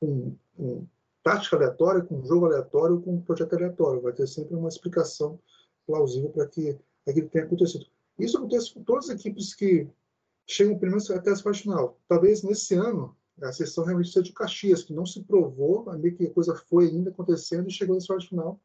com, 0.00 0.36
com 0.56 0.86
tática 1.22 1.56
aleatória, 1.56 2.02
com 2.02 2.24
jogo 2.24 2.46
aleatório, 2.46 3.00
com 3.00 3.20
projeto 3.20 3.54
aleatório, 3.54 4.00
vai 4.00 4.12
ter 4.12 4.26
sempre 4.26 4.54
uma 4.54 4.68
explicação 4.68 5.38
plausível 5.86 6.30
para 6.30 6.46
que 6.46 6.78
aquilo 7.06 7.28
tenha 7.28 7.44
acontecido. 7.44 7.86
Isso 8.18 8.36
acontece 8.38 8.72
com 8.72 8.84
todas 8.84 9.10
as 9.10 9.16
equipes 9.16 9.54
que 9.54 9.88
chegam 10.46 10.78
pelo 10.78 10.92
menos 10.92 11.10
até 11.10 11.30
a 11.30 11.36
fase 11.36 11.60
final. 11.60 11.98
Talvez 12.08 12.42
nesse 12.42 12.74
ano 12.74 13.16
a 13.42 13.52
sessão 13.52 13.84
realmente 13.84 14.10
seja 14.10 14.22
de 14.22 14.32
Caxias, 14.32 14.82
que 14.82 14.92
não 14.92 15.04
se 15.04 15.22
provou, 15.22 15.84
meio 15.98 16.16
que 16.16 16.26
a 16.26 16.30
coisa 16.32 16.54
foi 16.54 16.86
ainda 16.86 17.10
acontecendo 17.10 17.68
e 17.68 17.72
chegou 17.72 17.94
nessa 17.94 18.14
fase 18.14 18.28
final. 18.28 18.60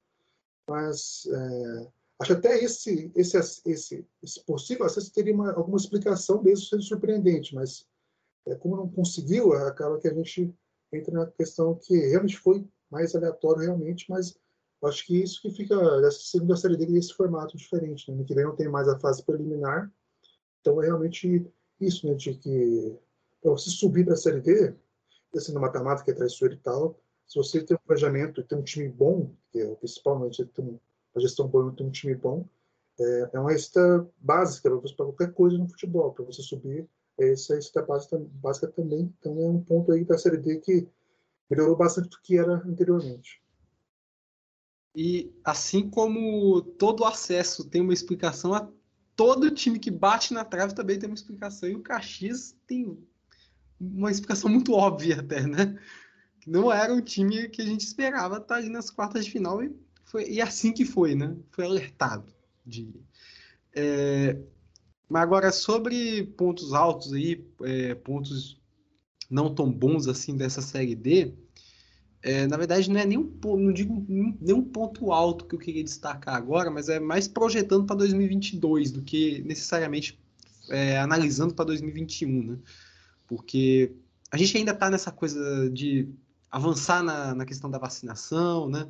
Mas 0.67 1.27
é, 1.31 1.87
acho 2.19 2.33
até 2.33 2.63
esse, 2.63 3.11
esse, 3.15 3.37
esse, 3.65 4.07
esse 4.21 4.45
possível 4.45 4.85
acesso 4.85 5.11
teria 5.11 5.33
uma, 5.33 5.51
alguma 5.53 5.77
explicação, 5.77 6.43
mesmo 6.43 6.65
sendo 6.65 6.83
surpreendente, 6.83 7.55
mas 7.55 7.87
é, 8.45 8.55
como 8.55 8.75
não 8.75 8.87
conseguiu, 8.87 9.53
acaba 9.53 9.99
que 9.99 10.07
a 10.07 10.13
gente 10.13 10.53
entra 10.91 11.13
na 11.13 11.25
questão 11.27 11.75
que 11.75 11.95
realmente 11.95 12.37
foi 12.37 12.67
mais 12.89 13.15
aleatório 13.15 13.61
realmente, 13.61 14.05
mas 14.09 14.37
acho 14.83 15.05
que 15.05 15.21
isso 15.21 15.41
que 15.41 15.51
fica 15.51 15.75
dessa 16.01 16.19
segunda 16.19 16.55
série 16.55 16.77
dele 16.77 16.97
esse 16.97 17.13
formato 17.13 17.57
diferente. 17.57 18.11
Né? 18.11 18.23
Que 18.23 18.33
vem 18.33 18.45
não 18.45 18.55
tem 18.55 18.69
mais 18.69 18.87
a 18.87 18.99
fase 18.99 19.23
preliminar, 19.23 19.91
então 20.61 20.81
é 20.81 20.85
realmente 20.85 21.51
isso, 21.79 22.07
né, 22.07 22.13
de 22.13 22.33
que 22.35 22.97
para 23.41 23.51
você 23.51 23.69
subir 23.69 24.05
para 24.05 24.13
a 24.13 24.17
Série 24.17 24.41
D, 24.41 24.73
assim, 25.35 25.53
mata-mata 25.53 26.03
que 26.03 26.11
é 26.11 26.13
traiçoeiro 26.13 26.55
e 26.55 26.59
tal, 26.59 26.99
se 27.27 27.37
você 27.37 27.63
tem 27.63 27.77
um 27.77 27.79
planejamento 27.85 28.41
e 28.41 28.43
tem 28.43 28.57
um 28.57 28.63
time 28.63 28.89
bom, 28.89 29.31
que 29.51 29.59
é 29.59 29.75
principalmente 29.75 30.43
ter 30.45 30.61
uma 30.61 30.79
gestão 31.17 31.47
boa 31.47 31.71
e 31.71 31.75
ter 31.75 31.83
um 31.83 31.91
time 31.91 32.15
bom, 32.15 32.45
é, 32.99 33.29
é 33.33 33.39
uma 33.39 33.51
receita 33.51 34.07
básica 34.17 34.69
para 34.69 35.05
qualquer 35.05 35.33
coisa 35.33 35.57
no 35.57 35.69
futebol, 35.69 36.11
para 36.11 36.25
você 36.25 36.41
subir, 36.41 36.87
é 37.19 37.31
essa 37.31 37.55
receita 37.55 37.81
básica, 37.81 38.17
básica 38.17 38.67
também, 38.67 39.13
então 39.19 39.37
é 39.39 39.49
um 39.49 39.61
ponto 39.61 39.91
aí 39.91 40.03
da 40.03 40.17
Série 40.17 40.37
D 40.37 40.57
que 40.59 40.87
melhorou 41.49 41.75
bastante 41.75 42.09
do 42.09 42.21
que 42.21 42.37
era 42.37 42.55
anteriormente. 42.65 43.41
E 44.95 45.31
assim 45.43 45.89
como 45.89 46.61
todo 46.61 47.05
acesso 47.05 47.69
tem 47.69 47.81
uma 47.81 47.93
explicação, 47.93 48.73
todo 49.19 49.51
time 49.51 49.77
que 49.77 49.91
bate 49.91 50.33
na 50.33 50.45
trave 50.45 50.73
também 50.73 50.97
tem 50.97 51.09
uma 51.09 51.13
explicação. 51.13 51.67
E 51.67 51.75
o 51.75 51.81
Caxias 51.81 52.55
tem 52.65 52.97
uma 53.77 54.09
explicação 54.09 54.49
muito 54.49 54.71
óbvia 54.71 55.19
até, 55.19 55.45
né? 55.45 55.77
Não 56.47 56.71
era 56.71 56.95
o 56.95 57.01
time 57.01 57.49
que 57.49 57.61
a 57.61 57.65
gente 57.65 57.81
esperava 57.81 58.37
estar 58.37 58.55
ali 58.55 58.69
nas 58.69 58.89
quartas 58.89 59.25
de 59.25 59.31
final 59.31 59.61
e, 59.61 59.75
foi, 60.05 60.29
e 60.29 60.39
assim 60.39 60.71
que 60.71 60.85
foi, 60.85 61.15
né? 61.15 61.35
Foi 61.51 61.65
alertado. 61.65 62.33
De, 62.65 62.95
é, 63.75 64.39
Mas 65.09 65.21
agora, 65.21 65.51
sobre 65.51 66.23
pontos 66.37 66.73
altos 66.73 67.11
aí, 67.11 67.45
é, 67.63 67.95
pontos 67.95 68.57
não 69.29 69.53
tão 69.53 69.69
bons 69.69 70.07
assim 70.07 70.37
dessa 70.37 70.61
série 70.61 70.95
D, 70.95 71.33
é, 72.21 72.45
na 72.47 72.57
verdade 72.57 72.89
não 72.89 72.99
é 72.99 73.05
nem 73.05 73.17
um, 73.17 73.31
não 73.57 73.71
digo 73.71 74.05
nenhum 74.07 74.63
ponto 74.63 75.11
alto 75.11 75.45
que 75.45 75.55
eu 75.55 75.59
queria 75.59 75.83
destacar 75.83 76.35
agora, 76.35 76.69
mas 76.69 76.89
é 76.89 76.99
mais 76.99 77.27
projetando 77.27 77.85
para 77.85 77.95
2022 77.97 78.91
do 78.91 79.01
que 79.01 79.41
necessariamente 79.43 80.19
é, 80.69 80.99
analisando 80.99 81.53
para 81.53 81.65
2021, 81.65 82.43
né? 82.43 82.57
Porque 83.27 83.93
a 84.31 84.37
gente 84.37 84.57
ainda 84.57 84.71
está 84.71 84.89
nessa 84.89 85.11
coisa 85.11 85.69
de 85.69 86.09
avançar 86.51 87.03
na, 87.03 87.33
na 87.33 87.45
questão 87.45 87.69
da 87.69 87.77
vacinação, 87.77 88.69
né? 88.69 88.87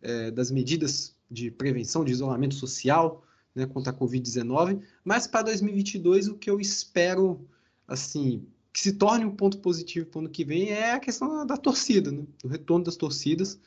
É, 0.00 0.30
das 0.30 0.50
medidas 0.50 1.14
de 1.30 1.50
prevenção, 1.50 2.04
de 2.04 2.12
isolamento 2.12 2.54
social, 2.54 3.22
né, 3.54 3.66
contra 3.66 3.92
a 3.92 3.94
Covid-19, 3.94 4.80
mas 5.04 5.26
para 5.26 5.42
2022 5.42 6.28
o 6.28 6.36
que 6.36 6.48
eu 6.48 6.60
espero, 6.60 7.46
assim, 7.86 8.46
que 8.72 8.80
se 8.80 8.92
torne 8.92 9.24
um 9.24 9.34
ponto 9.34 9.58
positivo 9.58 10.06
para 10.06 10.18
o 10.18 10.20
ano 10.22 10.30
que 10.30 10.44
vem 10.44 10.70
é 10.70 10.92
a 10.92 11.00
questão 11.00 11.46
da 11.46 11.56
torcida, 11.56 12.12
né, 12.12 12.24
o 12.44 12.48
retorno 12.48 12.84
das 12.84 12.96
torcidas, 12.96 13.58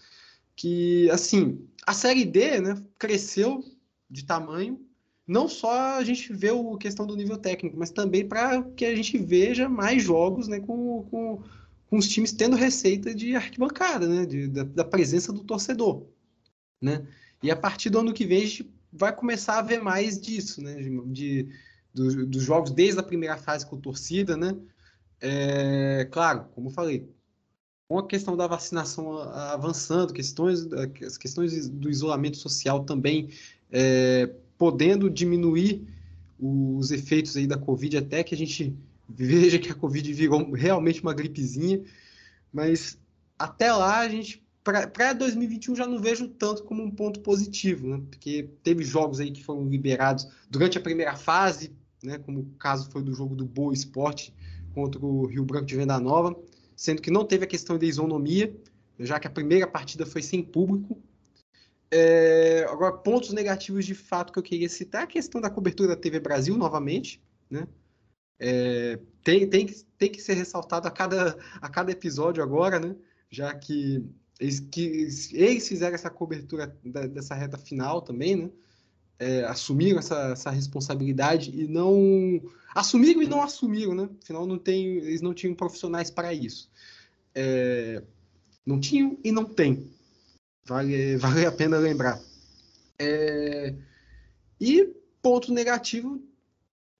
que, 0.55 1.09
assim, 1.09 1.67
a 1.85 1.93
Série 1.93 2.25
D, 2.25 2.61
né, 2.61 2.81
cresceu 2.97 3.63
de 4.09 4.23
tamanho, 4.23 4.79
não 5.27 5.47
só 5.47 5.97
a 5.97 6.03
gente 6.03 6.31
vê 6.33 6.49
a 6.49 6.77
questão 6.77 7.05
do 7.05 7.15
nível 7.15 7.37
técnico, 7.37 7.77
mas 7.77 7.91
também 7.91 8.27
para 8.27 8.61
que 8.61 8.85
a 8.85 8.95
gente 8.95 9.17
veja 9.17 9.67
mais 9.67 10.03
jogos, 10.03 10.47
né, 10.47 10.59
com, 10.59 11.03
com, 11.09 11.43
com 11.87 11.97
os 11.97 12.07
times 12.07 12.31
tendo 12.31 12.55
receita 12.55 13.13
de 13.13 13.35
arquibancada, 13.35 14.07
né, 14.07 14.25
de, 14.25 14.47
da, 14.47 14.63
da 14.63 14.85
presença 14.85 15.33
do 15.33 15.43
torcedor, 15.43 16.05
né, 16.81 17.05
e 17.41 17.51
a 17.51 17.55
partir 17.55 17.89
do 17.89 17.99
ano 17.99 18.13
que 18.13 18.25
vem 18.25 18.43
a 18.43 18.45
gente 18.45 18.73
vai 18.93 19.13
começar 19.13 19.57
a 19.57 19.61
ver 19.61 19.81
mais 19.81 20.19
disso, 20.19 20.61
né? 20.61 20.75
De, 20.75 21.01
de 21.07 21.49
do, 21.93 22.25
dos 22.27 22.43
jogos 22.43 22.71
desde 22.71 22.99
a 22.99 23.03
primeira 23.03 23.37
fase 23.37 23.65
com 23.65 23.79
torcida, 23.79 24.37
né? 24.37 24.55
É, 25.25 26.05
claro, 26.11 26.47
como 26.53 26.69
falei, 26.69 27.09
com 27.87 27.97
a 27.97 28.05
questão 28.05 28.35
da 28.35 28.45
vacinação 28.45 29.17
avançando, 29.21 30.11
questões, 30.11 30.67
as 31.01 31.17
questões 31.17 31.69
do 31.69 31.89
isolamento 31.89 32.35
social 32.35 32.83
também 32.83 33.29
é, 33.71 34.29
podendo 34.57 35.09
diminuir 35.09 35.87
os 36.37 36.91
efeitos 36.91 37.37
aí 37.37 37.47
da 37.47 37.57
Covid, 37.57 37.99
até 37.99 38.21
que 38.21 38.35
a 38.35 38.37
gente 38.37 38.75
veja 39.07 39.57
que 39.57 39.71
a 39.71 39.75
Covid 39.75 40.11
virou 40.11 40.51
realmente 40.51 41.01
uma 41.01 41.13
gripezinha, 41.13 41.81
mas 42.51 42.97
até 43.39 43.71
lá 43.71 43.99
a 43.99 44.09
gente 44.09 44.43
para 44.61 45.13
2021 45.13 45.75
já 45.75 45.87
não 45.87 46.01
vejo 46.01 46.27
tanto 46.27 46.63
como 46.63 46.83
um 46.83 46.91
ponto 46.91 47.21
positivo, 47.21 47.87
né? 47.87 48.03
porque 48.09 48.49
teve 48.61 48.83
jogos 48.83 49.21
aí 49.21 49.31
que 49.31 49.43
foram 49.43 49.69
liberados 49.69 50.27
durante 50.49 50.77
a 50.77 50.81
primeira 50.81 51.15
fase, 51.15 51.71
né? 52.03 52.17
como 52.17 52.41
o 52.41 52.45
caso 52.59 52.91
foi 52.91 53.01
do 53.01 53.13
jogo 53.13 53.35
do 53.35 53.45
Boa 53.45 53.73
Esporte 53.73 54.33
contra 54.73 55.03
o 55.03 55.25
Rio 55.25 55.43
Branco 55.43 55.65
de 55.65 55.75
Venda 55.75 55.99
Nova, 55.99 56.35
sendo 56.75 57.01
que 57.01 57.11
não 57.11 57.25
teve 57.25 57.45
a 57.45 57.47
questão 57.47 57.77
da 57.77 57.85
isonomia, 57.85 58.55
já 58.99 59.19
que 59.19 59.27
a 59.27 59.31
primeira 59.31 59.67
partida 59.67 60.05
foi 60.05 60.21
sem 60.21 60.43
público. 60.43 61.01
É, 61.91 62.65
agora, 62.69 62.97
pontos 62.97 63.31
negativos 63.33 63.85
de 63.85 63.93
fato 63.93 64.33
que 64.33 64.39
eu 64.39 64.43
queria 64.43 64.69
citar, 64.69 65.03
a 65.03 65.07
questão 65.07 65.39
da 65.39 65.49
cobertura 65.49 65.89
da 65.89 65.95
TV 65.95 66.19
Brasil, 66.19 66.57
novamente, 66.57 67.21
né? 67.49 67.67
É, 68.39 68.99
tem, 69.23 69.47
tem, 69.47 69.67
tem 69.97 70.11
que 70.11 70.21
ser 70.21 70.33
ressaltado 70.33 70.87
a 70.87 70.91
cada, 70.91 71.37
a 71.61 71.69
cada 71.69 71.91
episódio 71.91 72.41
agora, 72.43 72.79
né? 72.79 72.95
Já 73.29 73.53
que 73.53 74.03
eles, 74.39 74.59
que, 74.59 74.81
eles 75.33 75.67
fizeram 75.67 75.95
essa 75.95 76.09
cobertura 76.09 76.75
da, 76.83 77.05
dessa 77.05 77.35
reta 77.35 77.57
final 77.57 78.01
também, 78.01 78.35
né? 78.35 78.49
É, 79.23 79.45
assumiram 79.45 79.99
essa, 79.99 80.31
essa, 80.31 80.49
responsabilidade 80.49 81.49
e 81.49 81.67
não 81.67 82.41
assumiram 82.75 83.21
e 83.21 83.27
não 83.27 83.41
assumiram, 83.41 83.95
né? 83.95 84.09
Afinal, 84.21 84.45
não 84.45 84.57
tem, 84.57 84.97
eles 84.97 85.21
não 85.21 85.33
tinham 85.33 85.55
profissionais 85.55 86.11
para 86.11 86.33
isso. 86.33 86.69
É, 87.33 88.03
não 88.65 88.79
tinham 88.79 89.17
e 89.23 89.31
não 89.31 89.45
tem. 89.45 89.89
Vale, 90.65 91.17
vale 91.17 91.45
a 91.45 91.51
pena 91.51 91.77
lembrar. 91.77 92.19
É, 92.99 93.73
e 94.59 94.93
ponto 95.21 95.53
negativo 95.53 96.21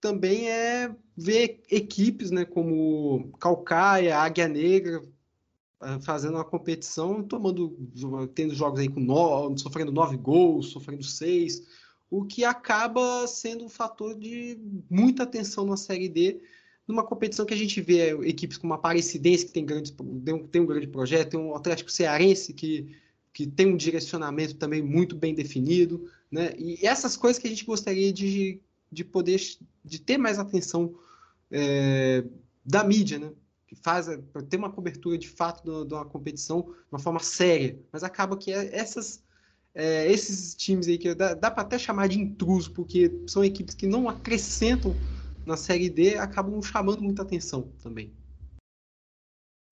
também 0.00 0.48
é 0.50 0.94
ver 1.16 1.62
equipes, 1.70 2.30
né, 2.30 2.44
como 2.44 3.32
Calcaia, 3.38 4.18
Águia 4.18 4.48
Negra, 4.48 5.02
ah, 5.80 6.00
fazendo 6.00 6.34
uma 6.34 6.44
competição, 6.44 7.22
tomando, 7.22 7.76
tendo 8.34 8.54
jogos 8.54 8.80
aí 8.80 8.88
com 8.88 9.00
nove, 9.00 9.58
sofrendo 9.58 9.92
nove 9.92 10.16
gols, 10.16 10.70
sofrendo 10.70 11.02
seis, 11.02 11.62
o 12.10 12.24
que 12.24 12.44
acaba 12.44 13.26
sendo 13.26 13.64
um 13.64 13.68
fator 13.68 14.14
de 14.14 14.58
muita 14.90 15.22
atenção 15.24 15.64
na 15.64 15.76
Série 15.76 16.08
D, 16.08 16.40
numa 16.86 17.04
competição 17.04 17.46
que 17.46 17.54
a 17.54 17.56
gente 17.56 17.80
vê 17.80 18.10
equipes 18.28 18.58
como 18.58 18.72
a 18.72 18.76
Aparecidense, 18.76 19.46
que 19.46 19.52
tem, 19.52 19.64
grandes, 19.64 19.94
tem 20.50 20.60
um 20.60 20.66
grande 20.66 20.86
projeto, 20.86 21.30
tem 21.30 21.40
um 21.40 21.54
Atlético 21.54 21.90
Cearense 21.90 22.52
que, 22.52 22.94
que 23.32 23.46
tem 23.46 23.66
um 23.66 23.76
direcionamento 23.76 24.56
também 24.56 24.82
muito 24.82 25.16
bem 25.16 25.34
definido, 25.34 26.08
né? 26.30 26.54
E 26.58 26.86
essas 26.86 27.16
coisas 27.16 27.40
que 27.40 27.46
a 27.46 27.50
gente 27.50 27.64
gostaria 27.64 28.12
de, 28.12 28.60
de 28.92 29.04
poder 29.04 29.40
de 29.84 30.00
ter 30.00 30.18
mais 30.18 30.38
atenção 30.38 30.94
é, 31.50 32.24
da 32.64 32.84
mídia, 32.84 33.18
né? 33.18 33.32
que 33.66 33.74
faz 33.74 34.06
para 34.32 34.42
ter 34.42 34.56
uma 34.56 34.70
cobertura 34.70 35.18
de 35.18 35.28
fato 35.28 35.84
de 35.84 35.94
uma 35.94 36.04
competição 36.04 36.62
de 36.62 36.92
uma 36.92 36.98
forma 36.98 37.20
séria, 37.20 37.78
mas 37.90 38.04
acaba 38.04 38.36
que 38.36 38.52
é, 38.52 38.76
essas 38.76 39.23
é, 39.74 40.10
esses 40.10 40.54
times 40.54 40.86
aí 40.86 40.96
que 40.96 41.14
dá, 41.14 41.34
dá 41.34 41.50
para 41.50 41.62
até 41.62 41.78
chamar 41.78 42.08
de 42.08 42.20
intruso, 42.20 42.72
porque 42.72 43.10
são 43.26 43.44
equipes 43.44 43.74
que 43.74 43.86
não 43.86 44.08
acrescentam 44.08 44.94
na 45.44 45.56
série 45.56 45.90
D, 45.90 46.16
acabam 46.16 46.62
chamando 46.62 47.02
muita 47.02 47.22
atenção 47.22 47.62
também. 47.82 48.14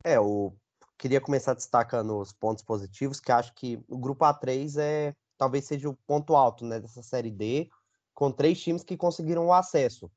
É, 0.05 0.16
eu 0.16 0.55
queria 0.98 1.20
começar 1.20 1.55
destacando 1.55 2.18
os 2.18 2.32
pontos 2.32 2.64
positivos, 2.64 3.20
que 3.20 3.30
acho 3.30 3.55
que 3.55 3.80
o 3.88 3.96
grupo 3.96 4.24
A3 4.24 4.76
é 4.78 5.14
talvez 5.38 5.64
seja 5.64 5.88
o 5.88 5.96
ponto 6.07 6.36
alto, 6.36 6.64
né, 6.64 6.78
dessa 6.78 7.03
série 7.03 7.30
D, 7.30 7.68
com 8.14 8.30
três 8.30 8.61
times 8.61 8.84
que 8.84 8.96
conseguiram 8.96 9.46
o 9.46 9.53
acesso. 9.53 10.11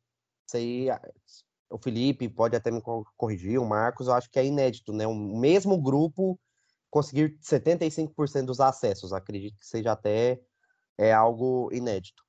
Isso 0.47 0.57
aí 0.57 0.87
o 1.69 1.79
Felipe 1.79 2.29
pode 2.29 2.55
até 2.55 2.69
me 2.69 2.81
corrigir, 3.17 3.59
o 3.59 3.65
Marcos, 3.65 4.07
eu 4.07 4.13
acho 4.13 4.29
que 4.29 4.37
é 4.37 4.45
inédito, 4.45 4.93
né? 4.93 5.07
O 5.07 5.15
mesmo 5.15 5.81
grupo 5.81 6.39
conseguir 6.95 7.37
75% 7.41 8.45
dos 8.45 8.61
acessos, 8.61 9.11
acredito 9.11 9.59
que 9.59 9.67
seja 9.67 9.91
até 9.91 10.39
é 10.97 11.11
algo 11.11 11.69
inédito. 11.73 12.23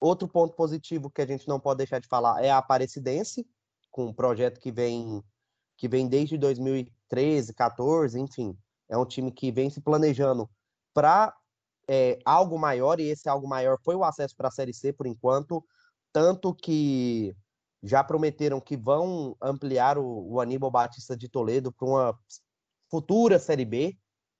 Outro 0.00 0.26
ponto 0.26 0.56
positivo 0.56 1.10
que 1.10 1.20
a 1.20 1.26
gente 1.26 1.46
não 1.46 1.60
pode 1.60 1.76
deixar 1.76 1.98
de 1.98 2.08
falar 2.08 2.42
é 2.42 2.48
a 2.48 2.56
Aparecidense, 2.56 3.46
com 3.90 4.06
um 4.06 4.14
projeto 4.14 4.58
que 4.58 4.72
vem 4.72 5.22
que 5.76 5.86
vem 5.86 6.08
desde 6.08 6.38
2013, 6.38 7.52
14, 7.52 8.18
enfim, 8.18 8.56
é 8.88 8.96
um 8.96 9.04
time 9.04 9.30
que 9.30 9.52
vem 9.52 9.68
se 9.68 9.82
planejando 9.82 10.48
para 10.94 11.36
é, 11.86 12.18
algo 12.24 12.58
maior, 12.58 12.98
e 12.98 13.10
esse 13.10 13.28
algo 13.28 13.46
maior 13.46 13.78
foi 13.84 13.96
o 13.96 14.02
acesso 14.02 14.34
para 14.34 14.48
a 14.48 14.50
Série 14.50 14.72
C 14.72 14.94
por 14.94 15.06
enquanto, 15.06 15.62
tanto 16.10 16.54
que 16.54 17.36
já 17.82 18.02
prometeram 18.02 18.62
que 18.62 18.78
vão 18.78 19.36
ampliar 19.42 19.98
o, 19.98 20.32
o 20.32 20.40
Aníbal 20.40 20.70
Batista 20.70 21.14
de 21.14 21.28
Toledo 21.28 21.70
para 21.70 21.86
uma 21.86 22.18
futura 22.90 23.38
Série 23.38 23.66
B. 23.66 23.94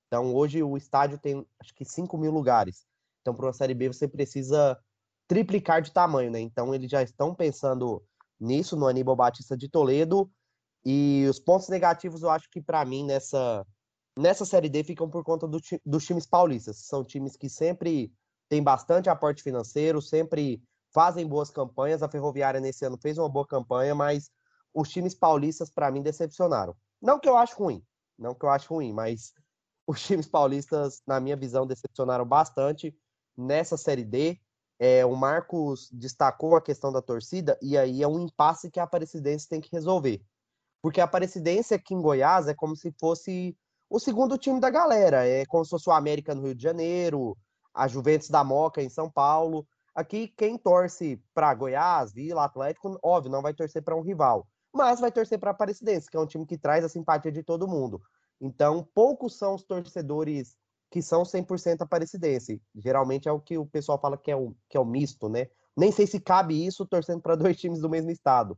Então, 0.07 0.33
hoje 0.33 0.63
o 0.63 0.77
estádio 0.77 1.17
tem 1.17 1.45
acho 1.59 1.73
que 1.75 1.85
5 1.85 2.17
mil 2.17 2.31
lugares. 2.31 2.85
Então, 3.21 3.35
para 3.35 3.45
uma 3.45 3.53
Série 3.53 3.73
B, 3.73 3.89
você 3.89 4.07
precisa 4.07 4.79
triplicar 5.27 5.81
de 5.81 5.91
tamanho, 5.91 6.31
né? 6.31 6.39
Então, 6.39 6.73
eles 6.73 6.89
já 6.89 7.03
estão 7.03 7.35
pensando 7.35 8.01
nisso, 8.39 8.75
no 8.75 8.87
Aníbal 8.87 9.15
Batista 9.15 9.57
de 9.57 9.69
Toledo. 9.69 10.31
E 10.85 11.25
os 11.29 11.39
pontos 11.39 11.67
negativos, 11.67 12.23
eu 12.23 12.29
acho 12.29 12.49
que 12.49 12.61
para 12.61 12.85
mim, 12.85 13.05
nessa, 13.05 13.65
nessa 14.17 14.45
Série 14.45 14.69
D, 14.69 14.83
ficam 14.83 15.09
por 15.09 15.23
conta 15.23 15.45
do, 15.45 15.59
dos 15.85 16.05
times 16.05 16.25
paulistas. 16.25 16.85
São 16.85 17.03
times 17.03 17.35
que 17.35 17.49
sempre 17.49 18.11
têm 18.47 18.63
bastante 18.63 19.09
aporte 19.09 19.43
financeiro, 19.43 20.01
sempre 20.01 20.61
fazem 20.93 21.27
boas 21.27 21.49
campanhas. 21.49 22.01
A 22.01 22.09
Ferroviária 22.09 22.61
nesse 22.61 22.85
ano 22.85 22.97
fez 23.01 23.17
uma 23.17 23.27
boa 23.27 23.45
campanha, 23.45 23.93
mas 23.93 24.31
os 24.73 24.89
times 24.89 25.13
paulistas, 25.13 25.69
para 25.69 25.91
mim, 25.91 26.01
decepcionaram. 26.01 26.73
Não 27.01 27.19
que 27.19 27.27
eu 27.27 27.35
acho 27.35 27.57
ruim, 27.57 27.83
não 28.17 28.33
que 28.33 28.45
eu 28.45 28.49
acho 28.49 28.73
ruim, 28.73 28.93
mas 28.93 29.33
os 29.87 30.03
times 30.03 30.27
paulistas, 30.27 31.01
na 31.07 31.19
minha 31.19 31.37
visão, 31.37 31.65
decepcionaram 31.65 32.25
bastante 32.25 32.93
nessa 33.37 33.77
Série 33.77 34.03
D. 34.03 34.37
É, 34.77 35.05
o 35.05 35.15
Marcos 35.15 35.89
destacou 35.91 36.55
a 36.55 36.61
questão 36.61 36.91
da 36.91 37.01
torcida, 37.01 37.57
e 37.61 37.77
aí 37.77 38.03
é 38.03 38.07
um 38.07 38.19
impasse 38.19 38.69
que 38.69 38.79
a 38.79 38.83
Aparecidense 38.83 39.47
tem 39.47 39.61
que 39.61 39.69
resolver. 39.71 40.21
Porque 40.81 41.01
a 41.01 41.05
Aparecidense 41.05 41.73
aqui 41.73 41.93
em 41.95 42.01
Goiás 42.01 42.47
é 42.47 42.53
como 42.53 42.75
se 42.75 42.93
fosse 42.99 43.57
o 43.89 43.99
segundo 43.99 44.37
time 44.37 44.59
da 44.59 44.69
galera. 44.69 45.25
É 45.25 45.45
como 45.45 45.63
se 45.63 45.71
fosse 45.71 45.89
o 45.89 45.93
América 45.93 46.35
no 46.35 46.43
Rio 46.43 46.53
de 46.53 46.61
Janeiro, 46.61 47.35
a 47.73 47.87
Juventus 47.87 48.29
da 48.29 48.43
Moca 48.43 48.81
em 48.81 48.89
São 48.89 49.09
Paulo. 49.09 49.65
Aqui, 49.95 50.27
quem 50.37 50.57
torce 50.57 51.19
para 51.33 51.53
Goiás, 51.55 52.13
Vila, 52.13 52.43
Atlético, 52.43 52.99
óbvio, 53.01 53.31
não 53.31 53.41
vai 53.41 53.53
torcer 53.53 53.81
para 53.81 53.95
um 53.95 54.01
rival, 54.01 54.47
mas 54.71 54.99
vai 54.99 55.11
torcer 55.11 55.39
para 55.39 55.49
a 55.49 55.53
Aparecidense, 55.53 56.09
que 56.09 56.15
é 56.15 56.19
um 56.19 56.27
time 56.27 56.45
que 56.45 56.57
traz 56.57 56.85
a 56.85 56.89
simpatia 56.89 57.31
de 57.31 57.41
todo 57.41 57.67
mundo. 57.67 57.99
Então, 58.39 58.87
poucos 58.93 59.37
são 59.37 59.55
os 59.55 59.63
torcedores 59.63 60.55
que 60.89 61.01
são 61.01 61.23
100% 61.23 61.81
aparecidense. 61.81 62.61
Geralmente 62.75 63.27
é 63.27 63.31
o 63.31 63.39
que 63.39 63.57
o 63.57 63.65
pessoal 63.65 63.99
fala 63.99 64.17
que 64.17 64.31
é 64.31 64.35
o, 64.35 64.55
que 64.69 64.77
é 64.77 64.79
o 64.79 64.85
misto, 64.85 65.27
né? 65.27 65.47
Nem 65.75 65.91
sei 65.91 66.07
se 66.07 66.19
cabe 66.19 66.65
isso 66.65 66.85
torcendo 66.85 67.21
para 67.21 67.35
dois 67.35 67.57
times 67.57 67.79
do 67.79 67.89
mesmo 67.89 68.09
estado, 68.09 68.57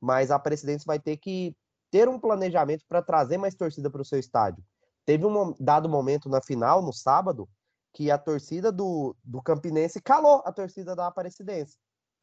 mas 0.00 0.30
a 0.30 0.38
presidência 0.38 0.84
vai 0.86 0.98
ter 0.98 1.16
que 1.16 1.56
ter 1.90 2.08
um 2.08 2.18
planejamento 2.18 2.84
para 2.88 3.02
trazer 3.02 3.38
mais 3.38 3.54
torcida 3.54 3.90
para 3.90 4.02
o 4.02 4.04
seu 4.04 4.18
estádio. 4.18 4.62
Teve 5.04 5.26
um 5.26 5.54
dado 5.58 5.88
momento 5.88 6.28
na 6.28 6.40
final, 6.40 6.82
no 6.82 6.92
sábado, 6.92 7.48
que 7.92 8.10
a 8.10 8.18
torcida 8.18 8.70
do, 8.70 9.16
do 9.24 9.42
Campinense 9.42 10.00
calou 10.00 10.42
a 10.44 10.52
torcida 10.52 10.94
da 10.94 11.08
Aparecidense. 11.08 11.76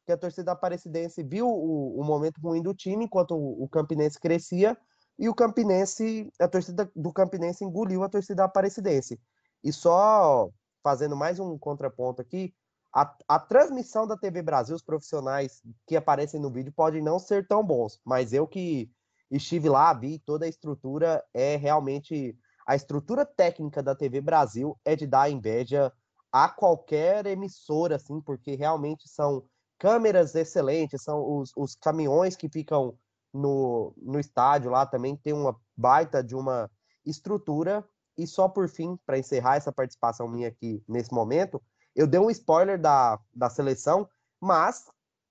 Que 0.06 0.12
a 0.12 0.16
torcida 0.16 0.44
da 0.44 0.52
Aparecidense 0.52 1.22
viu 1.22 1.46
o, 1.46 2.00
o 2.00 2.04
momento 2.04 2.40
ruim 2.40 2.62
do 2.62 2.72
time 2.72 3.04
enquanto 3.04 3.32
o, 3.32 3.64
o 3.64 3.68
Campinense 3.68 4.18
crescia 4.18 4.78
e 5.18 5.28
o 5.28 5.34
Campinense, 5.34 6.32
a 6.38 6.46
torcida 6.46 6.90
do 6.94 7.12
Campinense 7.12 7.64
engoliu 7.64 8.02
a 8.04 8.08
torcida 8.08 8.36
da 8.36 8.44
Aparecidense. 8.44 9.20
E 9.64 9.72
só 9.72 10.48
fazendo 10.82 11.16
mais 11.16 11.40
um 11.40 11.58
contraponto 11.58 12.22
aqui, 12.22 12.54
a, 12.94 13.14
a, 13.26 13.38
transmissão 13.38 14.06
da 14.06 14.16
TV 14.16 14.40
Brasil, 14.42 14.74
os 14.74 14.82
profissionais 14.82 15.60
que 15.86 15.96
aparecem 15.96 16.40
no 16.40 16.50
vídeo 16.50 16.72
podem 16.72 17.02
não 17.02 17.18
ser 17.18 17.46
tão 17.46 17.64
bons, 17.64 18.00
mas 18.04 18.32
eu 18.32 18.46
que 18.46 18.90
estive 19.30 19.68
lá, 19.68 19.92
vi 19.92 20.18
toda 20.20 20.46
a 20.46 20.48
estrutura, 20.48 21.22
é 21.34 21.56
realmente 21.56 22.38
a 22.66 22.74
estrutura 22.74 23.26
técnica 23.26 23.82
da 23.82 23.94
TV 23.94 24.20
Brasil 24.20 24.78
é 24.84 24.96
de 24.96 25.06
dar 25.06 25.30
inveja 25.30 25.92
a 26.32 26.48
qualquer 26.48 27.26
emissora, 27.26 27.96
assim, 27.96 28.20
porque 28.20 28.54
realmente 28.54 29.08
são 29.08 29.44
câmeras 29.78 30.34
excelentes, 30.34 31.02
são 31.02 31.38
os, 31.38 31.52
os 31.56 31.74
caminhões 31.74 32.36
que 32.36 32.48
ficam 32.48 32.96
no, 33.32 33.94
no 33.96 34.18
estádio 34.18 34.70
lá 34.70 34.86
também 34.86 35.16
tem 35.16 35.32
uma 35.32 35.58
baita 35.76 36.22
de 36.22 36.34
uma 36.34 36.70
estrutura. 37.04 37.84
E 38.16 38.26
só 38.26 38.48
por 38.48 38.68
fim, 38.68 38.98
para 39.06 39.18
encerrar 39.18 39.56
essa 39.56 39.72
participação 39.72 40.26
minha 40.28 40.48
aqui 40.48 40.82
nesse 40.88 41.12
momento, 41.12 41.62
eu 41.94 42.06
dei 42.06 42.18
um 42.18 42.30
spoiler 42.30 42.80
da, 42.80 43.18
da 43.32 43.48
seleção, 43.48 44.08
mas 44.40 44.84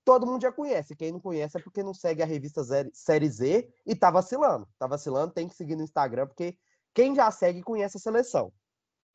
todo 0.04 0.26
mundo 0.26 0.40
já 0.40 0.50
conhece. 0.50 0.96
Quem 0.96 1.12
não 1.12 1.20
conhece 1.20 1.58
é 1.58 1.60
porque 1.60 1.82
não 1.82 1.92
segue 1.92 2.22
a 2.22 2.26
revista 2.26 2.62
Série 2.94 3.28
Z 3.28 3.68
e 3.86 3.94
tá 3.94 4.10
vacilando. 4.10 4.66
Tá 4.78 4.86
vacilando, 4.86 5.34
tem 5.34 5.46
que 5.46 5.54
seguir 5.54 5.76
no 5.76 5.82
Instagram, 5.82 6.26
porque 6.26 6.56
quem 6.94 7.14
já 7.14 7.30
segue 7.30 7.62
conhece 7.62 7.98
a 7.98 8.00
seleção. 8.00 8.52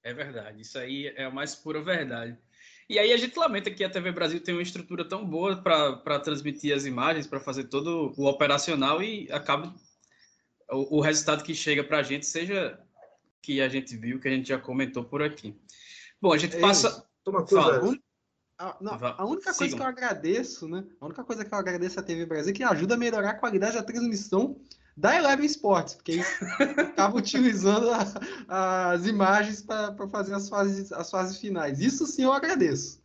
É 0.03 0.13
verdade, 0.13 0.61
isso 0.61 0.77
aí 0.77 1.07
é 1.15 1.23
a 1.23 1.31
mais 1.31 1.55
pura 1.55 1.81
verdade. 1.81 2.37
E 2.89 2.99
aí 2.99 3.13
a 3.13 3.17
gente 3.17 3.37
lamenta 3.37 3.71
que 3.71 3.83
a 3.83 3.89
TV 3.89 4.11
Brasil 4.11 4.41
tem 4.41 4.53
uma 4.53 4.61
estrutura 4.61 5.07
tão 5.07 5.25
boa 5.25 5.55
para 5.55 6.19
transmitir 6.19 6.75
as 6.75 6.85
imagens, 6.85 7.27
para 7.27 7.39
fazer 7.39 7.65
todo 7.65 8.13
o 8.17 8.25
operacional 8.25 9.01
e 9.01 9.31
acaba 9.31 9.73
o, 10.69 10.97
o 10.97 11.01
resultado 11.01 11.43
que 11.43 11.55
chega 11.55 11.83
para 11.83 11.99
a 11.99 12.03
gente 12.03 12.25
seja 12.25 12.79
que 13.41 13.61
a 13.61 13.69
gente 13.69 13.95
viu, 13.95 14.19
que 14.19 14.27
a 14.27 14.31
gente 14.31 14.47
já 14.47 14.57
comentou 14.57 15.03
por 15.03 15.21
aqui. 15.21 15.55
Bom, 16.21 16.33
a 16.33 16.37
gente 16.37 16.57
passa. 16.57 17.05
Toma 17.23 17.45
coisa. 17.45 17.99
A, 18.57 18.77
não, 18.79 18.93
a 18.93 19.25
única 19.25 19.53
coisa 19.53 19.75
que 19.75 19.81
eu 19.81 19.85
agradeço, 19.85 20.67
né? 20.67 20.85
A 21.01 21.05
única 21.05 21.23
coisa 21.23 21.43
que 21.43 21.53
eu 21.53 21.57
agradeço 21.57 21.99
à 21.99 22.03
TV 22.03 22.25
Brasil 22.25 22.51
é 22.51 22.55
que 22.55 22.63
ajuda 22.63 22.93
a 22.93 22.97
melhorar 22.97 23.31
a 23.31 23.39
qualidade 23.39 23.75
da 23.75 23.83
transmissão 23.83 24.61
da 24.95 25.15
Eleven 25.15 25.45
Sports, 25.45 25.95
porque 25.95 26.13
eles 26.13 26.27
estavam 26.89 27.17
utilizando 27.17 27.89
a, 28.47 28.91
as 28.91 29.05
imagens 29.05 29.61
para 29.61 30.07
fazer 30.09 30.33
as 30.33 30.49
fases, 30.49 30.91
as 30.91 31.09
fases 31.09 31.37
finais. 31.37 31.79
Isso 31.79 32.05
sim 32.05 32.23
eu 32.23 32.33
agradeço. 32.33 33.01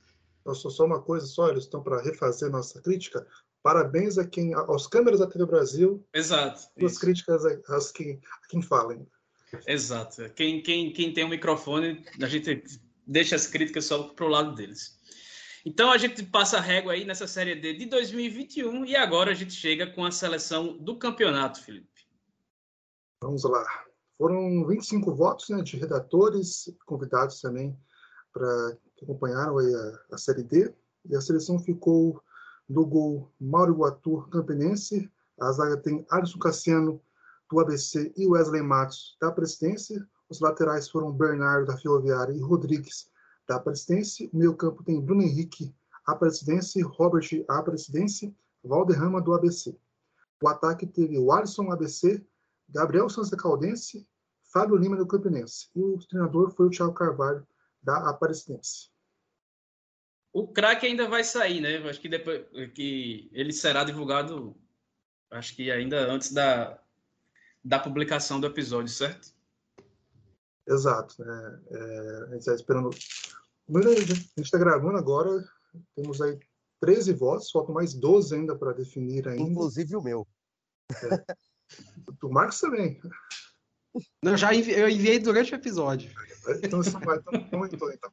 Só, 0.55 0.71
só 0.71 0.85
uma 0.85 1.01
coisa, 1.01 1.27
só, 1.27 1.49
eles 1.49 1.65
estão 1.65 1.83
para 1.83 2.03
refazer 2.03 2.51
nossa 2.51 2.81
crítica. 2.81 3.27
Parabéns 3.63 4.17
a 4.19 4.27
quem, 4.27 4.55
aos 4.55 4.87
câmeras 4.87 5.21
da 5.21 5.27
TV 5.27 5.45
Brasil. 5.45 6.05
Exato. 6.15 6.63
Duas 6.77 6.99
críticas 6.99 7.45
a, 7.45 7.57
quem, 7.93 8.13
a 8.13 8.49
quem 8.49 8.63
falem. 8.63 9.07
Exato. 9.67 10.29
Quem, 10.35 10.63
quem, 10.63 10.93
quem 10.93 11.13
tem 11.13 11.25
um 11.25 11.29
microfone, 11.29 12.05
a 12.23 12.27
gente 12.27 12.63
deixa 13.07 13.37
as 13.37 13.47
críticas 13.47 13.87
só 13.87 14.05
para 14.05 14.25
o 14.25 14.29
lado 14.29 14.55
deles. 14.55 14.98
Então 15.69 15.91
a 15.91 15.99
gente 15.99 16.23
passa 16.23 16.57
a 16.57 16.63
régua 16.63 16.95
aí 16.95 17.05
nessa 17.05 17.27
Série 17.27 17.55
D 17.55 17.75
de 17.75 17.85
2021 17.85 18.87
e 18.87 18.97
agora 18.97 19.33
a 19.33 19.35
gente 19.35 19.53
chega 19.53 19.87
com 19.87 20.03
a 20.03 20.11
seleção 20.11 20.79
do 20.79 20.97
campeonato, 20.97 21.63
Felipe. 21.63 22.09
Vamos 23.23 23.45
lá. 23.45 23.63
Foram 24.17 24.67
25 24.67 25.15
votos 25.15 25.51
né, 25.51 25.61
de 25.61 25.77
redatores, 25.77 26.75
convidados 26.87 27.43
também 27.43 27.79
para 28.33 28.79
que 28.97 29.05
acompanharam 29.05 29.59
a, 29.59 30.15
a, 30.15 30.17
Série 30.17 30.43
D. 30.43 30.75
E 31.05 31.15
a 31.15 31.21
seleção 31.21 31.59
ficou 31.59 32.19
do 32.67 32.87
gol 32.87 33.31
Mauro 33.39 33.75
Guatu, 33.75 34.27
Campinense. 34.31 35.13
A 35.39 35.53
zaga 35.53 35.77
tem 35.77 36.03
Alisson 36.11 36.39
Cassiano, 36.39 36.99
do 37.51 37.61
ABC, 37.61 38.11
e 38.17 38.27
Wesley 38.27 38.63
Matos, 38.63 39.19
da 39.21 39.31
Presidência. 39.31 40.03
Os 40.31 40.41
laterais 40.41 40.89
foram 40.89 41.13
Bernardo, 41.13 41.67
da 41.67 41.77
Ferroviária, 41.77 42.33
e 42.33 42.41
Rodrigues, 42.41 43.11
da 43.49 43.57
Aparecidense. 43.57 44.31
O 44.33 44.37
meio 44.37 44.55
campo 44.55 44.85
tem 44.85 45.01
Bruno 45.01 45.23
Henrique, 45.23 45.75
Aparecidense, 46.07 46.81
Robert, 46.83 47.27
Aparecidense, 47.49 48.37
Valderrama, 48.63 49.21
do 49.21 49.33
ABC. 49.35 49.77
O 50.43 50.49
ataque 50.49 50.87
teve 50.87 51.19
o 51.19 51.33
Alisson, 51.33 51.73
ABC, 51.73 52.25
Gabriel 52.69 53.09
Santos 53.09 53.31
da 53.31 53.37
Caldense, 53.37 54.07
Fábio 54.53 54.77
Lima, 54.77 54.97
do 54.97 55.07
Campinense. 55.07 55.69
E 55.75 55.81
o 55.81 55.99
treinador 55.99 56.51
foi 56.51 56.67
o 56.67 56.71
Thiago 56.71 56.93
Carvalho, 56.93 57.47
da 57.83 58.09
Aparecidense. 58.09 58.91
O 60.33 60.47
craque 60.47 60.87
ainda 60.87 61.09
vai 61.09 61.25
sair, 61.25 61.61
né? 61.61 61.79
Acho 61.89 62.01
que 62.01 62.09
depois 62.09 62.45
que 62.75 63.29
ele 63.33 63.53
será 63.53 63.83
divulgado, 63.83 64.55
acho 65.31 65.57
que 65.57 65.71
ainda 65.71 66.11
antes 66.11 66.33
da, 66.33 66.79
da 67.65 67.79
publicação 67.79 68.39
do 68.39 68.47
episódio, 68.47 68.93
certo? 68.93 69.35
Exato. 70.69 71.25
Né? 71.25 71.61
É, 71.71 72.25
a 72.25 72.33
gente 72.33 72.39
está 72.41 72.55
esperando 72.55 72.91
Primeiro, 73.69 73.91
a 73.91 74.05
gente 74.05 74.39
está 74.39 74.57
gravando 74.57 74.97
agora, 74.97 75.45
temos 75.95 76.23
aí 76.23 76.39
13 76.81 77.13
votos, 77.13 77.51
faltam 77.51 77.75
mais 77.75 77.93
12 77.93 78.35
ainda 78.35 78.57
para 78.57 78.73
definir 78.73 79.29
ainda. 79.29 79.43
Inclusive 79.43 79.95
o 79.95 80.03
meu. 80.03 80.27
É. 80.91 81.35
Do 82.19 82.31
Marcos 82.31 82.59
também. 82.61 82.99
Não, 84.23 84.39
já 84.39 84.55
envi 84.55 84.73
eu 84.73 84.89
enviei 84.89 85.19
durante 85.19 85.53
o 85.53 85.57
episódio. 85.57 86.11
Então, 86.63 86.81
isso 86.81 86.99
vai, 86.99 87.19
então, 87.19 87.35
então, 87.35 87.67
então, 87.67 87.93
então. 87.93 88.13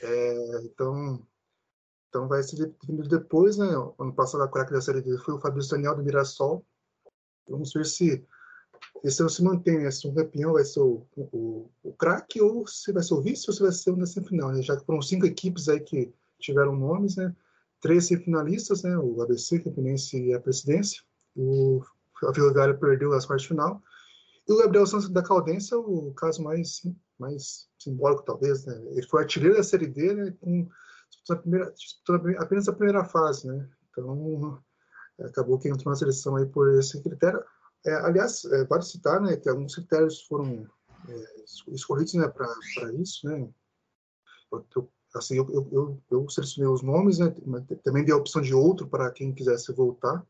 É, 0.00 0.60
então, 0.64 1.26
então 2.08 2.26
vai 2.26 2.42
ser 2.42 2.56
definido 2.56 3.08
depois, 3.08 3.56
né? 3.56 3.68
Ano 3.96 4.12
passado 4.12 4.42
a 4.42 4.48
craque 4.48 4.72
da 4.72 4.80
série 4.80 5.02
foi 5.18 5.34
o 5.34 5.40
Fabrício 5.40 5.70
Daniel 5.70 5.94
do 5.94 6.02
Mirassol. 6.02 6.66
Vamos 7.48 7.72
ver 7.72 7.86
se 7.86 8.26
se 9.08 9.42
mantém, 9.42 9.78
né? 9.78 9.90
Se 9.90 10.06
um 10.06 10.14
campeão 10.14 10.52
vai 10.52 10.64
ser 10.64 10.80
o, 10.80 11.06
o, 11.16 11.70
o 11.82 11.92
craque 11.94 12.40
ou 12.40 12.66
se 12.66 12.92
vai 12.92 13.02
ser 13.02 13.14
o 13.14 13.22
vice 13.22 13.46
ou 13.48 13.54
se 13.54 13.62
vai 13.62 13.72
ser 13.72 13.90
o 13.90 13.96
na 13.96 14.06
semifinal, 14.06 14.52
né? 14.52 14.62
Já 14.62 14.76
que 14.76 14.84
foram 14.84 15.00
cinco 15.00 15.26
equipes 15.26 15.68
aí 15.68 15.80
que 15.80 16.12
tiveram 16.38 16.76
nomes, 16.76 17.16
né? 17.16 17.34
Três 17.80 18.06
semifinalistas, 18.06 18.82
né? 18.82 18.98
O 18.98 19.22
ABC, 19.22 19.60
Campinense 19.60 20.22
e 20.22 20.34
a 20.34 20.40
Presidência. 20.40 21.02
O, 21.34 21.82
a 22.24 22.74
perdeu 22.74 23.12
as 23.12 23.24
quartas 23.24 23.42
de 23.42 23.48
final. 23.48 23.82
E 24.46 24.52
o 24.52 24.58
Gabriel 24.58 24.86
Santos 24.86 25.08
da 25.08 25.22
Caldense 25.22 25.72
é 25.72 25.76
o 25.76 26.12
caso 26.12 26.42
mais, 26.42 26.82
mais 27.18 27.68
simbólico, 27.78 28.24
talvez, 28.24 28.66
né? 28.66 28.78
Ele 28.90 29.06
foi 29.06 29.22
artilheiro 29.22 29.56
da 29.56 29.62
Série 29.62 29.86
D, 29.86 30.14
né? 30.14 30.34
Com 30.40 30.68
a 31.30 31.36
primeira, 31.36 31.72
apenas 32.38 32.68
a 32.68 32.72
primeira 32.72 33.04
fase, 33.04 33.46
né? 33.46 33.68
Então, 33.90 34.60
acabou 35.20 35.58
que 35.58 35.68
entrou 35.68 35.90
na 35.90 35.96
seleção 35.96 36.36
aí 36.36 36.46
por 36.46 36.74
esse 36.74 37.02
critério. 37.02 37.42
É, 37.86 37.94
aliás, 37.94 38.44
é, 38.44 38.82
citar 38.82 39.20
né, 39.20 39.36
que 39.36 39.48
alguns 39.48 39.74
critérios 39.74 40.22
foram 40.22 40.66
é, 41.08 41.44
escolhidos 41.68 42.14
né, 42.14 42.28
para 42.28 42.48
isso. 42.94 43.26
Né? 43.26 43.48
Eu, 44.76 44.90
assim, 45.14 45.36
eu, 45.36 45.68
eu, 45.72 46.02
eu, 46.10 46.28
selecionei 46.28 46.70
os 46.70 46.82
nomes, 46.82 47.18
né, 47.18 47.34
também 47.82 48.04
dei 48.04 48.12
a 48.12 48.18
opção 48.18 48.42
de 48.42 48.54
outro 48.54 48.86
para 48.86 49.10
quem 49.10 49.32
quisesse 49.32 49.72
voltar. 49.72 50.24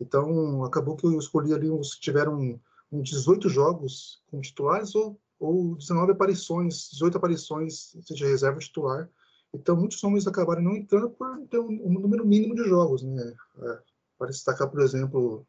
Então, 0.00 0.64
acabou 0.64 0.96
que 0.96 1.06
eu 1.06 1.18
escolhi 1.18 1.54
ali 1.54 1.70
os 1.70 1.94
que 1.94 2.00
tiveram 2.00 2.34
um, 2.34 2.60
um 2.90 3.02
18 3.02 3.48
jogos 3.48 4.20
como 4.28 4.42
titulares 4.42 4.94
ou, 4.96 5.18
ou 5.38 5.76
19 5.76 6.12
aparições, 6.12 6.90
18 6.90 7.18
aparições, 7.18 7.96
seja 8.02 8.26
reserva 8.26 8.58
titular. 8.58 9.08
Então, 9.54 9.76
muitos 9.76 10.02
nomes 10.02 10.26
acabaram 10.26 10.62
não 10.62 10.74
entrando 10.74 11.10
por 11.10 11.38
ter 11.48 11.60
um, 11.60 11.86
um 11.86 11.92
número 11.92 12.26
mínimo 12.26 12.54
de 12.54 12.64
jogos. 12.64 13.02
Né? 13.02 13.34
É, 13.58 13.78
para 14.18 14.30
destacar, 14.30 14.68
por 14.68 14.80
exemplo, 14.80 15.46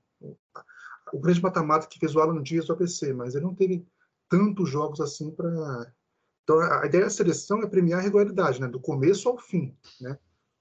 o 1.13 1.19
grande 1.19 1.41
mata-mata 1.41 1.87
que 1.87 1.99
fez 1.99 2.15
o 2.15 2.19
Alan 2.19 2.41
Dias 2.41 2.65
do 2.65 2.73
APC, 2.73 3.13
mas 3.13 3.35
ele 3.35 3.45
não 3.45 3.53
teve 3.53 3.85
tantos 4.27 4.69
jogos 4.69 4.99
assim 4.99 5.29
para. 5.31 5.93
Então, 6.43 6.59
a 6.59 6.85
ideia 6.85 7.05
da 7.05 7.09
seleção 7.09 7.61
é 7.61 7.67
premiar 7.67 7.99
a 7.99 8.01
regularidade, 8.01 8.59
né? 8.59 8.67
do 8.67 8.79
começo 8.79 9.29
ao 9.29 9.37
fim. 9.37 9.77
Né? 10.01 10.11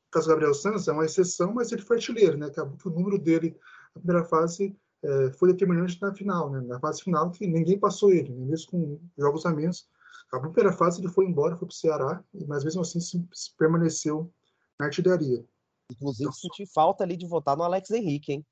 O 0.09 0.11
caso 0.13 0.29
Gabriel 0.29 0.55
Santos 0.55 0.87
é 0.87 0.93
uma 0.93 1.05
exceção, 1.05 1.53
mas 1.55 1.73
ele 1.73 1.83
foi 1.83 1.97
artilheiro, 1.97 2.37
né? 2.37 2.47
Acabou 2.47 2.77
que 2.77 2.87
o 2.87 2.93
número 2.93 3.19
dele 3.19 3.59
na 3.95 4.01
primeira 4.01 4.25
fase 4.25 4.77
é, 5.03 5.33
foi 5.33 5.51
determinante 5.51 6.01
na 6.01 6.15
final, 6.15 6.51
né? 6.51 6.61
Na 6.61 6.79
fase 6.79 7.03
final, 7.03 7.31
que 7.31 7.47
ninguém 7.47 7.79
passou 7.79 8.13
ele, 8.13 8.33
né? 8.33 8.45
mesmo 8.45 8.71
com 8.71 9.01
jogos 9.19 9.45
a 9.47 9.51
menos. 9.51 9.89
A 10.33 10.39
primeira 10.39 10.73
fase 10.73 11.01
ele 11.01 11.09
foi 11.09 11.25
embora, 11.25 11.57
foi 11.57 11.67
para 11.67 11.73
o 11.73 11.77
Ceará, 11.77 12.25
mas 12.47 12.63
mesmo 12.63 12.83
assim 12.83 13.01
se, 13.01 13.27
se 13.33 13.57
permaneceu 13.57 14.33
na 14.79 14.87
artilharia. 14.87 15.45
Inclusive, 15.91 16.25
então, 16.25 16.33
senti 16.33 16.65
falta 16.67 17.03
ali 17.03 17.17
de 17.17 17.27
votar 17.27 17.57
no 17.57 17.65
Alex 17.65 17.91
Henrique, 17.91 18.33
hein? 18.33 18.47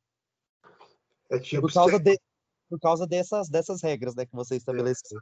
É 1.30 1.38
tipo 1.38 1.62
por 1.62 1.72
causa, 1.72 1.98
de, 1.98 2.20
por 2.68 2.80
causa 2.80 3.06
dessas, 3.06 3.48
dessas 3.48 3.82
regras 3.82 4.14
né, 4.14 4.26
que 4.26 4.34
você 4.34 4.56
estabeleceu. 4.56 5.18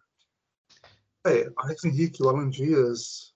É, 1.26 1.40
é 1.42 1.52
Alex 1.56 1.84
Henrique, 1.84 2.22
o 2.22 2.28
Alan 2.28 2.48
Dias, 2.48 3.34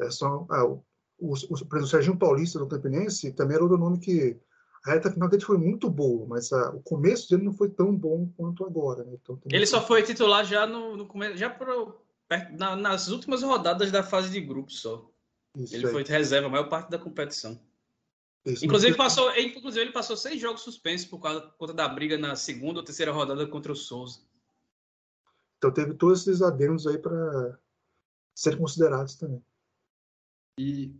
é 0.00 0.10
só, 0.10 0.46
é, 0.52 0.62
o, 0.62 0.84
o, 1.18 1.32
o, 1.32 1.76
o 1.78 1.86
Serginho 1.86 2.18
Paulista 2.18 2.58
do 2.58 2.68
Campinense 2.68 3.32
também 3.32 3.54
era 3.54 3.64
outro 3.64 3.78
nome 3.78 3.98
que 3.98 4.38
a 4.84 4.92
reta 4.92 5.10
final 5.10 5.28
dele 5.28 5.44
foi 5.44 5.56
muito 5.56 5.88
boa, 5.88 6.26
mas 6.26 6.52
a, 6.52 6.70
o 6.70 6.82
começo 6.82 7.30
dele 7.30 7.44
não 7.44 7.52
foi 7.52 7.70
tão 7.70 7.94
bom 7.94 8.28
quanto 8.36 8.64
agora. 8.64 9.04
Né? 9.04 9.16
Então, 9.22 9.38
ele 9.50 9.66
só 9.66 9.80
foi 9.80 10.02
titular 10.02 10.44
já 10.44 10.66
no, 10.66 10.96
no 10.96 11.06
começo, 11.06 11.36
já 11.36 11.48
pro, 11.48 12.00
na, 12.58 12.76
nas 12.76 13.08
últimas 13.08 13.42
rodadas 13.42 13.90
da 13.90 14.02
fase 14.02 14.30
de 14.30 14.40
grupos 14.40 14.80
só. 14.80 15.08
Isso 15.56 15.74
ele 15.74 15.86
aí. 15.86 15.92
foi 15.92 16.02
reserva 16.02 16.48
a 16.48 16.50
maior 16.50 16.68
parte 16.68 16.90
da 16.90 16.98
competição. 16.98 17.58
Isso, 18.44 18.64
inclusive, 18.64 18.96
passou, 18.96 19.30
inclusive, 19.38 19.84
ele 19.84 19.92
passou 19.92 20.16
seis 20.16 20.40
jogos 20.40 20.62
suspensos 20.62 21.06
por 21.06 21.20
causa 21.20 21.42
por 21.42 21.56
conta 21.56 21.74
da 21.74 21.88
briga 21.88 22.18
na 22.18 22.34
segunda 22.34 22.80
ou 22.80 22.84
terceira 22.84 23.12
rodada 23.12 23.46
contra 23.46 23.70
o 23.70 23.76
Souza. 23.76 24.20
Então 25.58 25.70
teve 25.70 25.94
todos 25.94 26.22
esses 26.22 26.42
adendos 26.42 26.88
aí 26.88 26.98
para 26.98 27.56
serem 28.34 28.58
considerados 28.58 29.14
também. 29.14 29.40
E 30.58 30.92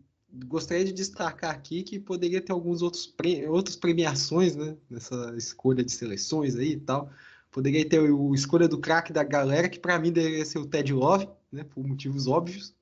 gostaria 0.46 0.84
de 0.84 0.92
destacar 0.92 1.50
aqui 1.50 1.82
que 1.82 1.98
poderia 1.98 2.40
ter 2.40 2.52
alguns 2.52 2.80
outros 2.80 3.06
pre... 3.06 3.44
outras 3.48 3.74
premiações, 3.74 4.54
né? 4.54 4.76
Nessa 4.88 5.34
escolha 5.36 5.82
de 5.82 5.90
seleções 5.90 6.54
aí 6.54 6.74
e 6.74 6.80
tal. 6.80 7.10
Poderia 7.50 7.86
ter 7.86 7.98
o 7.98 8.32
escolha 8.34 8.68
do 8.68 8.78
craque 8.78 9.12
da 9.12 9.24
galera, 9.24 9.68
que 9.68 9.80
para 9.80 9.98
mim 9.98 10.12
deveria 10.12 10.44
ser 10.44 10.60
o 10.60 10.66
Ted 10.66 10.92
Love, 10.92 11.28
né? 11.50 11.64
Por 11.64 11.84
motivos 11.84 12.28
óbvios. 12.28 12.72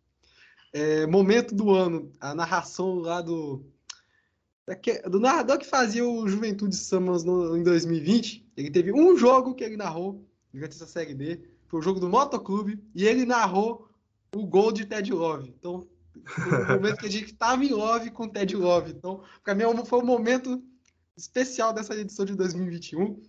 É, 0.72 1.06
momento 1.06 1.54
do 1.54 1.74
ano, 1.74 2.12
a 2.20 2.34
narração 2.34 2.96
lá 2.96 3.22
do 3.22 3.64
do 5.08 5.20
narrador 5.20 5.58
que 5.58 5.66
fazia 5.66 6.06
o 6.06 6.28
Juventude 6.28 6.76
Summons 6.76 7.24
no, 7.24 7.56
em 7.56 7.62
2020, 7.62 8.46
ele 8.56 8.70
teve 8.70 8.92
um 8.92 9.16
jogo 9.16 9.54
que 9.54 9.64
ele 9.64 9.76
narrou 9.76 10.24
durante 10.52 10.74
essa 10.74 10.86
série 10.86 11.14
D, 11.14 11.40
foi 11.66 11.80
o 11.80 11.82
jogo 11.82 12.00
do 12.00 12.08
Motoclube, 12.08 12.82
e 12.94 13.06
ele 13.06 13.24
narrou 13.24 13.88
o 14.34 14.46
gol 14.46 14.72
de 14.72 14.84
Ted 14.84 15.12
Love. 15.12 15.54
Então, 15.58 15.86
o 16.14 16.72
momento 16.72 16.98
que 16.98 17.06
a 17.06 17.10
gente 17.10 17.32
estava 17.32 17.64
em 17.64 17.72
love 17.72 18.10
com 18.10 18.28
Ted 18.28 18.54
Love. 18.56 18.92
Então, 18.92 19.22
para 19.42 19.54
mim, 19.54 19.62
é 19.62 19.84
foi 19.84 20.00
um 20.00 20.04
momento 20.04 20.62
especial 21.16 21.72
dessa 21.72 21.94
edição 21.94 22.24
de 22.24 22.34
2021. 22.34 23.20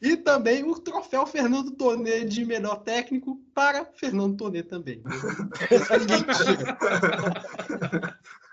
E 0.00 0.16
também 0.16 0.62
o 0.62 0.78
troféu 0.78 1.26
Fernando 1.26 1.70
Tonê 1.70 2.24
de 2.24 2.44
melhor 2.44 2.82
técnico 2.82 3.40
para 3.54 3.84
Fernando 3.84 4.36
Tonê 4.36 4.62
também. 4.62 5.02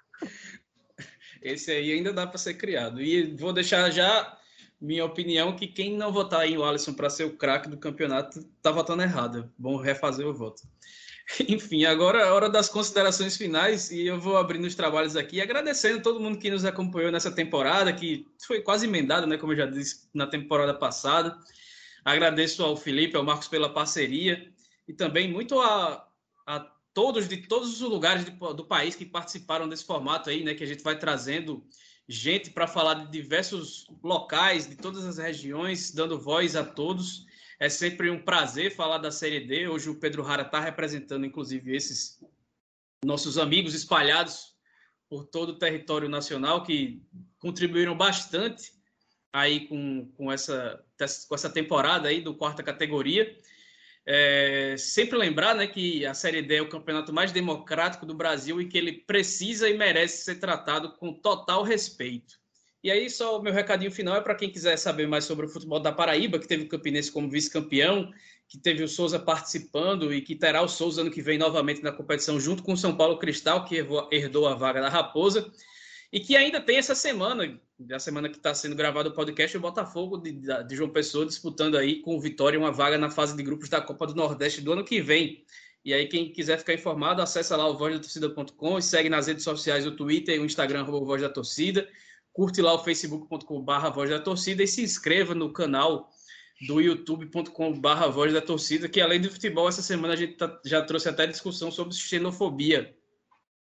Esse 1.44 1.72
aí 1.72 1.92
ainda 1.92 2.14
dá 2.14 2.26
para 2.26 2.38
ser 2.38 2.54
criado. 2.56 3.02
E 3.02 3.36
vou 3.36 3.52
deixar 3.52 3.92
já 3.92 4.38
minha 4.80 5.06
opinião 5.06 5.56
que 5.56 5.68
quem 5.68 5.96
não 5.96 6.12
votar 6.12 6.48
em 6.48 6.62
Alisson 6.62 6.94
para 6.94 7.10
ser 7.10 7.26
o 7.26 7.38
craque 7.38 7.70
do 7.70 7.78
campeonato 7.78 8.40
está 8.40 8.72
votando 8.72 9.04
errado. 9.04 9.52
Bom 9.58 9.78
refazer 9.78 10.26
o 10.26 10.34
voto. 10.34 10.64
Enfim, 11.48 11.86
agora 11.86 12.20
é 12.20 12.32
hora 12.32 12.50
das 12.50 12.70
considerações 12.70 13.38
finais 13.38 13.92
e 13.92 14.06
eu 14.06 14.20
vou 14.20 14.38
abrindo 14.38 14.66
os 14.66 14.76
trabalhos 14.76 15.16
aqui, 15.16 15.42
agradecendo 15.42 16.02
todo 16.02 16.20
mundo 16.20 16.38
que 16.38 16.50
nos 16.50 16.66
acompanhou 16.66 17.12
nessa 17.12 17.32
temporada, 17.32 17.94
que 17.94 18.28
foi 18.46 18.62
quase 18.62 18.88
emendada, 18.88 19.26
né, 19.26 19.38
como 19.38 19.54
eu 19.54 19.58
já 19.58 19.66
disse 19.66 20.10
na 20.14 20.28
temporada 20.28 20.74
passada. 20.74 21.38
Agradeço 22.04 22.64
ao 22.64 22.76
Felipe, 22.76 23.16
ao 23.16 23.24
Marcos 23.24 23.48
pela 23.48 23.70
parceria 23.70 24.52
e 24.88 24.94
também 24.94 25.32
muito 25.32 25.60
a, 25.62 26.06
a 26.46 26.73
todos 26.94 27.28
de 27.28 27.38
todos 27.38 27.74
os 27.74 27.82
lugares 27.82 28.26
do, 28.26 28.54
do 28.54 28.66
país 28.66 28.96
que 28.96 29.06
participaram 29.06 29.68
desse 29.68 29.86
formato 29.86 30.30
aí, 30.30 30.44
né, 30.44 30.54
que 30.54 30.64
a 30.64 30.68
gente 30.68 30.84
vai 30.84 30.98
trazendo 30.98 31.66
gente 32.08 32.50
para 32.50 32.68
falar 32.68 32.96
de 32.96 33.12
diversos 33.12 33.88
locais, 34.04 34.68
de 34.68 34.76
todas 34.76 35.06
as 35.06 35.18
regiões, 35.18 35.92
dando 35.92 36.20
voz 36.20 36.56
a 36.56 36.64
todos. 36.64 37.26
É 37.60 37.70
sempre 37.70 38.10
um 38.10 38.22
prazer 38.22 38.76
falar 38.76 38.98
da 38.98 39.12
Série 39.12 39.40
D. 39.40 39.68
Hoje 39.68 39.90
o 39.90 40.00
Pedro 40.00 40.22
Rara 40.22 40.44
está 40.44 40.60
representando, 40.60 41.26
inclusive, 41.26 41.76
esses 41.76 42.20
nossos 43.04 43.38
amigos 43.38 43.74
espalhados 43.74 44.54
por 45.10 45.26
todo 45.26 45.50
o 45.50 45.60
território 45.60 46.10
nacional 46.10 46.64
que 46.64 47.02
contribuíram 47.40 47.96
bastante 47.96 48.74
aí 49.32 49.68
com, 49.68 50.12
com, 50.16 50.32
essa, 50.32 50.84
com 51.28 51.36
essa 51.36 51.50
temporada 51.50 52.08
aí 52.10 52.22
do 52.22 52.36
quarta 52.36 52.62
categoria. 52.62 53.36
É, 54.06 54.76
sempre 54.78 55.18
lembrar 55.18 55.56
né, 55.56 55.66
que 55.66 56.06
a 56.06 56.14
Série 56.14 56.42
D 56.42 56.56
é 56.56 56.62
o 56.62 56.68
campeonato 56.68 57.14
mais 57.14 57.32
democrático 57.32 58.06
do 58.06 58.14
Brasil 58.14 58.60
e 58.60 58.68
que 58.68 58.78
ele 58.78 58.92
precisa 58.92 59.70
e 59.70 59.78
merece 59.78 60.26
ser 60.26 60.36
tratado 60.36 60.94
com 60.98 61.14
total 61.14 61.64
respeito. 61.64 62.36
E 62.84 62.92
aí, 62.92 63.10
só 63.10 63.40
o 63.40 63.42
meu 63.42 63.54
recadinho 63.54 63.92
final 63.92 64.18
é 64.18 64.22
para 64.22 64.36
quem 64.36 64.50
quiser 64.50 64.76
saber 64.76 65.08
mais 65.08 65.24
sobre 65.24 65.46
o 65.46 65.50
futebol 65.50 65.80
da 65.80 65.94
Paraíba, 65.94 66.38
que 66.38 66.48
teve 66.48 66.66
o 66.66 66.68
Campinense 66.68 67.10
como 67.10 67.30
vice-campeão, 67.30 68.12
que 68.46 68.58
teve 68.58 68.84
o 68.84 68.90
Souza 68.90 69.18
participando 69.18 70.14
e 70.14 70.22
que 70.22 70.36
terá 70.36 70.62
o 70.62 70.68
Souza 70.68 71.00
ano 71.00 71.10
que 71.10 71.22
vem 71.22 71.38
novamente 71.38 71.82
na 71.82 71.94
competição, 71.94 72.38
junto 72.38 72.62
com 72.62 72.74
o 72.74 72.78
São 72.78 72.98
Paulo 72.98 73.18
Cristal, 73.18 73.64
que 73.64 73.78
herdou 74.12 74.48
a 74.48 74.54
vaga 74.54 74.82
da 74.82 74.90
Raposa, 74.90 75.50
e 76.12 76.20
que 76.20 76.36
ainda 76.36 76.60
tem 76.60 76.76
essa 76.76 76.94
semana, 76.94 77.58
a 77.92 78.00
semana 78.00 78.30
que 78.30 78.38
está 78.38 78.54
sendo 78.54 78.76
gravado 78.76 79.10
o 79.10 79.14
podcast, 79.14 79.58
o 79.58 79.62
Botafogo 79.62 80.18
de, 80.18 80.32
de 80.32 80.76
João 80.76 80.90
Pessoa 80.90 81.26
disputando 81.26 81.78
aí 81.78 82.02
com 82.02 82.16
o 82.16 82.22
Vitória 82.22 82.60
uma 82.60 82.72
vaga 82.72 82.98
na 82.98 83.10
fase 83.10 83.36
de 83.36 83.44
grupos 83.44 83.70
da 83.70 83.82
Copa 83.82 84.08
do 84.08 84.16
Nordeste 84.16 84.62
do 84.62 84.74
ano 84.74 84.84
que 84.84 85.02
vem. 85.02 85.44
E 85.84 85.94
aí, 85.94 86.08
quem 86.08 86.32
quiser 86.32 86.58
ficar 86.58 86.74
informado, 86.74 87.22
acessa 87.22 87.58
lá 87.58 87.68
o 87.68 87.78
vozdatorcida.com 87.78 88.78
e 88.78 88.82
segue 88.82 89.10
nas 89.10 89.28
redes 89.28 89.44
sociais 89.44 89.86
o 89.86 89.92
Twitter 89.96 90.36
e 90.36 90.40
o 90.40 90.46
Instagram, 90.46 90.86
o 90.86 91.06
Voz 91.06 91.22
da 91.22 91.30
Torcida 91.30 91.88
curte 92.34 92.62
lá 92.62 92.74
o 92.74 92.84
facebook.com.br 92.84 93.90
Voz 93.94 94.10
da 94.10 94.20
Torcida 94.20 94.64
e 94.64 94.68
se 94.68 94.82
inscreva 94.82 95.36
no 95.36 95.54
canal 95.54 96.10
do 96.68 96.82
youtube.com.br 96.82 98.10
Voz 98.12 98.34
da 98.34 98.42
Torcida, 98.42 98.90
que 98.90 99.00
além 99.00 99.22
do 99.22 99.30
futebol, 99.30 99.70
essa 99.70 99.82
semana 99.82 100.16
a 100.16 100.18
gente 100.18 100.34
tá, 100.34 100.60
já 100.66 100.82
trouxe 100.82 101.08
até 101.08 101.28
discussão 101.28 101.72
sobre 101.72 101.94
xenofobia, 101.94 102.96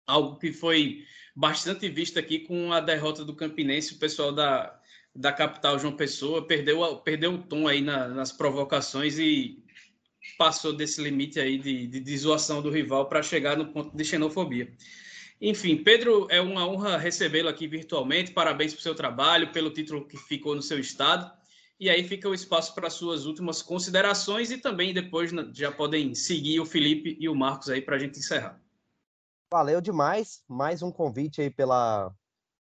algo 0.05 0.37
que 0.37 0.53
foi 0.53 1.03
bastante 1.39 1.87
visto 1.87 2.19
aqui 2.19 2.39
com 2.39 2.73
a 2.73 2.81
derrota 2.81 3.23
do 3.23 3.33
Campinense, 3.33 3.93
o 3.93 3.97
pessoal 3.97 4.33
da, 4.33 4.77
da 5.15 5.31
capital 5.31 5.79
João 5.79 5.95
Pessoa 5.95 6.45
perdeu, 6.45 6.97
perdeu 6.97 7.33
o 7.33 7.37
tom 7.37 7.65
aí 7.65 7.79
na, 7.79 8.09
nas 8.09 8.33
provocações 8.33 9.17
e 9.17 9.63
passou 10.37 10.73
desse 10.73 11.01
limite 11.01 11.39
aí 11.39 11.57
de, 11.57 11.87
de, 11.87 11.99
de 12.01 12.21
do 12.61 12.69
rival 12.69 13.07
para 13.07 13.23
chegar 13.23 13.55
no 13.55 13.71
ponto 13.71 13.95
de 13.95 14.03
xenofobia. 14.03 14.69
Enfim, 15.41 15.77
Pedro, 15.77 16.27
é 16.29 16.41
uma 16.41 16.67
honra 16.67 16.97
recebê-lo 16.97 17.47
aqui 17.47 17.69
virtualmente. 17.69 18.31
Parabéns 18.31 18.73
pelo 18.73 18.83
seu 18.83 18.93
trabalho, 18.93 19.53
pelo 19.53 19.69
título 19.69 20.05
que 20.05 20.17
ficou 20.17 20.53
no 20.53 20.61
seu 20.61 20.77
estado. 20.77 21.31
E 21.79 21.89
aí 21.89 22.05
fica 22.05 22.27
o 22.27 22.33
espaço 22.33 22.75
para 22.75 22.89
suas 22.89 23.25
últimas 23.25 23.61
considerações 23.61 24.51
e 24.51 24.57
também 24.57 24.93
depois 24.93 25.31
já 25.53 25.71
podem 25.71 26.13
seguir 26.13 26.59
o 26.59 26.65
Felipe 26.65 27.15
e 27.17 27.29
o 27.29 27.35
Marcos 27.35 27.69
aí 27.69 27.81
para 27.81 27.95
a 27.95 27.99
gente 27.99 28.19
encerrar. 28.19 28.59
Valeu 29.51 29.81
demais. 29.81 30.43
Mais 30.47 30.83
um 30.83 30.91
convite 30.91 31.41
aí 31.41 31.49
pela 31.49 32.13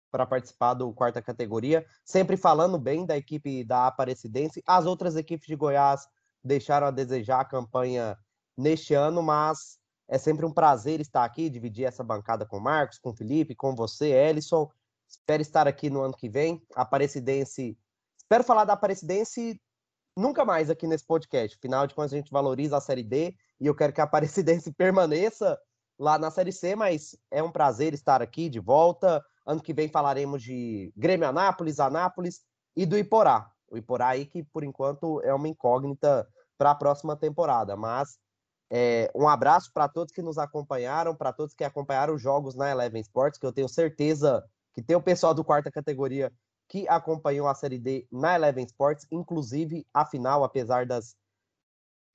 para 0.09 0.25
participar 0.25 0.73
do 0.73 0.93
quarta 0.93 1.21
categoria. 1.21 1.85
Sempre 2.05 2.37
falando 2.37 2.79
bem 2.79 3.05
da 3.05 3.17
equipe 3.17 3.61
da 3.65 3.87
Aparecidense. 3.87 4.63
As 4.65 4.85
outras 4.85 5.17
equipes 5.17 5.45
de 5.47 5.55
Goiás 5.55 6.07
deixaram 6.41 6.87
a 6.87 6.91
desejar 6.91 7.41
a 7.41 7.45
campanha 7.45 8.17
neste 8.55 8.93
ano, 8.93 9.21
mas 9.21 9.77
é 10.07 10.17
sempre 10.17 10.45
um 10.45 10.53
prazer 10.53 11.01
estar 11.01 11.25
aqui, 11.25 11.49
dividir 11.49 11.83
essa 11.83 12.05
bancada 12.05 12.45
com 12.45 12.57
o 12.57 12.63
Marcos, 12.63 12.99
com 12.99 13.09
o 13.09 13.15
Felipe, 13.15 13.53
com 13.53 13.75
você, 13.75 14.07
Ellison. 14.07 14.69
Espero 15.05 15.41
estar 15.41 15.67
aqui 15.67 15.89
no 15.89 16.01
ano 16.01 16.15
que 16.15 16.29
vem. 16.29 16.65
Aparecidense. 16.73 17.77
Espero 18.17 18.45
falar 18.45 18.63
da 18.63 18.73
Aparecidense 18.73 19.61
nunca 20.15 20.45
mais 20.45 20.69
aqui 20.69 20.87
nesse 20.87 21.05
podcast. 21.05 21.57
Afinal 21.57 21.85
de 21.85 21.93
contas, 21.93 22.13
a 22.13 22.17
gente 22.17 22.31
valoriza 22.31 22.77
a 22.77 22.81
Série 22.81 23.03
D 23.03 23.35
e 23.59 23.67
eu 23.67 23.75
quero 23.75 23.91
que 23.91 23.99
a 23.99 24.05
Aparecidense 24.05 24.71
permaneça 24.73 25.59
lá 25.97 26.17
na 26.17 26.29
Série 26.29 26.51
C, 26.51 26.75
mas 26.75 27.17
é 27.31 27.41
um 27.41 27.51
prazer 27.51 27.93
estar 27.93 28.21
aqui 28.21 28.49
de 28.49 28.59
volta. 28.59 29.23
Ano 29.45 29.61
que 29.61 29.73
vem 29.73 29.87
falaremos 29.87 30.43
de 30.43 30.93
Grêmio 30.95 31.27
Anápolis, 31.27 31.79
Anápolis 31.79 32.41
e 32.75 32.85
do 32.85 32.97
Iporá. 32.97 33.49
O 33.69 33.77
Iporá 33.77 34.09
aí 34.09 34.25
que, 34.25 34.43
por 34.43 34.63
enquanto, 34.63 35.21
é 35.21 35.33
uma 35.33 35.47
incógnita 35.47 36.27
para 36.57 36.71
a 36.71 36.75
próxima 36.75 37.15
temporada, 37.15 37.75
mas 37.75 38.17
é, 38.69 39.09
um 39.15 39.27
abraço 39.27 39.71
para 39.73 39.87
todos 39.87 40.11
que 40.11 40.21
nos 40.21 40.37
acompanharam, 40.37 41.15
para 41.15 41.31
todos 41.31 41.53
que 41.53 41.63
acompanharam 41.63 42.15
os 42.15 42.21
jogos 42.21 42.55
na 42.55 42.69
Eleven 42.69 43.01
Sports, 43.01 43.39
que 43.39 43.45
eu 43.45 43.53
tenho 43.53 43.69
certeza 43.69 44.43
que 44.73 44.81
tem 44.81 44.95
o 44.95 45.01
pessoal 45.01 45.33
do 45.33 45.43
quarta 45.43 45.71
categoria 45.71 46.31
que 46.67 46.87
acompanhou 46.87 47.47
a 47.47 47.55
Série 47.55 47.79
D 47.79 48.05
na 48.11 48.35
Eleven 48.35 48.65
Sports, 48.65 49.07
inclusive 49.09 49.87
a 49.93 50.05
final, 50.05 50.43
apesar 50.43 50.85
das, 50.85 51.15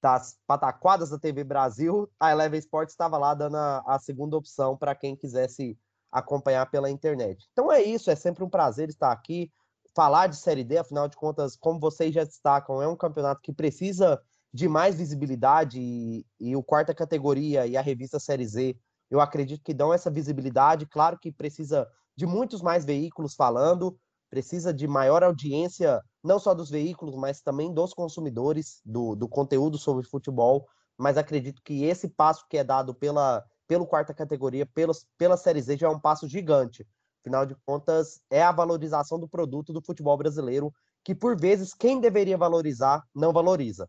das 0.02 0.36
pataquadas 0.46 1.10
da 1.10 1.18
TV 1.18 1.44
Brasil, 1.44 2.10
a 2.18 2.32
Eleven 2.32 2.58
Sports 2.58 2.92
estava 2.92 3.16
lá 3.16 3.34
dando 3.34 3.56
a, 3.56 3.82
a 3.86 3.98
segunda 4.00 4.36
opção 4.36 4.76
para 4.76 4.94
quem 4.96 5.14
quisesse 5.14 5.78
acompanhar 6.10 6.68
pela 6.70 6.90
internet. 6.90 7.46
Então 7.52 7.70
é 7.70 7.80
isso, 7.80 8.10
é 8.10 8.16
sempre 8.16 8.42
um 8.42 8.50
prazer 8.50 8.88
estar 8.88 9.12
aqui, 9.12 9.50
falar 9.94 10.26
de 10.26 10.36
Série 10.36 10.64
D, 10.64 10.76
afinal 10.76 11.06
de 11.08 11.16
contas, 11.16 11.56
como 11.56 11.78
vocês 11.78 12.12
já 12.12 12.24
destacam, 12.24 12.82
é 12.82 12.88
um 12.88 12.96
campeonato 12.96 13.40
que 13.40 13.52
precisa 13.52 14.20
de 14.52 14.68
mais 14.68 14.96
visibilidade 14.96 15.80
e, 15.80 16.26
e, 16.38 16.56
o 16.56 16.62
quarta 16.62 16.92
categoria 16.92 17.66
e 17.66 17.76
a 17.76 17.80
revista 17.80 18.18
Série 18.18 18.46
Z, 18.46 18.76
eu 19.10 19.20
acredito 19.20 19.62
que 19.64 19.72
dão 19.72 19.94
essa 19.94 20.10
visibilidade. 20.10 20.84
Claro 20.86 21.18
que 21.18 21.32
precisa 21.32 21.88
de 22.14 22.26
muitos 22.26 22.60
mais 22.60 22.84
veículos 22.84 23.34
falando, 23.34 23.98
precisa 24.32 24.72
de 24.72 24.88
maior 24.88 25.22
audiência, 25.22 26.00
não 26.24 26.38
só 26.38 26.54
dos 26.54 26.70
veículos, 26.70 27.14
mas 27.14 27.42
também 27.42 27.70
dos 27.70 27.92
consumidores 27.92 28.80
do, 28.82 29.14
do 29.14 29.28
conteúdo 29.28 29.76
sobre 29.76 30.08
futebol. 30.08 30.66
Mas 30.96 31.18
acredito 31.18 31.60
que 31.62 31.84
esse 31.84 32.08
passo 32.08 32.46
que 32.48 32.56
é 32.56 32.64
dado 32.64 32.94
pela 32.94 33.44
pelo 33.68 33.86
quarta 33.86 34.12
categoria, 34.12 34.66
pelos, 34.66 35.06
pela 35.18 35.36
Série 35.36 35.60
Z, 35.60 35.76
já 35.76 35.86
é 35.86 35.90
um 35.90 36.00
passo 36.00 36.26
gigante. 36.26 36.86
Afinal 37.20 37.44
de 37.44 37.54
contas, 37.66 38.20
é 38.30 38.42
a 38.42 38.52
valorização 38.52 39.18
do 39.18 39.28
produto 39.28 39.72
do 39.72 39.82
futebol 39.82 40.16
brasileiro, 40.16 40.72
que 41.04 41.14
por 41.14 41.38
vezes 41.38 41.74
quem 41.74 42.00
deveria 42.00 42.36
valorizar 42.36 43.02
não 43.14 43.32
valoriza. 43.32 43.88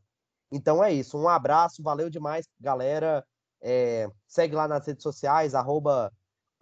Então 0.52 0.84
é 0.84 0.94
isso. 0.94 1.18
Um 1.18 1.28
abraço, 1.28 1.82
valeu 1.82 2.10
demais, 2.10 2.46
galera. 2.60 3.26
É, 3.62 4.10
segue 4.28 4.56
lá 4.56 4.68
nas 4.68 4.86
redes 4.86 5.04
sociais, 5.04 5.56
arroba 5.56 6.12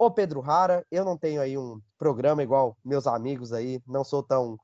o 0.06 0.10
Pedro 0.10 0.40
Rara. 0.40 0.86
Eu 0.90 1.04
não 1.04 1.16
tenho 1.16 1.40
aí 1.40 1.56
um 1.56 1.80
programa 1.98 2.42
igual 2.42 2.76
meus 2.84 3.06
amigos 3.06 3.52
aí, 3.52 3.80
não 3.86 4.04
sou 4.04 4.22
tão. 4.22 4.58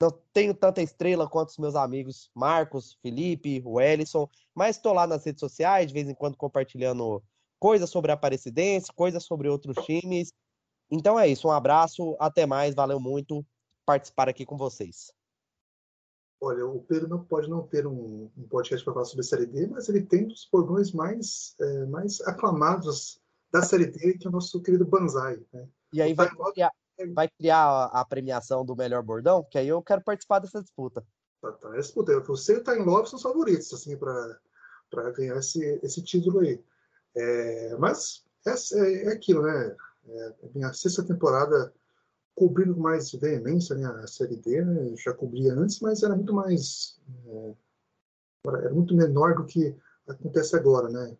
Não 0.00 0.10
tenho 0.32 0.54
tanta 0.54 0.82
estrela 0.82 1.28
quanto 1.28 1.48
os 1.50 1.58
meus 1.58 1.74
amigos 1.74 2.30
Marcos, 2.34 2.98
Felipe, 3.00 3.62
o 3.64 3.80
Ellison, 3.80 4.28
mas 4.54 4.76
estou 4.76 4.92
lá 4.92 5.06
nas 5.06 5.24
redes 5.24 5.40
sociais, 5.40 5.86
de 5.86 5.94
vez 5.94 6.06
em 6.06 6.14
quando 6.14 6.36
compartilhando 6.36 7.22
coisas 7.58 7.88
sobre 7.88 8.10
a 8.10 8.14
Aparecidense, 8.14 8.92
coisas 8.92 9.24
sobre 9.24 9.48
outros 9.48 9.76
times. 9.86 10.34
Então 10.90 11.18
é 11.18 11.26
isso, 11.26 11.48
um 11.48 11.50
abraço, 11.50 12.14
até 12.20 12.44
mais, 12.44 12.74
valeu 12.74 13.00
muito 13.00 13.44
participar 13.86 14.28
aqui 14.28 14.44
com 14.44 14.58
vocês. 14.58 15.10
Olha, 16.40 16.66
o 16.66 16.82
Pedro 16.82 17.08
não 17.08 17.24
pode 17.24 17.48
não 17.48 17.66
ter 17.66 17.86
um, 17.86 18.30
um 18.36 18.48
podcast 18.48 18.84
para 18.84 18.92
falar 18.92 19.06
sobre 19.06 19.22
a 19.22 19.28
Série 19.28 19.46
D, 19.46 19.66
mas 19.68 19.88
ele 19.88 20.02
tem 20.02 20.24
um 20.24 20.28
dos 20.28 20.46
bordões 20.52 20.92
mais, 20.92 21.54
é, 21.58 21.86
mais 21.86 22.20
aclamados 22.20 23.18
da 23.52 23.62
Série 23.62 23.86
D, 23.86 24.18
que 24.18 24.26
é 24.26 24.30
o 24.30 24.32
nosso 24.32 24.60
querido 24.62 24.84
Banzai. 24.84 25.38
Né? 25.52 25.68
E 25.92 26.02
aí 26.02 26.14
vai 26.14 26.28
criar, 26.52 26.72
vai 27.14 27.28
criar 27.28 27.84
a 27.86 28.04
premiação 28.04 28.64
do 28.64 28.76
melhor 28.76 29.02
bordão, 29.02 29.46
que 29.50 29.58
aí 29.58 29.68
eu 29.68 29.82
quero 29.82 30.02
participar 30.02 30.40
dessa 30.40 30.60
disputa. 30.60 31.04
Tá, 31.40 31.52
tá. 31.52 31.68
Essa 31.70 31.80
disputa. 31.80 32.18
Você 32.20 32.58
está 32.58 32.76
em 32.76 32.84
Love 32.84 33.08
são 33.08 33.16
os 33.16 33.22
favoritos, 33.22 33.72
assim, 33.72 33.96
para 33.96 35.10
ganhar 35.12 35.36
esse, 35.36 35.80
esse 35.82 36.02
título 36.02 36.40
aí. 36.40 36.62
É, 37.14 37.76
mas 37.78 38.24
é, 38.46 38.78
é, 38.78 39.04
é 39.06 39.12
aquilo, 39.12 39.42
né? 39.42 39.76
É, 40.08 40.34
é 40.42 40.48
minha 40.54 40.72
sexta 40.72 41.04
temporada 41.04 41.72
cobrindo 42.34 42.74
com 42.74 42.80
mais 42.80 43.10
veemência 43.12 43.74
né, 43.74 43.86
a 43.86 44.06
Série 44.06 44.36
D, 44.36 44.62
né? 44.62 44.94
já 44.96 45.12
cobria 45.14 45.54
antes, 45.54 45.80
mas 45.80 46.02
era 46.02 46.14
muito 46.14 46.34
mais. 46.34 47.00
É, 47.26 47.54
era 48.46 48.74
muito 48.74 48.94
menor 48.94 49.34
do 49.34 49.46
que 49.46 49.74
acontece 50.06 50.54
agora, 50.54 50.88
né? 50.88 51.16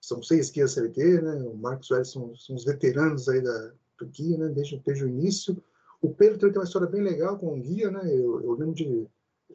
São 0.00 0.22
seis 0.22 0.50
guias 0.50 0.72
Série 0.72 0.88
D, 0.88 1.20
né? 1.20 1.34
O 1.42 1.56
Marcos 1.56 1.90
o 1.90 2.04
são, 2.04 2.34
são 2.36 2.56
os 2.56 2.64
veteranos 2.64 3.28
aí 3.28 3.40
da, 3.40 3.72
guia, 4.12 4.38
né? 4.38 4.48
Desde, 4.48 4.80
desde 4.84 5.04
o 5.04 5.08
início. 5.08 5.62
O 6.00 6.14
Pedro 6.14 6.38
tem 6.38 6.50
uma 6.50 6.64
história 6.64 6.88
bem 6.88 7.02
legal 7.02 7.38
com 7.38 7.58
o 7.58 7.60
guia, 7.60 7.90
né? 7.90 8.00
Eu, 8.04 8.42
eu 8.42 8.52
lembro 8.52 8.74
de 8.74 9.06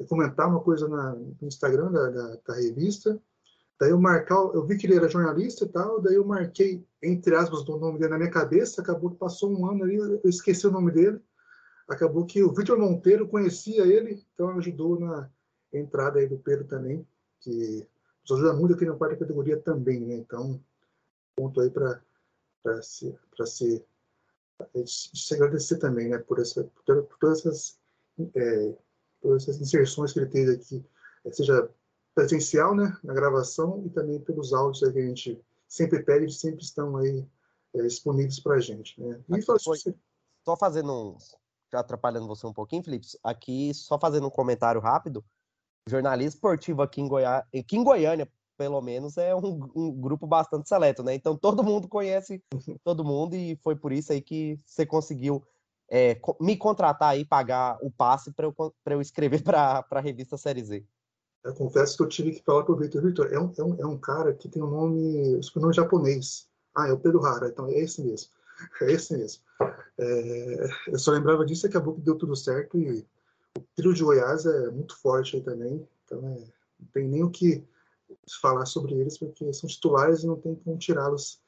comentar 0.07 0.47
uma 0.47 0.59
coisa 0.59 0.87
na, 0.87 1.15
no 1.15 1.47
Instagram 1.47 1.91
da, 1.91 2.09
da, 2.09 2.37
da 2.47 2.55
revista, 2.55 3.19
Daí 3.79 3.89
eu 3.89 3.99
marcar, 3.99 4.35
eu 4.35 4.65
vi 4.65 4.77
que 4.77 4.87
ele 4.87 4.95
era 4.95 5.09
jornalista 5.09 5.65
e 5.65 5.67
tal, 5.67 5.99
daí 5.99 6.15
eu 6.15 6.25
marquei, 6.25 6.85
entre 7.03 7.35
aspas, 7.35 7.67
o 7.67 7.77
nome 7.77 7.99
dele 7.99 8.11
na 8.11 8.17
minha 8.17 8.31
cabeça, 8.31 8.81
acabou 8.81 9.11
que 9.11 9.17
passou 9.17 9.51
um 9.51 9.69
ano 9.69 9.83
ali, 9.83 9.95
eu 9.95 10.21
esqueci 10.23 10.65
o 10.65 10.71
nome 10.71 10.91
dele, 10.91 11.19
acabou 11.87 12.25
que 12.25 12.41
o 12.41 12.53
Vitor 12.53 12.79
Monteiro 12.79 13.27
conhecia 13.27 13.85
ele, 13.85 14.25
então 14.33 14.49
ajudou 14.57 14.97
na 14.97 15.29
entrada 15.73 16.19
aí 16.19 16.27
do 16.27 16.37
Pedro 16.37 16.65
também, 16.65 17.05
que 17.41 17.85
nos 18.29 18.39
ajuda 18.39 18.53
muito 18.53 18.73
aqui 18.73 18.85
na 18.85 18.95
quarta 18.95 19.17
categoria 19.17 19.59
também, 19.59 19.99
né? 20.01 20.15
Então, 20.15 20.59
ponto 21.35 21.61
aí 21.61 21.69
para 21.69 22.01
se, 22.81 23.15
para 23.35 23.45
se, 23.45 23.85
se 24.85 25.33
agradecer 25.35 25.77
também, 25.77 26.09
né? 26.09 26.17
Por, 26.17 26.39
essa, 26.39 26.63
por, 26.63 27.03
por 27.03 27.17
todas 27.19 27.39
essas 27.39 27.79
é, 28.35 28.73
todas 29.21 29.43
essas 29.43 29.61
inserções 29.61 30.13
que 30.13 30.19
ele 30.19 30.29
teve 30.29 30.51
aqui, 30.53 30.85
seja 31.31 31.69
presencial, 32.13 32.75
né, 32.75 32.97
na 33.03 33.13
gravação 33.13 33.83
e 33.85 33.89
também 33.89 34.19
pelos 34.19 34.53
áudios 34.53 34.91
que 34.91 34.99
a 34.99 35.05
gente 35.05 35.41
sempre 35.67 36.01
pede, 36.03 36.31
sempre 36.33 36.63
estão 36.63 36.95
aí 36.95 37.27
é, 37.73 37.81
disponíveis 37.81 38.39
para 38.39 38.55
a 38.55 38.59
gente, 38.59 38.99
né. 39.01 39.19
E 39.29 39.41
foi, 39.41 39.57
só 39.59 40.55
fazendo 40.55 40.93
um, 40.93 41.17
atrapalhando 41.73 42.27
você 42.27 42.47
um 42.47 42.53
pouquinho, 42.53 42.83
Felipe, 42.83 43.05
aqui 43.23 43.73
só 43.73 43.99
fazendo 43.99 44.27
um 44.27 44.31
comentário 44.31 44.79
rápido, 44.79 45.25
jornalismo 45.87 46.35
esportivo 46.35 46.81
aqui 46.81 47.01
em, 47.01 47.07
Goiá... 47.07 47.45
aqui 47.57 47.77
em 47.77 47.83
Goiânia, 47.83 48.27
pelo 48.57 48.81
menos, 48.81 49.17
é 49.17 49.35
um, 49.35 49.69
um, 49.75 49.91
grupo 49.91 50.25
bastante 50.25 50.67
seleto, 50.67 51.03
né? 51.03 51.13
Então 51.13 51.35
todo 51.37 51.63
mundo 51.63 51.87
conhece 51.87 52.41
todo 52.83 53.03
mundo 53.03 53.35
e 53.35 53.55
foi 53.57 53.75
por 53.75 53.91
isso 53.91 54.11
aí 54.11 54.21
que 54.21 54.59
você 54.65 54.85
conseguiu 54.85 55.43
é, 55.89 56.19
me 56.39 56.57
contratar 56.57 57.09
aí, 57.09 57.25
pagar 57.25 57.77
o 57.81 57.91
passe 57.91 58.31
para 58.31 58.45
eu, 58.45 58.55
eu 58.85 59.01
escrever 59.01 59.43
para 59.43 59.85
a 59.89 59.99
revista 59.99 60.37
Série 60.37 60.63
Z. 60.63 60.85
Eu 61.43 61.53
confesso 61.53 61.95
que 61.95 62.03
eu 62.03 62.07
tive 62.07 62.31
que 62.31 62.43
falar 62.43 62.63
para 62.63 62.73
o 62.73 62.77
Victor, 62.77 63.03
Victor, 63.03 63.31
é 63.31 63.39
um, 63.39 63.53
é, 63.55 63.63
um, 63.63 63.81
é 63.81 63.85
um 63.85 63.97
cara 63.99 64.33
que 64.33 64.49
tem 64.49 64.63
um 64.63 64.69
nome, 64.69 65.39
um 65.55 65.59
nome 65.59 65.73
japonês. 65.73 66.47
Ah, 66.75 66.87
é 66.87 66.91
o 66.91 66.99
Pedro 66.99 67.23
Hara, 67.23 67.49
então 67.49 67.67
é 67.67 67.73
esse 67.73 68.01
mesmo. 68.01 68.31
É 68.81 68.91
esse 68.91 69.15
mesmo. 69.15 69.43
É, 69.99 70.67
eu 70.87 70.97
só 70.97 71.11
lembrava 71.11 71.45
disso 71.45 71.67
e 71.67 71.69
acabou 71.69 71.93
que 71.93 72.01
deu 72.01 72.17
tudo 72.17 72.35
certo 72.35 72.79
e 72.79 73.05
o 73.57 73.61
trio 73.75 73.93
de 73.93 74.03
Goiás 74.03 74.45
é 74.45 74.69
muito 74.71 74.95
forte 74.97 75.35
aí 75.35 75.41
também, 75.41 75.87
então 76.03 76.19
é, 76.19 76.39
não 76.79 76.87
tem 76.93 77.07
nem 77.07 77.23
o 77.23 77.29
que 77.29 77.63
falar 78.41 78.65
sobre 78.65 78.93
eles 78.93 79.17
porque 79.17 79.51
são 79.53 79.69
titulares 79.69 80.23
e 80.23 80.27
não 80.27 80.39
tem 80.39 80.55
como 80.55 80.77
tirá-los 80.77 81.41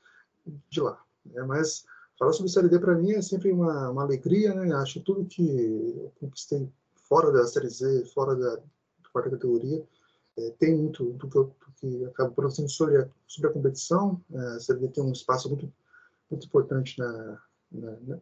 de 0.70 0.82
lá. 0.82 1.02
É, 1.36 1.44
mas 1.44 1.86
falar 2.18 2.34
sobre 2.34 2.52
Série 2.52 2.70
D 2.70 2.80
para 2.80 2.96
mim 2.96 3.12
é 3.12 3.22
sempre 3.22 3.52
uma, 3.52 3.90
uma 3.90 4.04
alegria, 4.04 4.54
né? 4.54 4.74
Acho 4.76 5.02
tudo 5.02 5.26
que 5.26 5.46
eu 5.46 6.12
conquistei 6.20 6.70
fora 6.96 7.32
da 7.32 7.46
Série 7.46 7.70
Z, 7.70 8.06
fora 8.14 8.36
da, 8.36 8.62
quarta 9.18 9.32
categoria, 9.32 9.84
é, 10.38 10.52
tem 10.60 10.76
muito 10.76 11.12
do 11.14 11.28
que, 11.28 11.36
eu, 11.36 11.46
do 11.46 11.72
que 11.78 12.06
acabo 12.06 12.34
produzindo 12.34 12.70
sobre 12.70 12.98
a, 12.98 13.10
sobre 13.26 13.50
a 13.50 13.54
competição. 13.54 14.22
É, 14.32 14.54
você 14.54 14.76
tem 14.90 15.04
um 15.04 15.12
espaço 15.12 15.50
muito, 15.50 15.72
muito 16.30 16.46
importante 16.46 17.00
na, 17.00 17.42
na, 17.72 17.92
na, 18.02 18.20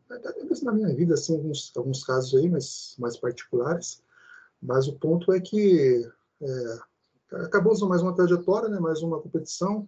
na 0.63 0.71
minha 0.71 0.93
vida, 0.95 1.13
assim, 1.13 1.35
alguns, 1.35 1.71
alguns 1.75 2.03
casos 2.03 2.35
aí, 2.35 2.49
mas 2.49 2.95
mais 2.99 3.17
particulares. 3.17 4.01
Mas 4.61 4.87
o 4.87 4.93
ponto 4.93 5.31
é 5.31 5.39
que 5.39 6.09
é, 6.41 6.79
acabou 7.43 7.77
mais 7.87 8.01
uma 8.01 8.15
trajetória, 8.15 8.69
né, 8.69 8.79
mais 8.79 9.01
uma 9.01 9.21
competição. 9.21 9.87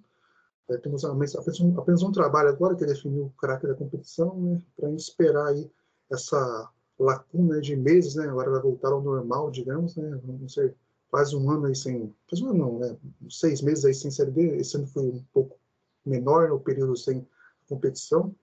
É, 0.69 0.77
temos 0.77 1.03
apenas 1.05 1.59
um, 1.59 1.79
apenas 1.79 2.03
um 2.03 2.11
trabalho 2.11 2.49
agora 2.49 2.75
que 2.75 2.85
definiu 2.85 3.25
o 3.25 3.41
caráter 3.41 3.67
da 3.67 3.75
competição, 3.75 4.39
né, 4.39 4.61
para 4.75 4.91
esperar 4.91 5.47
aí 5.47 5.69
essa 6.11 6.69
lacuna 6.99 7.61
de 7.61 7.75
meses, 7.75 8.15
né, 8.15 8.27
agora 8.27 8.51
vai 8.51 8.61
voltar 8.61 8.89
ao 8.89 9.01
normal, 9.01 9.51
digamos, 9.51 9.95
né, 9.95 10.19
vamos 10.23 10.53
ser 10.53 10.75
quase 11.09 11.35
um 11.35 11.49
ano 11.49 11.65
aí 11.67 11.75
sem. 11.75 12.13
Quase 12.29 12.43
um 12.43 12.49
ano 12.49 12.57
não, 12.57 12.79
né? 12.79 12.97
Seis 13.29 13.61
meses 13.61 13.85
aí 13.85 13.93
sem 13.93 14.11
Série 14.11 14.31
D. 14.31 14.57
Esse 14.57 14.77
ano 14.77 14.87
foi 14.87 15.03
um 15.03 15.23
pouco 15.33 15.57
menor 16.05 16.49
no 16.49 16.59
período 16.59 16.95
sem 16.95 17.27
competição. 17.67 18.35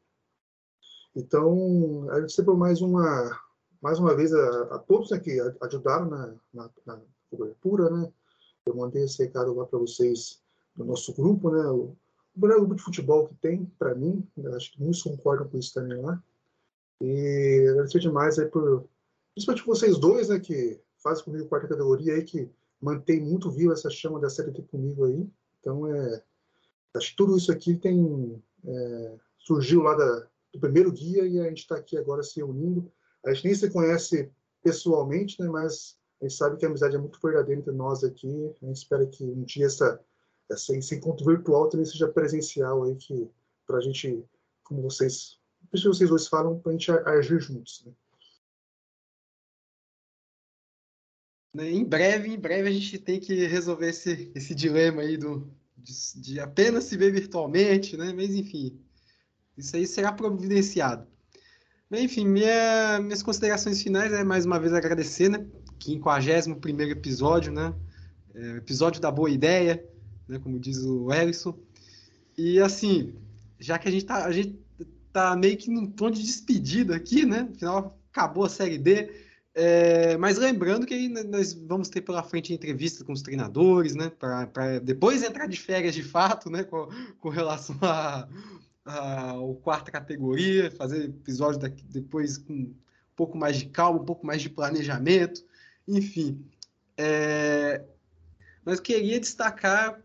Então, 1.15 2.07
agradecer 2.11 2.43
por 2.43 2.57
mais 2.57 2.81
uma, 2.81 3.41
mais 3.81 3.99
uma 3.99 4.15
vez 4.17 4.33
a, 4.35 4.75
a 4.75 4.79
todos 4.79 5.11
né, 5.11 5.19
que 5.21 5.39
ajudaram 5.61 6.07
na, 6.07 6.35
na, 6.53 6.71
na, 6.85 7.01
cobertura, 7.31 7.91
né? 7.91 8.13
Eu 8.67 8.77
mandei 8.77 9.05
esse 9.05 9.23
recado 9.23 9.55
lá 9.55 9.67
para 9.67 9.79
vocês 9.79 10.41
no 10.77 10.85
nosso 10.85 11.13
grupo, 11.15 11.51
né? 11.51 11.65
O, 11.67 11.97
o 12.37 12.41
melhor 12.41 12.59
grupo 12.59 12.75
de 12.75 12.83
futebol 12.83 13.29
que 13.29 13.35
tem, 13.37 13.65
para 13.79 13.95
mim, 13.95 14.27
acho 14.55 14.73
que 14.73 14.81
muitos 14.81 15.03
concordam 15.03 15.49
com 15.49 15.59
isso 15.59 15.73
também 15.75 16.01
lá. 16.01 16.21
E 17.01 17.67
agradecer 17.71 18.01
demais 18.01 18.39
aí 18.39 18.47
por, 18.47 18.85
principalmente 19.35 19.67
vocês 19.67 19.99
dois, 19.99 20.29
né, 20.29 20.41
que 20.41 20.81
faz 20.99 21.23
comigo 21.23 21.49
quarta 21.49 21.69
categoria 21.69 22.15
aí, 22.15 22.25
que 22.25 22.51
mantém 22.81 23.21
muito 23.21 23.51
viva 23.51 23.73
essa 23.73 23.91
chama 23.91 24.19
da 24.19 24.31
Série 24.31 24.53
comigo 24.63 25.05
aí. 25.05 25.29
Então, 25.61 25.87
é, 25.87 26.23
acho 26.95 27.11
que 27.11 27.17
tudo 27.17 27.37
isso 27.37 27.53
aqui 27.53 27.77
tem 27.77 28.43
é, 28.67 29.15
surgiu 29.39 29.83
lá 29.83 29.95
da, 29.95 30.27
do 30.55 30.61
primeiro 30.61 30.93
dia 30.93 31.27
e 31.27 31.41
a 31.41 31.49
gente 31.49 31.59
está 31.59 31.77
aqui 31.77 31.97
agora 31.97 32.23
se 32.23 32.43
unindo. 32.43 32.91
A 33.27 33.35
gente 33.35 33.47
nem 33.47 33.55
se 33.55 33.71
conhece 33.71 34.31
pessoalmente, 34.63 35.41
né, 35.41 35.49
mas 35.49 35.99
a 36.21 36.25
gente 36.25 36.37
sabe 36.37 36.57
que 36.57 36.65
a 36.65 36.69
amizade 36.69 36.95
é 36.95 36.99
muito 36.99 37.19
verdadeira 37.21 37.61
entre 37.61 37.73
nós 37.73 38.03
aqui. 38.05 38.29
A 38.63 38.67
gente 38.67 38.77
espera 38.77 39.07
que 39.07 39.25
um 39.25 39.43
dia 39.43 39.67
essa, 39.67 40.01
essa, 40.51 40.77
esse 40.77 40.95
encontro 40.95 41.27
virtual 41.27 41.69
também 41.69 41.85
seja 41.85 42.09
presencial 42.09 42.85
aí, 42.85 42.95
que 42.97 43.29
para 43.67 43.79
a 43.79 43.81
gente, 43.81 44.25
como 44.63 44.83
vocês, 44.83 45.39
vocês 45.73 46.09
dois 46.09 46.29
falam, 46.29 46.59
para 46.61 46.71
a 46.71 46.73
gente 46.73 46.91
agir 46.91 47.41
juntos. 47.41 47.85
Né? 47.85 47.93
Né, 51.55 51.71
em 51.71 51.85
breve, 51.85 52.29
em 52.29 52.39
breve 52.39 52.69
a 52.69 52.73
gente 52.73 52.99
tem 52.99 53.21
que 53.21 53.47
resolver 53.47 53.89
esse, 53.89 54.33
esse 54.35 54.55
dilema 54.55 55.03
aí 55.03 55.17
do, 55.17 55.49
de, 55.77 56.21
de, 56.21 56.41
apenas 56.41 56.85
se 56.85 56.97
ver 56.97 57.13
virtualmente, 57.13 57.97
né? 57.97 58.13
Mas 58.13 58.35
enfim, 58.35 58.84
isso 59.57 59.77
aí 59.77 59.87
será 59.87 60.13
providenciado. 60.13 61.07
Enfim, 61.91 62.27
minha, 62.27 62.99
minhas 63.01 63.23
considerações 63.23 63.83
finais 63.83 64.13
é 64.13 64.25
mais 64.25 64.45
uma 64.45 64.59
vez 64.59 64.73
agradecer, 64.73 65.29
né? 65.29 65.47
51 65.81 66.59
episódio, 66.91 67.53
né? 67.53 67.75
É, 68.35 68.57
episódio 68.57 69.01
da 69.01 69.11
boa 69.11 69.31
ideia, 69.31 69.85
né? 70.27 70.39
Como 70.39 70.59
diz 70.59 70.79
o 70.85 71.13
Ellison. 71.13 71.57
E 72.37 72.59
assim, 72.61 73.15
já 73.61 73.79
que 73.79 73.87
a 73.87 73.91
gente 73.91 74.05
tá, 74.05 74.25
a 74.25 74.33
gente 74.33 74.59
tá 75.13 75.37
meio 75.37 75.57
que 75.57 75.71
num 75.71 75.87
tom 75.87 76.11
de 76.11 76.23
despedida 76.23 76.97
aqui, 76.97 77.25
né? 77.25 77.49
Afinal, 77.55 77.99
acabou 78.11 78.45
a 78.45 78.49
série 78.49 78.79
D 78.79 79.13
É, 79.55 80.17
mas 80.17 80.37
lembrando 80.37 80.85
que 80.87 81.09
nós 81.09 81.53
vamos 81.53 81.89
ter 81.89 82.01
pela 82.01 82.25
frente 82.25 82.53
entrevistas 82.53 83.03
com 83.07 83.13
os 83.13 83.23
treinadores, 83.23 83.95
né? 83.95 84.11
Para 84.11 84.81
depois 84.81 85.23
entrar 85.23 85.47
de 85.47 85.61
férias 85.61 85.95
de 85.95 86.03
fato, 86.03 86.51
né? 86.51 86.65
Com, 86.65 86.89
com 87.21 87.29
relação 87.29 87.77
a, 87.83 88.27
a, 88.85 89.35
quarta 89.63 89.91
categoria, 89.91 90.71
fazer 90.71 91.05
episódio 91.05 91.61
daqui, 91.61 91.85
depois 91.85 92.39
com 92.39 92.53
um 92.53 92.75
pouco 93.17 93.39
mais 93.39 93.57
de 93.57 93.67
calma, 93.67 94.01
um 94.01 94.05
pouco 94.05 94.27
mais 94.27 94.43
de 94.43 94.51
planejamento, 94.51 95.45
enfim. 95.87 96.45
É, 96.97 97.85
mas 98.65 98.81
queria 98.81 99.21
destacar 99.21 100.03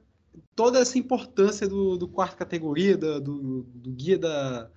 toda 0.56 0.80
essa 0.80 0.98
importância 0.98 1.68
do, 1.68 1.98
do 1.98 2.08
quarta 2.08 2.38
categoria, 2.38 2.98
do, 2.98 3.20
do, 3.20 3.64
do, 3.64 3.92
guia 3.92 4.18
da, 4.18 4.70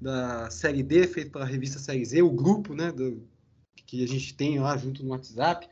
da 0.00 0.50
Série 0.50 0.82
D, 0.82 1.06
feito 1.06 1.30
pela 1.30 1.44
revista 1.44 1.78
Série 1.78 2.04
Z, 2.04 2.22
o 2.22 2.30
grupo 2.30 2.74
né, 2.74 2.92
do, 2.92 3.26
que 3.86 4.04
a 4.04 4.08
gente 4.08 4.34
tem 4.34 4.58
lá 4.60 4.76
junto 4.76 5.02
no 5.02 5.10
WhatsApp, 5.10 5.68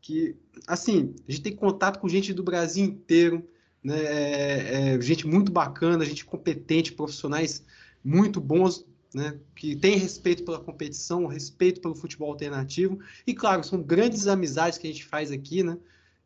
que, 0.00 0.36
assim, 0.66 1.14
a 1.28 1.30
gente 1.30 1.42
tem 1.42 1.54
contato 1.54 1.98
com 1.98 2.08
gente 2.08 2.32
do 2.34 2.42
Brasil 2.42 2.84
inteiro, 2.84 3.48
né, 3.82 3.98
é, 3.98 4.94
é, 4.94 5.00
gente 5.00 5.26
muito 5.26 5.50
bacana, 5.50 6.04
gente 6.04 6.24
competente, 6.24 6.92
profissionais 6.92 7.64
muito 8.04 8.40
bons, 8.40 8.84
né, 9.14 9.38
que 9.54 9.74
tem 9.74 9.96
respeito 9.96 10.44
pela 10.44 10.60
competição, 10.60 11.26
respeito 11.26 11.80
pelo 11.80 11.94
futebol 11.94 12.30
alternativo, 12.30 12.98
e 13.26 13.34
claro, 13.34 13.64
são 13.64 13.82
grandes 13.82 14.26
amizades 14.26 14.78
que 14.78 14.86
a 14.86 14.90
gente 14.90 15.04
faz 15.04 15.32
aqui, 15.32 15.62
né, 15.62 15.76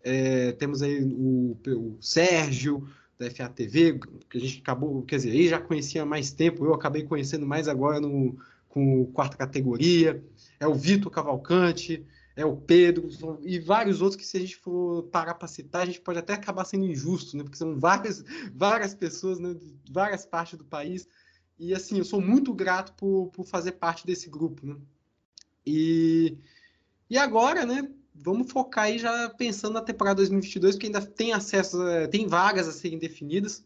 é, 0.02 0.52
temos 0.52 0.82
aí 0.82 1.02
o, 1.02 1.56
o, 1.66 1.96
Sérgio, 2.00 2.86
da 3.18 3.30
FATV, 3.30 4.00
que 4.28 4.38
a 4.38 4.40
gente 4.40 4.58
acabou, 4.60 5.02
quer 5.02 5.16
dizer, 5.16 5.30
ele 5.30 5.48
já 5.48 5.60
conhecia 5.60 6.02
há 6.02 6.06
mais 6.06 6.32
tempo, 6.32 6.64
eu 6.64 6.74
acabei 6.74 7.04
conhecendo 7.04 7.46
mais 7.46 7.68
agora 7.68 8.00
no, 8.00 8.36
com 8.68 9.06
quarta 9.06 9.36
categoria, 9.36 10.22
é 10.58 10.66
o 10.66 10.74
Vitor 10.74 11.10
Cavalcante, 11.12 12.04
é 12.36 12.44
o 12.44 12.56
Pedro, 12.56 13.08
e 13.42 13.58
vários 13.58 14.02
outros 14.02 14.20
que 14.20 14.26
se 14.26 14.36
a 14.36 14.40
gente 14.40 14.56
for 14.56 15.04
parar 15.04 15.34
para 15.34 15.46
citar, 15.46 15.82
a 15.82 15.86
gente 15.86 16.00
pode 16.00 16.18
até 16.18 16.32
acabar 16.32 16.64
sendo 16.64 16.84
injusto, 16.84 17.36
né? 17.36 17.44
Porque 17.44 17.58
são 17.58 17.78
várias, 17.78 18.24
várias 18.54 18.94
pessoas, 18.94 19.38
né? 19.38 19.54
de 19.54 19.92
várias 19.92 20.26
partes 20.26 20.58
do 20.58 20.64
país. 20.64 21.06
E 21.58 21.72
assim, 21.72 21.98
eu 21.98 22.04
sou 22.04 22.20
muito 22.20 22.52
grato 22.52 22.92
por, 22.94 23.28
por 23.28 23.44
fazer 23.44 23.72
parte 23.72 24.04
desse 24.04 24.28
grupo, 24.28 24.66
né? 24.66 24.76
E, 25.64 26.36
e 27.08 27.16
agora, 27.16 27.64
né? 27.64 27.88
vamos 28.14 28.50
focar 28.50 28.84
aí 28.84 28.98
já 28.98 29.28
pensando 29.30 29.74
na 29.74 29.80
temporada 29.80 30.16
2022, 30.16 30.76
porque 30.76 30.86
ainda 30.86 31.04
tem 31.04 31.32
acesso, 31.32 31.86
é, 31.88 32.06
tem 32.06 32.26
vagas 32.26 32.68
a 32.68 32.72
serem 32.72 32.98
definidas 32.98 33.64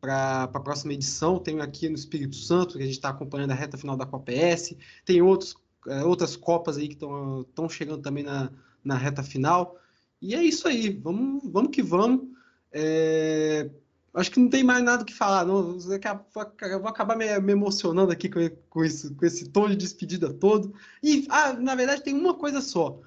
para 0.00 0.44
a 0.44 0.60
próxima 0.60 0.92
edição. 0.92 1.38
Tem 1.38 1.60
aqui 1.60 1.88
no 1.88 1.96
Espírito 1.96 2.36
Santo, 2.36 2.76
que 2.76 2.82
a 2.82 2.86
gente 2.86 2.94
está 2.94 3.08
acompanhando 3.08 3.50
a 3.50 3.54
reta 3.54 3.76
final 3.76 3.96
da 3.96 4.06
Copa 4.06 4.30
S. 4.30 4.76
Tem 5.04 5.20
outros, 5.20 5.56
é, 5.86 6.04
outras 6.04 6.36
Copas 6.36 6.76
aí 6.76 6.88
que 6.88 6.94
estão 6.94 7.68
chegando 7.68 8.02
também 8.02 8.24
na, 8.24 8.50
na 8.84 8.96
reta 8.96 9.22
final. 9.22 9.78
E 10.20 10.34
é 10.34 10.42
isso 10.42 10.66
aí, 10.66 10.90
vamos, 10.90 11.42
vamos 11.50 11.70
que 11.70 11.82
vamos. 11.82 12.28
É, 12.72 13.70
acho 14.14 14.30
que 14.30 14.40
não 14.40 14.48
tem 14.48 14.64
mais 14.64 14.82
nada 14.82 15.04
que 15.04 15.14
falar, 15.14 15.44
não. 15.44 15.78
Eu 15.78 16.80
vou 16.80 16.88
acabar 16.88 17.16
me, 17.16 17.38
me 17.40 17.52
emocionando 17.52 18.12
aqui 18.12 18.28
com, 18.28 18.40
com, 18.68 18.84
isso, 18.84 19.14
com 19.14 19.24
esse 19.24 19.48
tom 19.48 19.68
de 19.68 19.76
despedida 19.76 20.32
todo. 20.32 20.74
E, 21.02 21.26
ah, 21.30 21.52
na 21.52 21.74
verdade, 21.74 22.02
tem 22.02 22.14
uma 22.14 22.34
coisa 22.34 22.60
só 22.60 23.00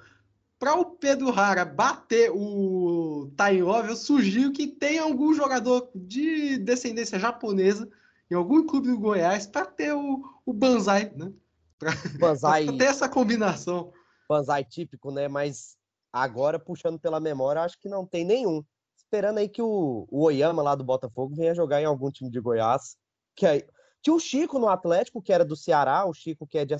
para 0.62 0.76
o 0.76 0.84
Pedro 0.84 1.28
Rara 1.32 1.64
bater 1.64 2.30
o 2.32 3.28
Tailov, 3.36 3.88
eu 3.88 3.96
sugiro 3.96 4.52
que 4.52 4.68
tenha 4.68 5.02
algum 5.02 5.34
jogador 5.34 5.90
de 5.92 6.56
descendência 6.56 7.18
japonesa 7.18 7.90
em 8.30 8.36
algum 8.36 8.64
clube 8.64 8.86
do 8.86 8.96
Goiás 8.96 9.44
para 9.44 9.66
ter 9.66 9.92
o, 9.92 10.22
o 10.46 10.52
Banzai, 10.52 11.12
né? 11.16 11.32
Para 11.82 11.92
ter 12.78 12.84
essa 12.84 13.08
combinação. 13.08 13.92
Banzai 14.28 14.64
típico, 14.64 15.10
né? 15.10 15.28
Mas 15.28 15.76
agora, 16.12 16.58
puxando 16.58 16.98
pela 16.98 17.18
memória, 17.18 17.62
acho 17.62 17.78
que 17.78 17.88
não 17.88 18.06
tem 18.06 18.24
nenhum. 18.24 18.64
Esperando 18.96 19.38
aí 19.38 19.48
que 19.48 19.60
o, 19.60 20.06
o 20.10 20.24
Oyama 20.24 20.62
lá 20.62 20.74
do 20.74 20.84
Botafogo 20.84 21.34
venha 21.34 21.54
jogar 21.54 21.82
em 21.82 21.84
algum 21.84 22.10
time 22.10 22.30
de 22.30 22.40
Goiás. 22.40 22.96
Que 23.34 23.46
aí, 23.46 23.66
tinha 24.02 24.14
o 24.14 24.20
Chico 24.20 24.58
no 24.58 24.68
Atlético, 24.68 25.22
que 25.22 25.32
era 25.32 25.44
do 25.44 25.56
Ceará, 25.56 26.04
o 26.06 26.14
Chico 26.14 26.46
que 26.46 26.58
é 26.58 26.64
de. 26.64 26.74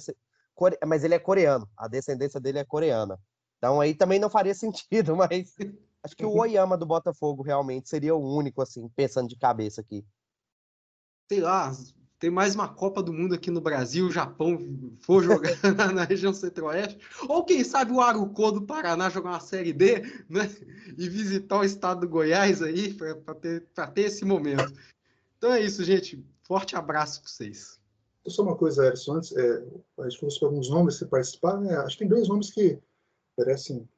Mas 0.87 1.03
ele 1.03 1.15
é 1.15 1.19
coreano, 1.19 1.69
a 1.77 1.89
descendência 1.89 2.41
dele 2.41 2.59
é 2.59 2.65
coreana. 2.65 3.19
Então 3.59 3.81
aí 3.81 3.95
também 3.95 4.19
não 4.19 4.31
faria 4.31 4.55
sentido, 4.55 5.17
mas 5.17 5.55
acho 6.03 6.17
que 6.17 6.25
o 6.25 6.37
Oyama 6.37 6.77
do 6.77 6.87
Botafogo 6.87 7.43
realmente 7.43 7.89
seria 7.89 8.15
o 8.15 8.37
único, 8.37 8.61
assim, 8.61 8.89
pensando 8.91 9.29
de 9.29 9.37
cabeça 9.37 9.81
aqui. 9.81 10.05
Sei 11.29 11.41
lá, 11.41 11.73
tem 12.23 12.31
mais 12.31 12.55
uma 12.55 12.69
Copa 12.69 13.03
do 13.03 13.13
Mundo 13.13 13.35
aqui 13.35 13.51
no 13.51 13.61
Brasil, 13.61 14.07
o 14.07 14.11
Japão 14.13 14.57
for 15.01 15.25
jogar 15.25 15.51
na 15.93 16.05
região 16.05 16.33
centro-oeste, 16.33 16.97
ou 17.29 17.45
quem 17.45 17.65
sabe 17.65 17.91
o 17.91 18.01
Arucô 18.01 18.53
do 18.53 18.63
Paraná 18.63 19.11
jogar 19.11 19.31
uma 19.31 19.41
Série 19.41 19.73
D, 19.73 20.03
né? 20.31 20.49
E 20.97 21.09
visitar 21.09 21.59
o 21.59 21.65
estado 21.65 22.03
do 22.03 22.09
Goiás 22.09 22.63
aí, 22.63 22.95
para 22.95 23.35
ter, 23.35 23.67
ter 23.93 24.03
esse 24.03 24.25
momento. 24.25 24.73
Então 25.37 25.53
é 25.53 25.61
isso, 25.63 25.83
gente. 25.83 26.25
Forte 26.45 26.77
abraço 26.77 27.23
para 27.23 27.29
vocês. 27.29 27.81
Só 28.29 28.45
uma 28.45 28.55
coisa, 28.55 28.87
Erson, 28.87 29.15
antes, 29.15 29.37
é, 29.37 29.65
a 29.99 30.09
gente 30.09 30.21
falou 30.21 30.31
sobre 30.31 30.45
alguns 30.45 30.71
nomes 30.71 31.01
que 31.01 31.07
participar, 31.07 31.61
né? 31.61 31.75
Acho 31.79 31.97
que 31.97 32.05
tem 32.05 32.09
dois 32.09 32.29
nomes 32.29 32.53
que 32.53 32.79
merecem 33.37 33.89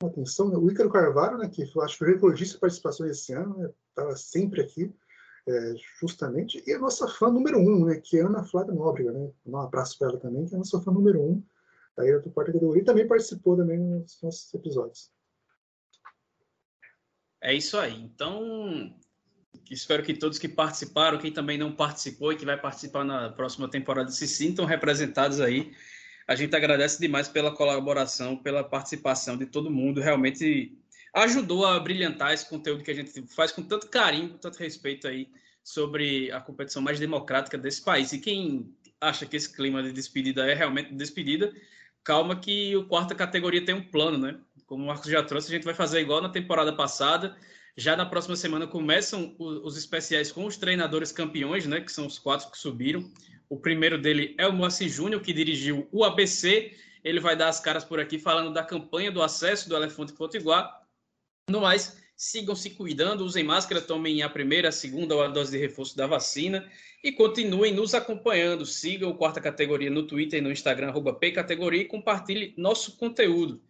atenção. 0.00 0.48
Né? 0.48 0.56
O 0.56 0.70
Ícaro 0.70 0.90
Carvalho, 0.90 1.38
né, 1.38 1.48
que 1.48 1.64
acho 1.64 1.72
que 1.72 1.98
foi 1.98 2.12
recordista 2.12 2.54
de 2.54 2.60
participação 2.60 3.04
esse 3.04 3.32
ano, 3.32 3.74
estava 3.88 4.10
né? 4.10 4.16
sempre 4.16 4.60
aqui, 4.60 4.94
é, 5.48 5.74
justamente. 5.98 6.62
E 6.66 6.72
a 6.72 6.78
nossa 6.78 7.08
fã 7.08 7.30
número 7.30 7.58
um, 7.58 7.86
né, 7.86 8.00
que 8.02 8.18
é 8.18 8.22
Ana 8.22 8.44
Flávia 8.44 8.74
Nóbrega. 8.74 9.12
Né? 9.12 9.30
Um 9.46 9.56
abraço 9.56 9.98
para 9.98 10.08
ela 10.08 10.20
também, 10.20 10.44
que 10.44 10.54
é 10.54 10.56
a 10.56 10.58
nossa 10.58 10.80
fã 10.80 10.92
número 10.92 11.20
um 11.20 11.42
da 11.96 12.06
Ilha 12.06 12.20
do 12.20 12.30
Quarta 12.30 12.52
Categoria 12.52 12.82
e 12.82 12.84
também 12.84 13.08
participou 13.08 13.56
também 13.56 13.78
nos 13.78 14.18
nossos 14.22 14.52
episódios. 14.54 15.10
É 17.40 17.54
isso 17.54 17.78
aí. 17.78 18.00
Então, 18.00 18.94
espero 19.70 20.02
que 20.02 20.14
todos 20.14 20.38
que 20.38 20.48
participaram, 20.48 21.18
quem 21.18 21.32
também 21.32 21.56
não 21.56 21.74
participou 21.74 22.32
e 22.32 22.36
que 22.36 22.44
vai 22.44 22.60
participar 22.60 23.04
na 23.04 23.30
próxima 23.30 23.68
temporada 23.68 24.10
se 24.10 24.28
sintam 24.28 24.64
representados 24.64 25.40
aí 25.40 25.72
a 26.28 26.34
gente 26.34 26.54
agradece 26.54 27.00
demais 27.00 27.26
pela 27.26 27.50
colaboração, 27.50 28.36
pela 28.36 28.62
participação 28.62 29.34
de 29.34 29.46
todo 29.46 29.70
mundo. 29.70 30.02
Realmente 30.02 30.76
ajudou 31.14 31.66
a 31.66 31.78
brilhantar 31.80 32.32
esse 32.32 32.48
conteúdo 32.48 32.82
que 32.82 32.90
a 32.90 32.94
gente 32.94 33.22
faz 33.34 33.52
com 33.52 33.62
tanto 33.62 33.88
carinho, 33.88 34.30
com 34.30 34.38
tanto 34.38 34.58
respeito 34.58 35.06
aí 35.08 35.28
sobre 35.62 36.30
a 36.32 36.40
competição 36.40 36.80
mais 36.80 36.98
democrática 36.98 37.58
desse 37.58 37.82
país. 37.82 38.12
E 38.12 38.18
quem 38.18 38.74
acha 39.00 39.26
que 39.26 39.36
esse 39.36 39.54
clima 39.54 39.82
de 39.82 39.92
despedida 39.92 40.46
é 40.46 40.54
realmente 40.54 40.94
despedida, 40.94 41.52
calma 42.02 42.36
que 42.36 42.74
o 42.76 42.86
quarta 42.86 43.14
categoria 43.14 43.64
tem 43.64 43.74
um 43.74 43.82
plano, 43.82 44.18
né? 44.18 44.38
Como 44.66 44.84
o 44.84 44.86
Marcos 44.86 45.10
já 45.10 45.22
trouxe, 45.22 45.48
a 45.48 45.54
gente 45.54 45.64
vai 45.64 45.74
fazer 45.74 46.00
igual 46.00 46.20
na 46.20 46.28
temporada 46.28 46.72
passada. 46.72 47.36
Já 47.76 47.96
na 47.96 48.04
próxima 48.04 48.34
semana 48.34 48.66
começam 48.66 49.36
os 49.38 49.76
especiais 49.76 50.32
com 50.32 50.44
os 50.44 50.56
treinadores 50.56 51.12
campeões, 51.12 51.66
né? 51.66 51.80
Que 51.80 51.92
são 51.92 52.06
os 52.06 52.18
quatro 52.18 52.50
que 52.50 52.58
subiram. 52.58 53.08
O 53.48 53.56
primeiro 53.56 53.96
dele 53.96 54.34
é 54.36 54.46
o 54.46 54.52
Moacir 54.52 54.88
Júnior, 54.88 55.22
que 55.22 55.32
dirigiu 55.32 55.88
o 55.92 56.04
ABC. 56.04 56.76
Ele 57.04 57.20
vai 57.20 57.36
dar 57.36 57.48
as 57.48 57.60
caras 57.60 57.84
por 57.84 58.00
aqui 58.00 58.18
falando 58.18 58.52
da 58.52 58.64
campanha 58.64 59.12
do 59.12 59.22
acesso 59.22 59.68
do 59.68 59.76
Elefante 59.76 60.12
Potiguar. 60.12 60.82
No 61.48 61.62
mais, 61.62 61.96
sigam 62.14 62.54
se 62.54 62.70
cuidando, 62.70 63.24
usem 63.24 63.42
máscara, 63.42 63.80
tomem 63.80 64.22
a 64.22 64.28
primeira, 64.28 64.68
a 64.68 64.72
segunda 64.72 65.14
ou 65.14 65.22
a 65.22 65.28
dose 65.28 65.50
de 65.50 65.58
reforço 65.58 65.96
da 65.96 66.06
vacina 66.06 66.70
e 67.02 67.10
continuem 67.10 67.72
nos 67.72 67.94
acompanhando. 67.94 68.66
Sigam 68.66 69.10
o 69.10 69.14
Quarta 69.14 69.40
Categoria 69.40 69.90
no 69.90 70.06
Twitter 70.06 70.40
e 70.40 70.42
no 70.42 70.52
Instagram, 70.52 70.88
arroba 70.88 71.14
Pcategoria, 71.14 71.82
e 71.82 71.86
compartilhe 71.86 72.54
nosso 72.56 72.96
conteúdo. 72.96 73.62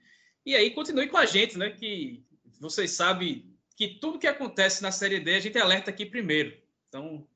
E 0.44 0.56
aí, 0.56 0.70
continue 0.70 1.08
com 1.08 1.18
a 1.18 1.26
gente, 1.26 1.58
né? 1.58 1.70
Que 1.70 2.24
vocês 2.58 2.92
sabem 2.92 3.44
que 3.76 3.86
tudo 3.86 4.18
que 4.18 4.26
acontece 4.26 4.82
na 4.82 4.90
Série 4.90 5.20
D 5.20 5.36
a 5.36 5.40
gente 5.40 5.58
alerta 5.58 5.90
aqui 5.90 6.04
primeiro. 6.04 6.56
Então, 6.88 7.28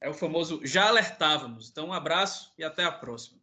é 0.00 0.08
o 0.08 0.14
famoso 0.14 0.60
já 0.64 0.88
alertávamos. 0.88 1.68
Então, 1.68 1.88
um 1.88 1.92
abraço 1.92 2.54
e 2.56 2.64
até 2.64 2.84
a 2.84 2.92
próxima. 2.92 3.39